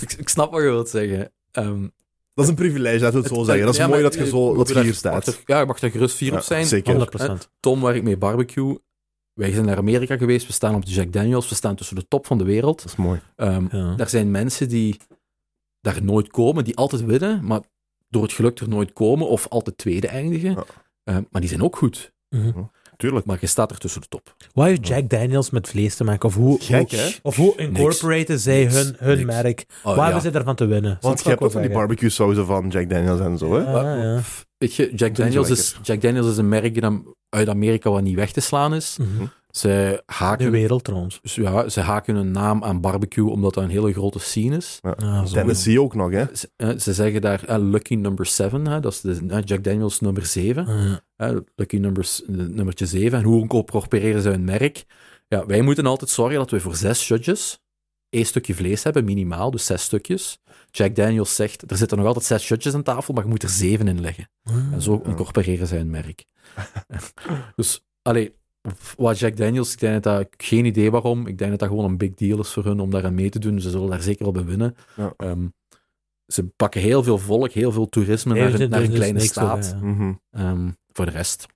[0.00, 1.32] ik, ik snap wat je wilt zeggen.
[1.52, 1.82] Ehm,
[2.34, 3.64] dat is een privilege, laten we het zo zeggen.
[3.64, 5.26] Dat is ja, mooi maar dat je, zo, dat je hier mag staat.
[5.26, 6.66] er- ja, je mag daar gerust fier Ja, op zijn.
[6.66, 6.94] zeker.
[6.94, 7.48] 100%.
[7.60, 8.78] Tom, waar ik mee barbecue,
[9.34, 12.08] wij zijn naar Amerika geweest, we staan op de Jack Daniels, we staan tussen de
[12.08, 12.76] top van de wereld.
[12.82, 13.20] Dat is mooi.
[13.36, 13.94] Ehm, Ja.
[13.94, 14.96] Daar zijn mensen die
[15.80, 17.60] daar nooit komen, die altijd winnen, maar
[18.08, 20.50] door het geluk er nooit komen of altijd tweede eindigen.
[20.50, 20.64] Ja.
[21.04, 22.12] Ehm, maar die zijn ook goed.
[22.28, 22.62] Mhm.
[23.04, 23.26] Tuurlijk.
[23.26, 24.34] Maar je staat er tussen de top.
[24.52, 26.28] Wat heeft Jack Daniels met vlees te maken?
[26.28, 28.74] Of hoe, Gek, hoe, of hoe incorporaten zij Niks.
[28.74, 29.28] hun, hun Niks.
[29.42, 29.64] merk?
[29.68, 30.02] Oh, Waar ja.
[30.04, 30.98] hebben ze daarvan te winnen?
[31.00, 33.60] Want je hebt ook van die barbecue sauzen van Jack Daniels en zo, hè?
[33.64, 34.16] Ja, Maar- ja.
[34.16, 36.92] pff, Weet je, Jack Daniels, is, Jack Daniels is een merk dat
[37.28, 38.96] uit Amerika wat niet weg te slaan is.
[39.00, 39.24] Mhm.
[39.60, 41.18] De haken, wereld trouwens.
[41.22, 44.78] dus ja, ze haken hun naam aan barbecue omdat dat een hele grote scene is.
[44.98, 45.34] Ja, zo.
[45.34, 46.24] Tennessee ook nog, hè?
[46.32, 49.64] Ze, eh, ze zeggen daar eh, Lucky Number 7, hè, dat is de, eh, Jack
[49.64, 50.66] Daniels nummer 7.
[50.66, 51.00] Ja.
[51.16, 53.18] hè, Lucky numbers, nummertje 7.
[53.18, 54.84] En hoe incorporeren ze hun merk?
[55.28, 57.62] Ja, wij moeten altijd zorgen dat we voor zes shotjes
[58.08, 60.38] één stukje vlees hebben, minimaal, dus zes stukjes.
[60.70, 63.48] Jack Daniels zegt, er zitten nog altijd zes shotjes aan tafel, maar je moet er
[63.48, 64.30] zeven in leggen.
[64.72, 66.24] En zo incorporeren zij hun merk.
[67.56, 68.34] dus, allee,
[68.96, 71.84] wat Jack Daniels, ik denk dat dat, geen idee waarom, ik denk dat dat gewoon
[71.84, 73.60] een big deal is voor hun om daaraan mee te doen.
[73.60, 74.74] Ze zullen daar zeker op winnen.
[74.96, 75.12] Ja.
[75.16, 75.46] Ehm,
[76.26, 79.76] ze pakken heel veel volk, heel veel toerisme naar, een- naar een kleine staat.
[79.80, 79.86] Ja.
[79.86, 80.12] Mhm.
[80.30, 81.46] Ehm, voor de rest,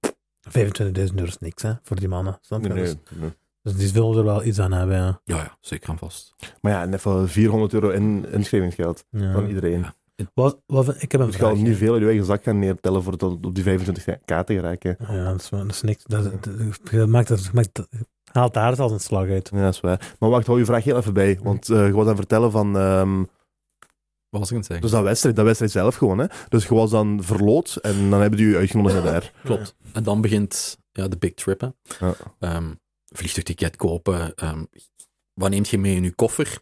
[0.40, 2.38] 25.000 euro is niks, hè, voor die mannen.
[2.40, 2.68] Snap je?
[2.68, 3.30] Nee, Dus- nee, nee.
[3.62, 5.20] Dus die zullen er wel iets aan hebben, ja.
[5.24, 6.34] ja, ja, zeker aan vast.
[6.60, 9.32] Maar ja, net voor 400 euro in, inschrijvingsgeld ja.
[9.32, 9.86] van iedereen.
[10.34, 12.58] Wat, wat, ik heb een Dus je gaat niet veel uit je eigen zak gaan
[12.58, 14.96] neertellen voor tot op die 25k te geraken.
[15.08, 16.04] Ja, dat is, dat is niks.
[16.04, 17.80] Dat, dat, je maakt, dat, maakt,
[18.32, 19.50] haalt daar het als een slag uit.
[19.54, 20.16] Ja, dat is waar.
[20.18, 21.38] Maar wacht, hou je vraag heel even bij.
[21.42, 22.76] Want eh je was aan het vertellen van...
[22.76, 24.80] ehm, Wat was ik aan het zeggen?
[24.80, 26.26] dus dat wedstrijd, dat wedstrijd zelf gewoon, hè.
[26.48, 29.32] Dus je was dan verloot en dan hebben die je uitgenodigd naar daar.
[29.44, 29.74] Klopt.
[29.92, 31.60] En dan begint ja, de big trip.
[31.60, 31.68] Hè.
[32.06, 32.14] Ja.
[32.38, 32.72] Ehm,
[33.14, 34.34] vliegtuigticket kopen.
[34.34, 34.64] ehm,
[35.34, 36.58] wat neemt je mee in je koffer?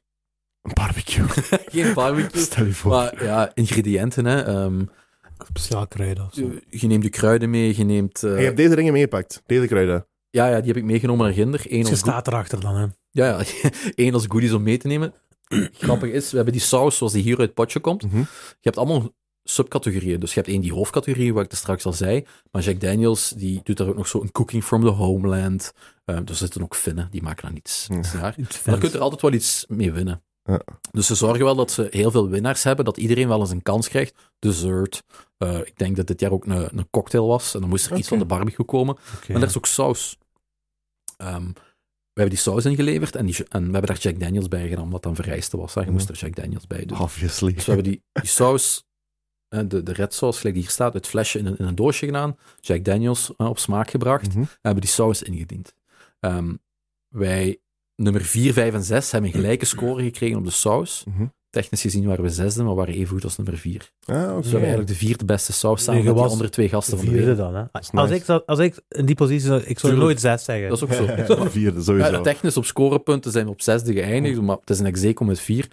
[0.66, 1.24] Een barbecue.
[1.82, 2.40] Geen barbecue.
[2.42, 2.90] Stel je voor.
[2.90, 4.24] maar ja, ingrediënten.
[4.24, 4.42] Hè.
[4.42, 4.84] Ehm,
[5.48, 6.40] Speciaal kruiden of zo.
[6.40, 8.22] je, je neemt je kruiden mee, je neemt...
[8.22, 9.42] eh, En je hebt deze dingen meegepakt.
[9.46, 10.06] Deze kruiden.
[10.30, 11.62] ja, ja, die heb ik meegenomen naar Ginder.
[11.68, 12.86] Eén Dus je staat erachter dan, hè.
[13.10, 13.40] ja, ja,
[13.94, 15.12] één als goodies om mee te nemen.
[15.78, 18.02] Grappig is, we hebben die saus zoals die hier uit het potje komt.
[18.02, 18.18] Mhm.
[18.18, 18.26] Je
[18.60, 19.10] hebt allemaal
[19.44, 20.20] subcategorieën.
[20.20, 22.26] Dus je hebt één die hoofdcategorie, wat ik er straks al zei.
[22.50, 25.72] Maar Jack Daniels, die doet daar ook nog zo een cooking from the homeland.
[26.04, 28.34] Eh, er zitten ook Finnen, die maken dan iets, Ja.
[28.64, 30.22] daar kunt er altijd wel iets mee winnen.
[30.46, 30.60] Ja.
[30.90, 33.62] Dus ze zorgen wel dat ze heel veel winnaars hebben, dat iedereen wel eens een
[33.62, 34.14] kans krijgt.
[34.38, 35.02] Dessert.
[35.38, 37.54] Eh, ik denk dat dit jaar ook een, een cocktail was.
[37.54, 38.96] En dan moest er iets van de barbecue komen.
[39.28, 40.18] Maar er is ook saus.
[41.16, 41.46] Ehm,
[42.12, 44.84] we hebben die saus ingeleverd en, die, en we hebben daar Jack Daniels bij gedaan,
[44.84, 45.74] omdat dat een vereiste was.
[45.74, 45.80] Hè.
[45.80, 47.00] Je moest er Jack Daniels bij doen.
[47.00, 47.52] Obviously.
[47.52, 48.84] Dus we hebben die, die saus,
[49.48, 52.06] de, de red sauce, gelijk die hier staat, uit flesje in een, in een doosje
[52.06, 52.36] gedaan.
[52.60, 54.28] Jack Daniels op smaak gebracht.
[54.28, 54.38] Mhm.
[54.38, 55.74] En hebben die saus ingediend.
[56.20, 56.54] Ehm,
[57.08, 57.60] wij,
[57.96, 61.04] nummer 4, 5 en 6, hebben een gelijke score gekregen op de saus.
[61.08, 61.26] Mhm.
[61.50, 63.78] Technisch gezien waren we zesde, maar waren even goed als nummer 4.
[63.78, 64.26] Dus Ah, oké.
[64.26, 66.96] we hebben eigenlijk de vierde beste saus samen Nee, met die was andere twee gasten
[66.98, 67.36] De van de wereld.
[67.36, 67.62] dan, hè.
[67.72, 68.14] Als, nice.
[68.14, 70.02] ik, zou- als ik in die positie zou, ik zou Tuurlijk.
[70.02, 70.68] nooit zes zeggen.
[70.68, 71.04] Dat is ook zo.
[71.44, 72.10] Ja, vierde, sowieso.
[72.12, 75.40] Ja, technisch op scorepunten zijn we op zesde geëindigd, maar het is een execo met
[75.40, 75.68] vier.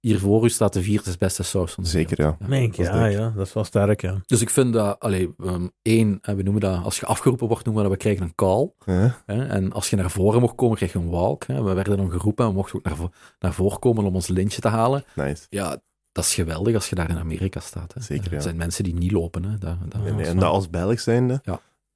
[0.00, 2.36] Hier voor u staat de vierde beste saus van de Zeker, wereld.
[2.40, 2.46] ja.
[2.46, 4.16] Meen ik, Dat is ja, ja, dat is wel sterk, ja.
[4.26, 7.64] Dus ik vind dat, allee, ehm, één, eh, we noemen dat, als je afgeroepen wordt,
[7.64, 8.72] noemen we dat, we krijgen een call.
[8.84, 9.16] Ja.
[9.26, 9.46] Hè?
[9.46, 11.44] En als je naar voren mocht komen, krijg je een walk.
[11.46, 11.62] Hè?
[11.62, 14.26] We werden dan geroepen en we mochten ook naar, vo- naar voren komen om ons
[14.28, 15.04] lintje te halen.
[15.14, 15.46] Nice.
[15.48, 15.76] Ja,
[16.12, 17.94] dat is geweldig als je daar in Amerika staat.
[17.94, 18.00] Hè?
[18.00, 18.40] Zeker, Er ja.
[18.40, 19.44] zijn mensen die niet lopen.
[19.44, 19.58] Hè?
[19.58, 21.40] Dat, dat, Nee, nee, en dat als Belg zijnde.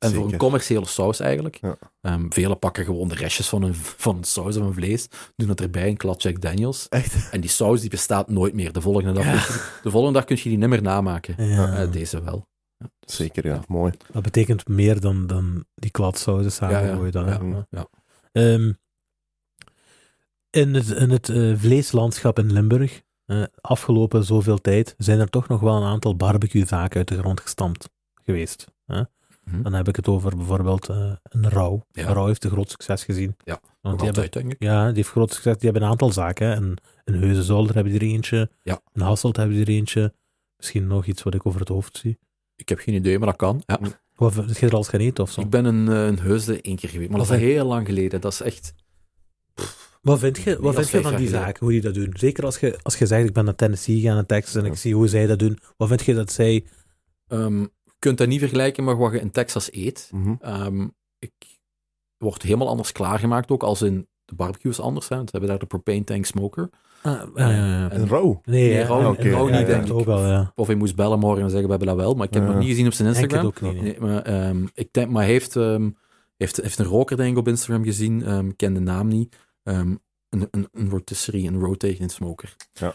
[0.03, 1.59] En voor een commerciële saus eigenlijk.
[1.61, 1.77] Ja.
[2.01, 5.49] Ehm, velen pakken gewoon de restjes van een, van een saus of een vlees, doen
[5.49, 6.89] het erbij, een klad Jack Daniels.
[6.89, 7.31] Echt?
[7.31, 8.73] En die saus die bestaat nooit meer.
[8.73, 11.47] De volgende dag, kun je- de volgende dag kun je die niet meer namaken.
[11.47, 11.77] Ja.
[11.83, 12.47] Eh, deze wel.
[12.77, 13.61] Ja, dus- Zeker, ja.
[13.69, 13.93] Mooi.
[14.13, 17.35] Dat betekent meer dan, dan die kladsauzen samen Ja, dan, hè.
[17.35, 17.87] ja, ja.
[18.33, 18.73] Ehm,
[20.51, 25.49] in het, in het eh, vleeslandschap in Limburg, eh, afgelopen zoveel tijd, zijn er toch
[25.49, 27.89] nog wel een aantal barbecue-zaken uit de grond gestampt
[28.25, 28.67] geweest.
[28.87, 29.03] Hè?
[29.45, 29.63] Mhm.
[29.63, 31.87] Dan heb ik het over bijvoorbeeld eh, een Rauw.
[31.91, 32.07] Ja.
[32.09, 33.37] Een Rauw heeft een groot succes gezien.
[33.45, 34.63] Ja, Want die hebben, altijd, denk ik.
[34.63, 35.53] ja, die heeft groot succes.
[35.57, 36.47] Die hebben een aantal zaken.
[36.47, 36.55] hè.
[36.57, 38.51] Een, een Heuzenzolder hebben die er eentje.
[38.63, 38.81] Ja.
[38.93, 40.15] Een Hasselt hebben die er eentje.
[40.57, 42.19] Misschien nog iets wat ik over het hoofd zie.
[42.57, 43.63] Ik heb geen idee, maar dat kan.
[43.67, 43.79] Ja.
[44.17, 45.41] Of heb je er al eens of zo?
[45.41, 48.21] Ik ben een, eh, een heusde één keer geweest, maar dat is heel lang geleden.
[48.21, 48.75] Dat is echt...
[50.03, 52.15] Wat vind je, wat vind je van die zaken, hoe die dat doen?
[52.19, 54.77] Zeker als je, als je zegt, ik ben naar Tennessee gegaan in Texas en ik
[54.77, 55.59] zie hoe zij dat doen.
[55.77, 56.65] Wat vind je dat zij...
[57.29, 57.67] ehm,
[58.03, 60.11] kunt dat niet vergelijken met wat je in Texas eet.
[60.41, 60.87] Ehm,
[61.19, 61.33] ik
[62.19, 65.09] wordt helemaal anders klaargemaakt ook, als in de barbecue is anders.
[65.09, 65.17] Hè.
[65.17, 66.71] want We hebben daar de propane tank smoker.
[67.03, 67.91] Ah, ja.
[67.91, 68.41] En- rauw.
[68.45, 69.93] Nee, Nee, rauw- rauw niet, ja, denk ik.
[69.93, 70.53] Ook al, ja.
[70.55, 72.15] Of hij moest bellen morgen en zeggen, we hebben dat wel.
[72.15, 73.69] Maar ik heb het nog niet gezien op zijn Denk het Instagram.
[73.69, 73.83] ook niet.
[73.83, 73.93] nee.
[73.99, 75.91] Nee, maar, ehm, ik denk, maar hij heeft, ehm,
[76.37, 78.25] heeft, heeft een roker denk ik op Instagram gezien.
[78.25, 79.37] ehm, ik ken de naam niet.
[79.63, 79.95] Ehm,
[80.29, 82.57] een, een, een rotisserie, een rotating smoker.
[82.73, 82.95] Ja.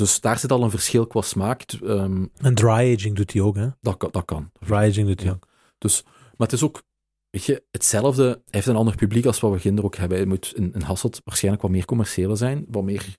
[0.00, 1.62] Dus daar zit al een verschil qua smaak.
[1.62, 3.68] Ehm, En dry aging doet hij ook, hè?
[3.80, 4.50] dat, kan- dat kan.
[4.66, 5.34] Dry aging doet hij Ja.
[5.34, 5.46] ook.
[5.78, 6.82] Dus, maar het is ook,
[7.30, 8.24] weet je, hetzelfde.
[8.24, 10.18] Hij heeft een ander publiek als wat we Ginder ook hebben.
[10.18, 13.16] Hij moet in, in Hasselt waarschijnlijk wat meer commerciële zijn, wat meer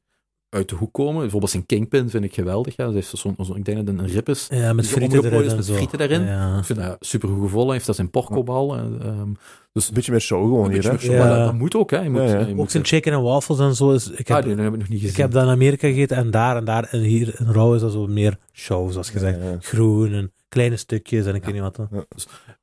[0.51, 1.19] uit de hoek komen.
[1.21, 2.75] Bijvoorbeeld zijn Kingpin vind ik geweldig.
[2.75, 2.85] Ja.
[2.85, 4.47] Dat heeft zo'n, zo'n- ik denk dat het een rib is.
[4.49, 5.73] Ja, met frieten erin is en met zo.
[5.73, 6.21] frieten erin.
[6.21, 6.57] Ja.
[6.57, 7.63] Ik vind dat super goed gevoel.
[7.65, 8.77] Hij heeft dat zijn porcobal.
[8.77, 9.29] en, ehm,
[9.73, 10.97] dus Een beetje meer show gewoon hier, hè?
[10.99, 11.17] zo, Ja.
[11.25, 11.99] maar dat, dat moet ook, hè.
[11.99, 12.39] Je moet, Ja, ja.
[12.39, 13.91] je Ook moet, zijn chicken en waffles en zo.
[13.91, 15.09] Is, ik, ah, heb, die heb ik nog niet gezien.
[15.09, 16.83] ik heb dat in Amerika gegeten en daar en daar.
[16.83, 19.37] En hier in Rauw is dat zo meer show, zoals gezegd.
[19.41, 19.57] Ja, ja.
[19.59, 21.75] Groen en kleine stukjes en ik weet niet wat.
[21.75, 21.87] dan.
[21.91, 22.05] Maar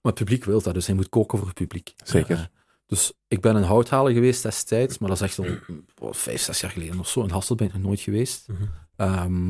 [0.02, 1.94] het publiek wil dat, dus hij moet koken voor het publiek.
[2.04, 2.50] Zeker.
[2.88, 5.56] Dus ik ben een houthaler geweest destijds, maar dat is echt al
[5.98, 7.22] oh, vijf, zes jaar geleden of zo.
[7.22, 8.48] In Hasselt ben ik nog nooit geweest.
[8.48, 8.62] Mhm.
[8.96, 9.48] Ehm,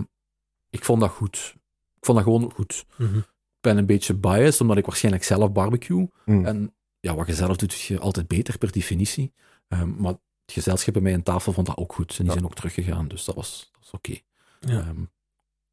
[0.71, 1.55] ik vond dat goed.
[1.97, 2.87] Ik vond dat gewoon goed.
[2.97, 3.17] Mhm.
[3.19, 3.25] Ik
[3.61, 6.09] ben een beetje biased, omdat ik waarschijnlijk zelf barbecue.
[6.25, 6.47] Mm.
[6.47, 9.33] En ja, wat je zelf doet, doe je altijd beter per definitie.
[9.69, 12.11] Ehm, maar het gezelschap bij mij aan tafel vond dat ook goed.
[12.11, 12.33] En die Ja.
[12.33, 14.19] zijn ook teruggegaan, dus dat was, oké.
[14.61, 14.81] Ja.
[14.81, 15.05] Ehm,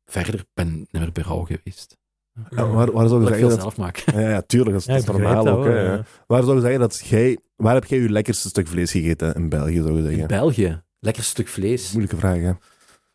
[0.05, 1.97] verder ben ik niet meer bij geweest.
[2.49, 3.59] Ja, waar, waar zou je Dat ik veel zeggen dat...
[3.61, 3.97] zelf maak.
[3.97, 5.65] Ja, ja, tuurlijk, dat is, Ja, dat ik is begrijp normaal ook.
[5.65, 6.03] ja.
[6.27, 7.39] Waar zou je zeggen dat jij...
[7.55, 10.27] Waar heb jij je lekkerste stuk vlees gegeten in België, zou je In zeggen?
[10.27, 11.89] België, lekker stuk vlees.
[11.91, 12.51] Moeilijke vraag, hè?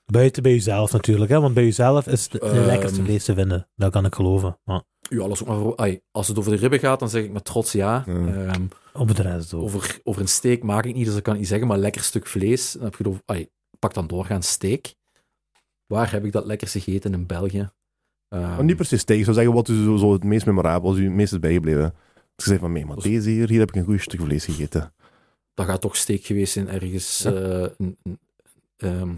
[0.04, 1.40] Buiten bij jezelf natuurlijk, hè?
[1.40, 2.66] want bij jezelf is het de Ehm.
[2.66, 3.68] lekkerste vlees te vinden.
[3.76, 4.58] Dat kan ik geloven.
[4.64, 7.22] Maar Ja, alles ook maar voor- ai, als het over de ribben gaat, dan zeg
[7.24, 8.04] ik met trots ja.
[8.06, 8.62] Ehm,
[8.92, 9.62] op de rest ook.
[9.62, 12.02] over, over een steak maak ik niet, dus dat kan ik niet zeggen, maar lekker
[12.02, 12.72] stuk vlees.
[12.72, 13.48] Dan heb je het over, ai,
[13.78, 14.94] pak dan doorgaan steak.
[15.86, 17.68] Waar heb ik dat lekkerste gegeten in België?
[18.30, 19.18] Ehm, Maar niet precies steak.
[19.18, 21.38] Ik zou zeggen, wat is zo, zo het meest memorabel, is u het meest is
[21.38, 21.94] bijgebleven?
[22.36, 24.92] Je zegt van, nee, maar deze hier, hier heb ik een goed stuk vlees gegeten.
[25.54, 27.18] dat gaat toch steak geweest zijn ergens.
[27.22, 27.30] Ja.
[27.30, 28.18] een, een,
[28.76, 29.14] ehm,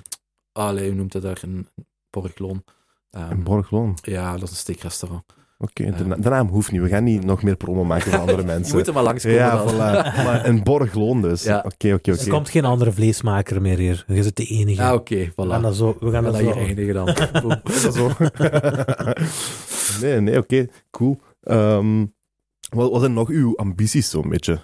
[0.53, 1.39] allee, hoe noemt het daar?
[1.43, 1.67] Een
[2.11, 2.65] porkloon.
[3.11, 3.99] Ehm, In Borgloon.
[4.03, 5.25] ja, dat is een steakrestaurant.
[5.63, 6.81] Oké, de, naam hoeft niet.
[6.81, 8.77] We gaan niet nog meer promo maken voor andere Je mensen.
[8.77, 9.75] moet er maar langskomen Ja, dan.
[9.75, 9.77] voilà.
[10.25, 11.43] Maar in Borgloon dus.
[11.43, 11.57] Ja.
[11.57, 12.31] Oké, oké, Er oké.
[12.31, 14.05] komt geen andere vleesmaker meer hier.
[14.07, 14.83] Je zit de enige.
[14.83, 15.63] Ah, oké, we gaan voilà.
[15.63, 15.97] dat zo...
[16.01, 16.51] We gaan dat zo...
[16.51, 17.17] eindigen dan.
[17.93, 18.11] Zo?
[20.01, 20.67] nee, nee, oké.
[20.91, 21.21] Cool.
[21.43, 22.07] Ehm,
[22.71, 24.61] wat, wat zijn nog uw ambities zo'n beetje?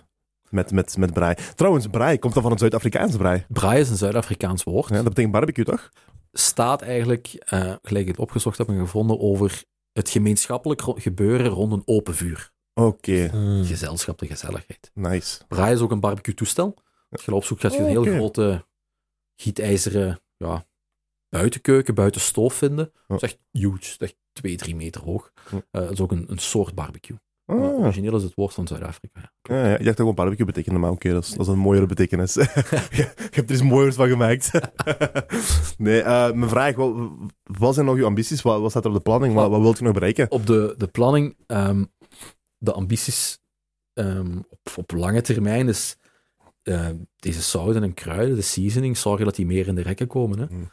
[0.50, 1.36] Met, met, met braai.
[1.54, 3.44] Trouwens, braai, komt dat van een Zuid-Afrikaans braai?
[3.48, 4.88] Braai is een Zuid-Afrikaans woord.
[4.88, 5.90] Ja, dat betekent barbecue, toch?
[6.32, 9.62] staat eigenlijk, eh, gelijk ik het opgezocht heb en gevonden, over
[9.98, 12.52] het gemeenschappelijk gebeuren rond een open vuur.
[12.74, 13.64] Oké, Mm.
[13.64, 14.90] Gezelschap, de gezelligheid.
[14.94, 15.40] nice.
[15.48, 16.74] Braai is ook een barbecue-toestel.
[17.10, 18.66] Als je opzoekt, gaat je een heel grote
[19.36, 20.66] gietijzeren ja,
[21.28, 22.92] buitenkeuken, buitenstoof vinden.
[23.06, 23.76] Dat is echt huge.
[23.78, 25.32] Dat is echt twee, drie meter hoog.
[25.50, 27.16] Eh, dat is ook een, een soort barbecue.
[27.48, 27.78] Ah.
[27.78, 29.20] origineel is het woord van Zuid-Afrika.
[29.42, 29.54] ja.
[29.54, 31.58] Ja, ja, ik dacht dat gewoon barbecue betekende, maar oké, dat, is, dat is een
[31.58, 32.34] mooiere betekenis.
[32.34, 32.40] je,
[32.90, 34.50] je hebt er iets mooiers van gemaakt.
[35.78, 36.94] nee, eh, mijn vraag, wat,
[37.42, 38.42] wat zijn nog uw ambities?
[38.42, 39.34] Wat, wat staat er op de planning?
[39.34, 40.30] Wat, wat wilt je nog bereiken?
[40.30, 41.84] Op de, de planning, ehm,
[42.58, 43.38] de ambities
[43.92, 45.96] ehm, op, op lange termijn is
[46.62, 50.38] ehm, deze zouten en kruiden, de seasoning, zorgen dat die meer in de rekken komen.
[50.38, 50.46] Hè.
[50.50, 50.70] Mm.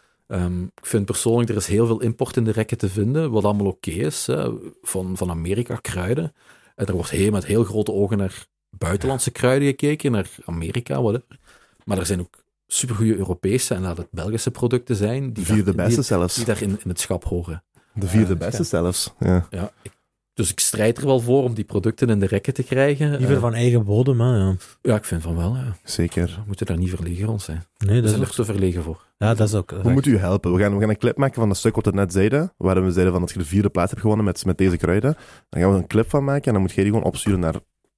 [0.75, 3.67] Ik vind persoonlijk, er is heel veel import in de rekken te vinden, wat allemaal
[3.67, 4.49] oké is, hè,
[4.81, 6.33] van, van Amerika kruiden.
[6.75, 11.39] En er wordt heel, met heel grote ogen naar buitenlandse kruiden gekeken, naar Amerika, whatever.
[11.83, 15.63] Maar er zijn ook supergoeie Europese en laat het Belgische producten zijn, die, De vierde
[15.63, 16.35] daar, beste die, zelfs.
[16.35, 17.63] die daar in, in het schap horen.
[17.93, 18.67] De vierde Eh, beste ja.
[18.67, 19.13] zelfs.
[19.19, 19.47] Ja.
[19.49, 19.93] Ja, ik-
[20.35, 23.09] dus ik strijd er wel voor om die producten in de rekken te krijgen.
[23.17, 24.37] Liever Eh, van eigen bodem, hè.
[24.37, 24.55] Ja.
[24.81, 25.55] ja, ik vind van wel.
[25.55, 25.75] Ja.
[25.83, 26.25] Zeker.
[26.25, 27.63] We moeten daar niet verlegen rond zijn.
[27.77, 28.23] Nee, We dat is ook...
[28.27, 29.03] er te verlegen voor.
[29.17, 29.71] Ja, dat is ook...
[29.81, 30.53] Hoe moet u helpen?
[30.53, 32.53] We gaan, we gaan een clip maken van een stuk wat we net zeiden.
[32.57, 35.15] Waarin we zeiden van als je de vierde plaats hebt gewonnen met, met deze kruiden.
[35.49, 37.39] Dan gaan we er een clip van maken en dan moet jij die gewoon opsturen
[37.39, 37.55] naar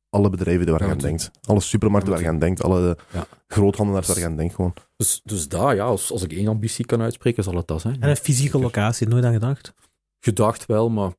[0.10, 1.32] alle bedrijven die waar je Ja, aan dat- denkt.
[1.44, 2.64] Alle supermarkten waar je aan denkt.
[2.64, 3.26] Alle Ja.
[3.48, 4.74] groothandelaars waar je aan denkt gewoon.
[4.98, 8.02] Dus, dus daar, ja, als, als ik één ambitie kan uitspreken, zal het dat zijn.
[8.02, 9.74] En een fysieke locatie, nooit aan gedacht?
[10.20, 11.12] Gedacht wel, maar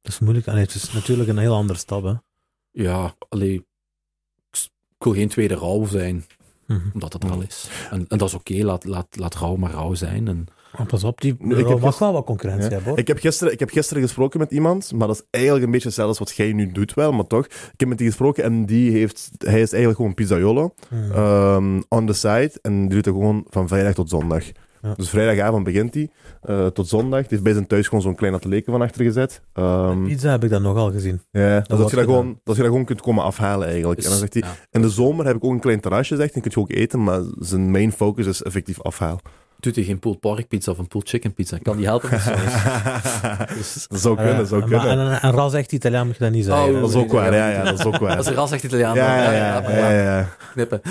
[0.00, 0.48] Dat is moeilijk.
[0.48, 2.12] Allee, het is natuurlijk een heel andere stap, hè.
[2.70, 3.54] ja, allee,
[4.98, 6.24] ik wil geen tweede rouw zijn,
[6.66, 6.88] Mhm.
[6.94, 7.68] omdat het er al is.
[7.90, 10.28] En, en dat is oké, laat, laat, laat rouw maar rouw zijn.
[10.28, 10.46] En
[10.78, 12.70] Oh, pas op, die Nee, ik er heb mag wel wat concurrentie Ja.
[12.70, 12.98] hebben, hoor.
[12.98, 15.86] Ik heb, gisteren, ik heb gisteren gesproken met iemand, maar dat is eigenlijk een beetje
[15.86, 17.44] hetzelfde als wat jij nu doet wel, maar toch.
[17.46, 21.10] Ik heb met die gesproken en die heeft, hij is eigenlijk gewoon pizzaiolo Hmm.
[21.12, 24.44] ehm, on the side en die doet het gewoon van vrijdag tot zondag.
[24.82, 24.94] Ja.
[24.96, 26.10] Dus vrijdagavond begint hij
[26.42, 27.20] eh, tot zondag.
[27.20, 29.42] Die heeft bij zijn thuis gewoon zo'n klein atelier van achter gezet.
[29.52, 31.20] Ehm, Pizza heb ik dan nogal gezien.
[31.30, 34.02] ja, dus dat, je dat, gewoon, dat je dat gewoon kunt komen afhalen eigenlijk.
[34.02, 34.54] En dan zegt hij, ja.
[34.70, 37.02] in de zomer heb ik ook een klein terrasje, zegt hij, kun je ook eten,
[37.02, 39.20] maar zijn main focus is effectief afhaal.
[39.60, 41.58] Doet hij geen pulled pork pizza of een pulled chicken pizza?
[41.62, 42.54] Kan die helpen zoiets?
[43.56, 45.10] Dus, dat zou kunnen, dat zou Eh, maar- kunnen.
[45.12, 46.74] en, en ras echt Italiaan moet je dat niet zeggen.
[46.74, 48.16] Oh, Dat is ook waar, ja, ja, dat is ook waar.
[48.16, 50.28] als een ras echt Italiaan, Ja, ja, ja, maar ja, ja.
[50.52, 50.82] knippen.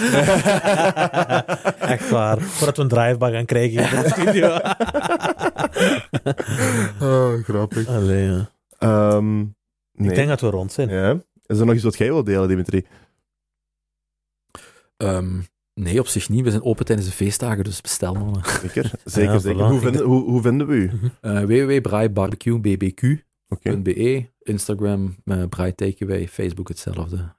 [1.80, 2.40] Echt waar.
[2.42, 4.58] Voordat we een drive-by gaan krijgen in de studio.
[7.02, 7.88] Oh, grappig.
[7.88, 8.50] Allee, ja.
[8.78, 10.10] Ehm, nee.
[10.10, 10.90] Ik denk dat we rond zijn.
[10.90, 11.18] Ja.
[11.46, 12.86] Is er nog iets wat jij wilt delen, Dimitri?
[14.98, 15.40] Ehm,
[15.80, 16.44] nee, op zich niet.
[16.44, 18.42] We zijn open tijdens de feestdagen, dus bestel mannen.
[18.62, 19.64] Zeker, zeker, Ja, zeker.
[19.64, 20.92] Hoe, vinden, hoe, hoe vinden we u?
[21.22, 23.18] Uh, www.braaibarbecuebbq.be
[23.48, 24.28] Oké.
[24.40, 27.34] Instagram, uh, Braai Takeaway, Facebook hetzelfde.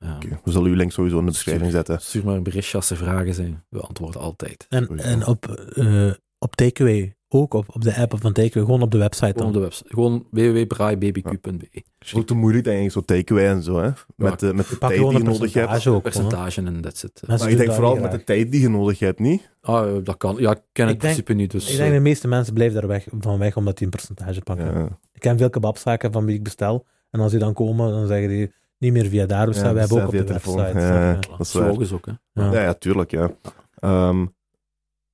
[0.45, 2.01] We zullen uw link sowieso in de beschrijving zetten.
[2.01, 3.65] Stuur maar een berichtje als er vragen zijn.
[3.69, 4.67] We antwoorden altijd.
[4.69, 8.91] En, en op, eh op Takeaway, ook op, op de app van Takeaway, gewoon op
[8.91, 9.63] de website Gewoon op dan.
[9.63, 9.89] de website.
[9.89, 12.25] Gewoon www.braaibbq.be.
[12.25, 13.91] Te moeilijk, denk ik, zo takeaway en zo, hè.
[14.17, 16.03] Met, de, met de tijd die je nodig hebt.
[16.03, 16.67] percentage ook.
[16.67, 17.23] en that's it.
[17.27, 19.51] Mensen Maar ik denk dat vooral met de tijd die je nodig hebt, niet?
[19.61, 20.37] Ah, dat kan.
[20.39, 21.51] Ja, ik ken het Ik in principe niet.
[21.51, 23.93] Dus, Ik denk eh, de meeste mensen blijven daar weg, van weg omdat die een
[23.93, 24.67] percentage pakken.
[24.79, 24.99] Ja.
[25.13, 26.87] Ik ken veel kebabzaken van wie ik bestel.
[27.11, 30.07] En als die dan komen, dan zeggen die niet meer via daar we hebben ook
[30.07, 30.79] op de website.
[30.79, 32.13] Ja, dat is ook hè.
[32.33, 32.53] Ja.
[32.53, 33.31] Ja, ja, tuurlijk, ja.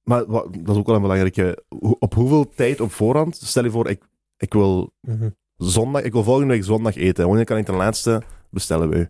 [0.09, 1.65] Maar wat, dat is ook wel een belangrijke...
[1.99, 3.37] Op hoeveel tijd op voorhand?
[3.37, 4.03] Stel je voor, ik,
[4.37, 5.29] ik wil Mhm.
[5.57, 6.03] zondag...
[6.03, 7.27] Ik wil volgende week zondag eten.
[7.27, 9.09] Wanneer kan ik ten laatste bestellen bij u?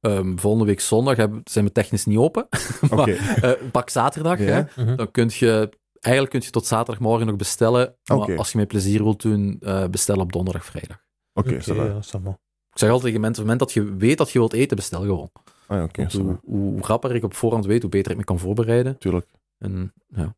[0.00, 2.46] Ehm, volgende week zondag hebben, zijn we technisch niet open.
[2.90, 2.94] Oké.
[2.94, 3.08] maar
[3.42, 4.38] eh, pak zaterdag.
[4.38, 4.44] Ja.
[4.44, 4.96] Hè, Mhm.
[4.96, 5.80] dan kun je...
[6.00, 7.94] Eigenlijk kun je tot zaterdagmorgen nog bestellen.
[8.04, 10.96] Maar als je met plezier wilt doen, eh, bestel op donderdag, vrijdag.
[11.34, 11.84] Oké, Oké, ça va.
[11.84, 12.30] ja, ça va.
[12.72, 14.76] Ik zeg altijd tegen mensen, op het moment dat je weet dat je wilt eten,
[14.76, 15.30] bestel gewoon.
[15.66, 18.98] Ah, ja, hoe, hoe rapper ik op voorhand weet, hoe beter ik me kan voorbereiden.
[18.98, 19.26] Tuurlijk.
[19.62, 20.34] En ja,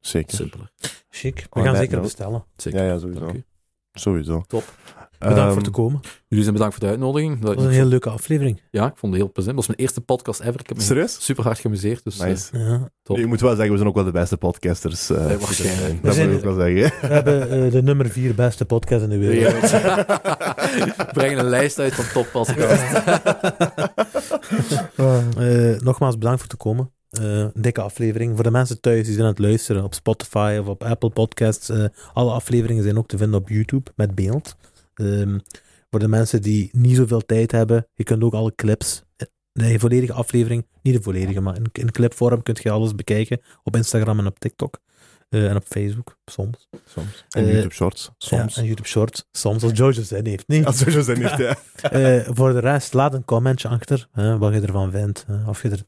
[0.00, 0.36] Zeker.
[0.36, 0.70] simpeler.
[1.10, 1.34] Chic.
[1.36, 2.02] We On gaan zeker note.
[2.02, 2.44] bestellen.
[2.56, 2.82] Zeker.
[2.82, 3.20] Ja, ja, sowieso.
[3.24, 3.44] Dank u.
[3.92, 4.42] Sowieso.
[4.46, 4.64] Top.
[5.18, 6.00] Bedankt Ehm, voor te komen.
[6.28, 7.32] Jullie zijn bedankt voor de uitnodiging.
[7.38, 8.60] Dat- Dat was een heel leuke aflevering.
[8.70, 9.56] Ja, ik vond het heel plezant.
[9.56, 10.60] Dat was mijn eerste podcast ever.
[10.60, 11.24] Ik heb me Serieus?
[11.24, 12.04] super hard geamuseerd.
[12.04, 12.58] Dus, eh, Nice.
[12.58, 12.88] Ja.
[13.02, 13.18] top.
[13.18, 15.10] Ik moet wel zeggen, we zijn ook wel de beste podcasters.
[15.10, 16.02] eh, Ja, waarschijnlijk.
[16.02, 17.00] Dat moet ik wel zeggen.
[17.08, 19.70] We hebben eh, de nummer vier beste podcast in de wereld.
[19.70, 23.00] We brengen een lijst uit van toppodcasts.
[24.96, 26.92] Eh, nogmaals bedankt voor te komen.
[27.12, 28.34] Eh, een dikke aflevering.
[28.34, 31.68] Voor de mensen thuis die zijn aan het luisteren op Spotify of op Apple Podcasts.
[31.68, 34.56] eh, alle afleveringen zijn ook te vinden op YouTube met beeld.
[34.94, 35.38] Ehm,
[35.90, 39.78] voor de mensen die niet zoveel tijd hebben, je kunt ook alle clips, eh, de
[39.78, 44.18] volledige aflevering, niet de volledige, maar in, in clipvorm kun je alles bekijken op Instagram
[44.18, 44.78] en op TikTok.
[45.28, 46.68] Eh, en op Facebook, soms.
[46.84, 47.24] Soms.
[47.30, 48.10] En Eh, YouTube Shorts.
[48.18, 48.54] Soms.
[48.54, 50.48] Ja, en YouTube Shorts, soms, als Jojo zin heeft.
[50.48, 50.64] Niet.
[50.66, 51.56] Als sowieso zijn niet, ja.
[51.90, 54.08] Eh, voor de rest, laat een commentje achter
[54.38, 55.26] wat je ervan vindt.
[55.46, 55.82] of, je er,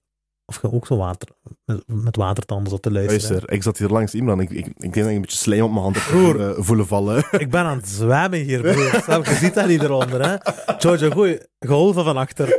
[0.47, 1.29] of je ook zo water,
[1.65, 3.29] met, met watertanden zat te luisteren.
[3.31, 4.41] Luister, ik zat hier langs Imran.
[4.41, 6.65] Ik, ik, ik denk dat ik een beetje slijm op mijn hand heb Broer.
[6.65, 7.25] voelen, vallen.
[7.45, 9.05] Ik ben aan het zwemmen hier, broer.
[9.25, 9.35] Je?
[9.35, 10.37] Ziet dat niet eronder, hè?
[10.79, 12.49] Jojo, goeie golven van achter.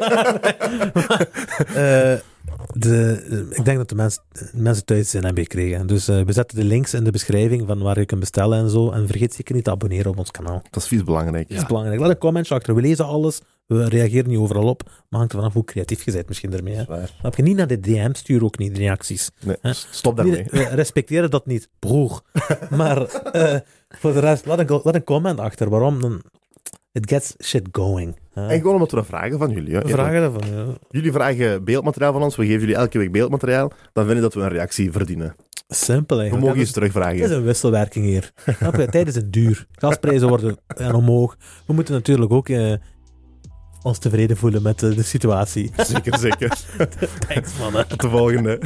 [1.75, 2.13] Eh,
[2.78, 5.88] de, eh, ik denk dat de mensen, de mensen thuis zijn hebben gekregen.
[5.88, 8.69] Dus eh, we zetten de links in de beschrijving van waar je kunt bestellen en
[8.69, 8.91] zo.
[8.91, 10.61] En vergeet zeker niet te abonneren op ons kanaal.
[10.69, 11.49] Dat is vies belangrijk.
[11.49, 11.99] Dat is belangrijk.
[11.99, 12.76] Laat een commentje achter.
[12.76, 13.41] We lezen alles.
[13.65, 14.84] We reageren niet overal op.
[14.84, 16.86] Maar hangt er vanaf hoe creatief je bent misschien ermee.
[17.19, 17.43] Snap je?
[17.43, 19.30] Niet naar de DM stuur ook niet de reacties.
[19.45, 19.73] Nee, Hè?
[19.73, 20.45] stop daarmee.
[20.51, 22.21] We respecteren dat niet, broer.
[22.69, 23.59] maar eh,
[23.89, 25.70] voor de rest, laat een, laat een comment achter.
[25.70, 26.01] Waarom?
[26.01, 26.21] Dan,
[26.96, 28.16] it gets shit going.
[28.34, 29.76] En gewoon omdat we dat vragen van jullie.
[29.76, 29.82] hè.
[29.82, 30.42] We vragen ervan.
[30.55, 30.66] Ja.
[30.89, 32.36] Jullie vragen beeldmateriaal van ons.
[32.36, 33.72] We geven jullie elke week beeldmateriaal.
[33.93, 35.36] Dan vind ik dat we een reactie verdienen.
[35.67, 36.34] Simpel We eigenlijk.
[36.47, 37.24] mogen Het iets is- Het terugvragen.
[37.32, 38.32] is een wisselwerking hier.
[38.92, 39.66] Tijd is het duur.
[39.72, 41.36] Gasprijzen worden en omhoog.
[41.67, 42.74] We moeten natuurlijk ook eh,
[43.82, 45.72] ons tevreden voelen met eh, de situatie.
[45.78, 46.58] Zeker, zeker.
[47.28, 47.88] Thanks, mannen.
[47.88, 48.59] Tot de volgende.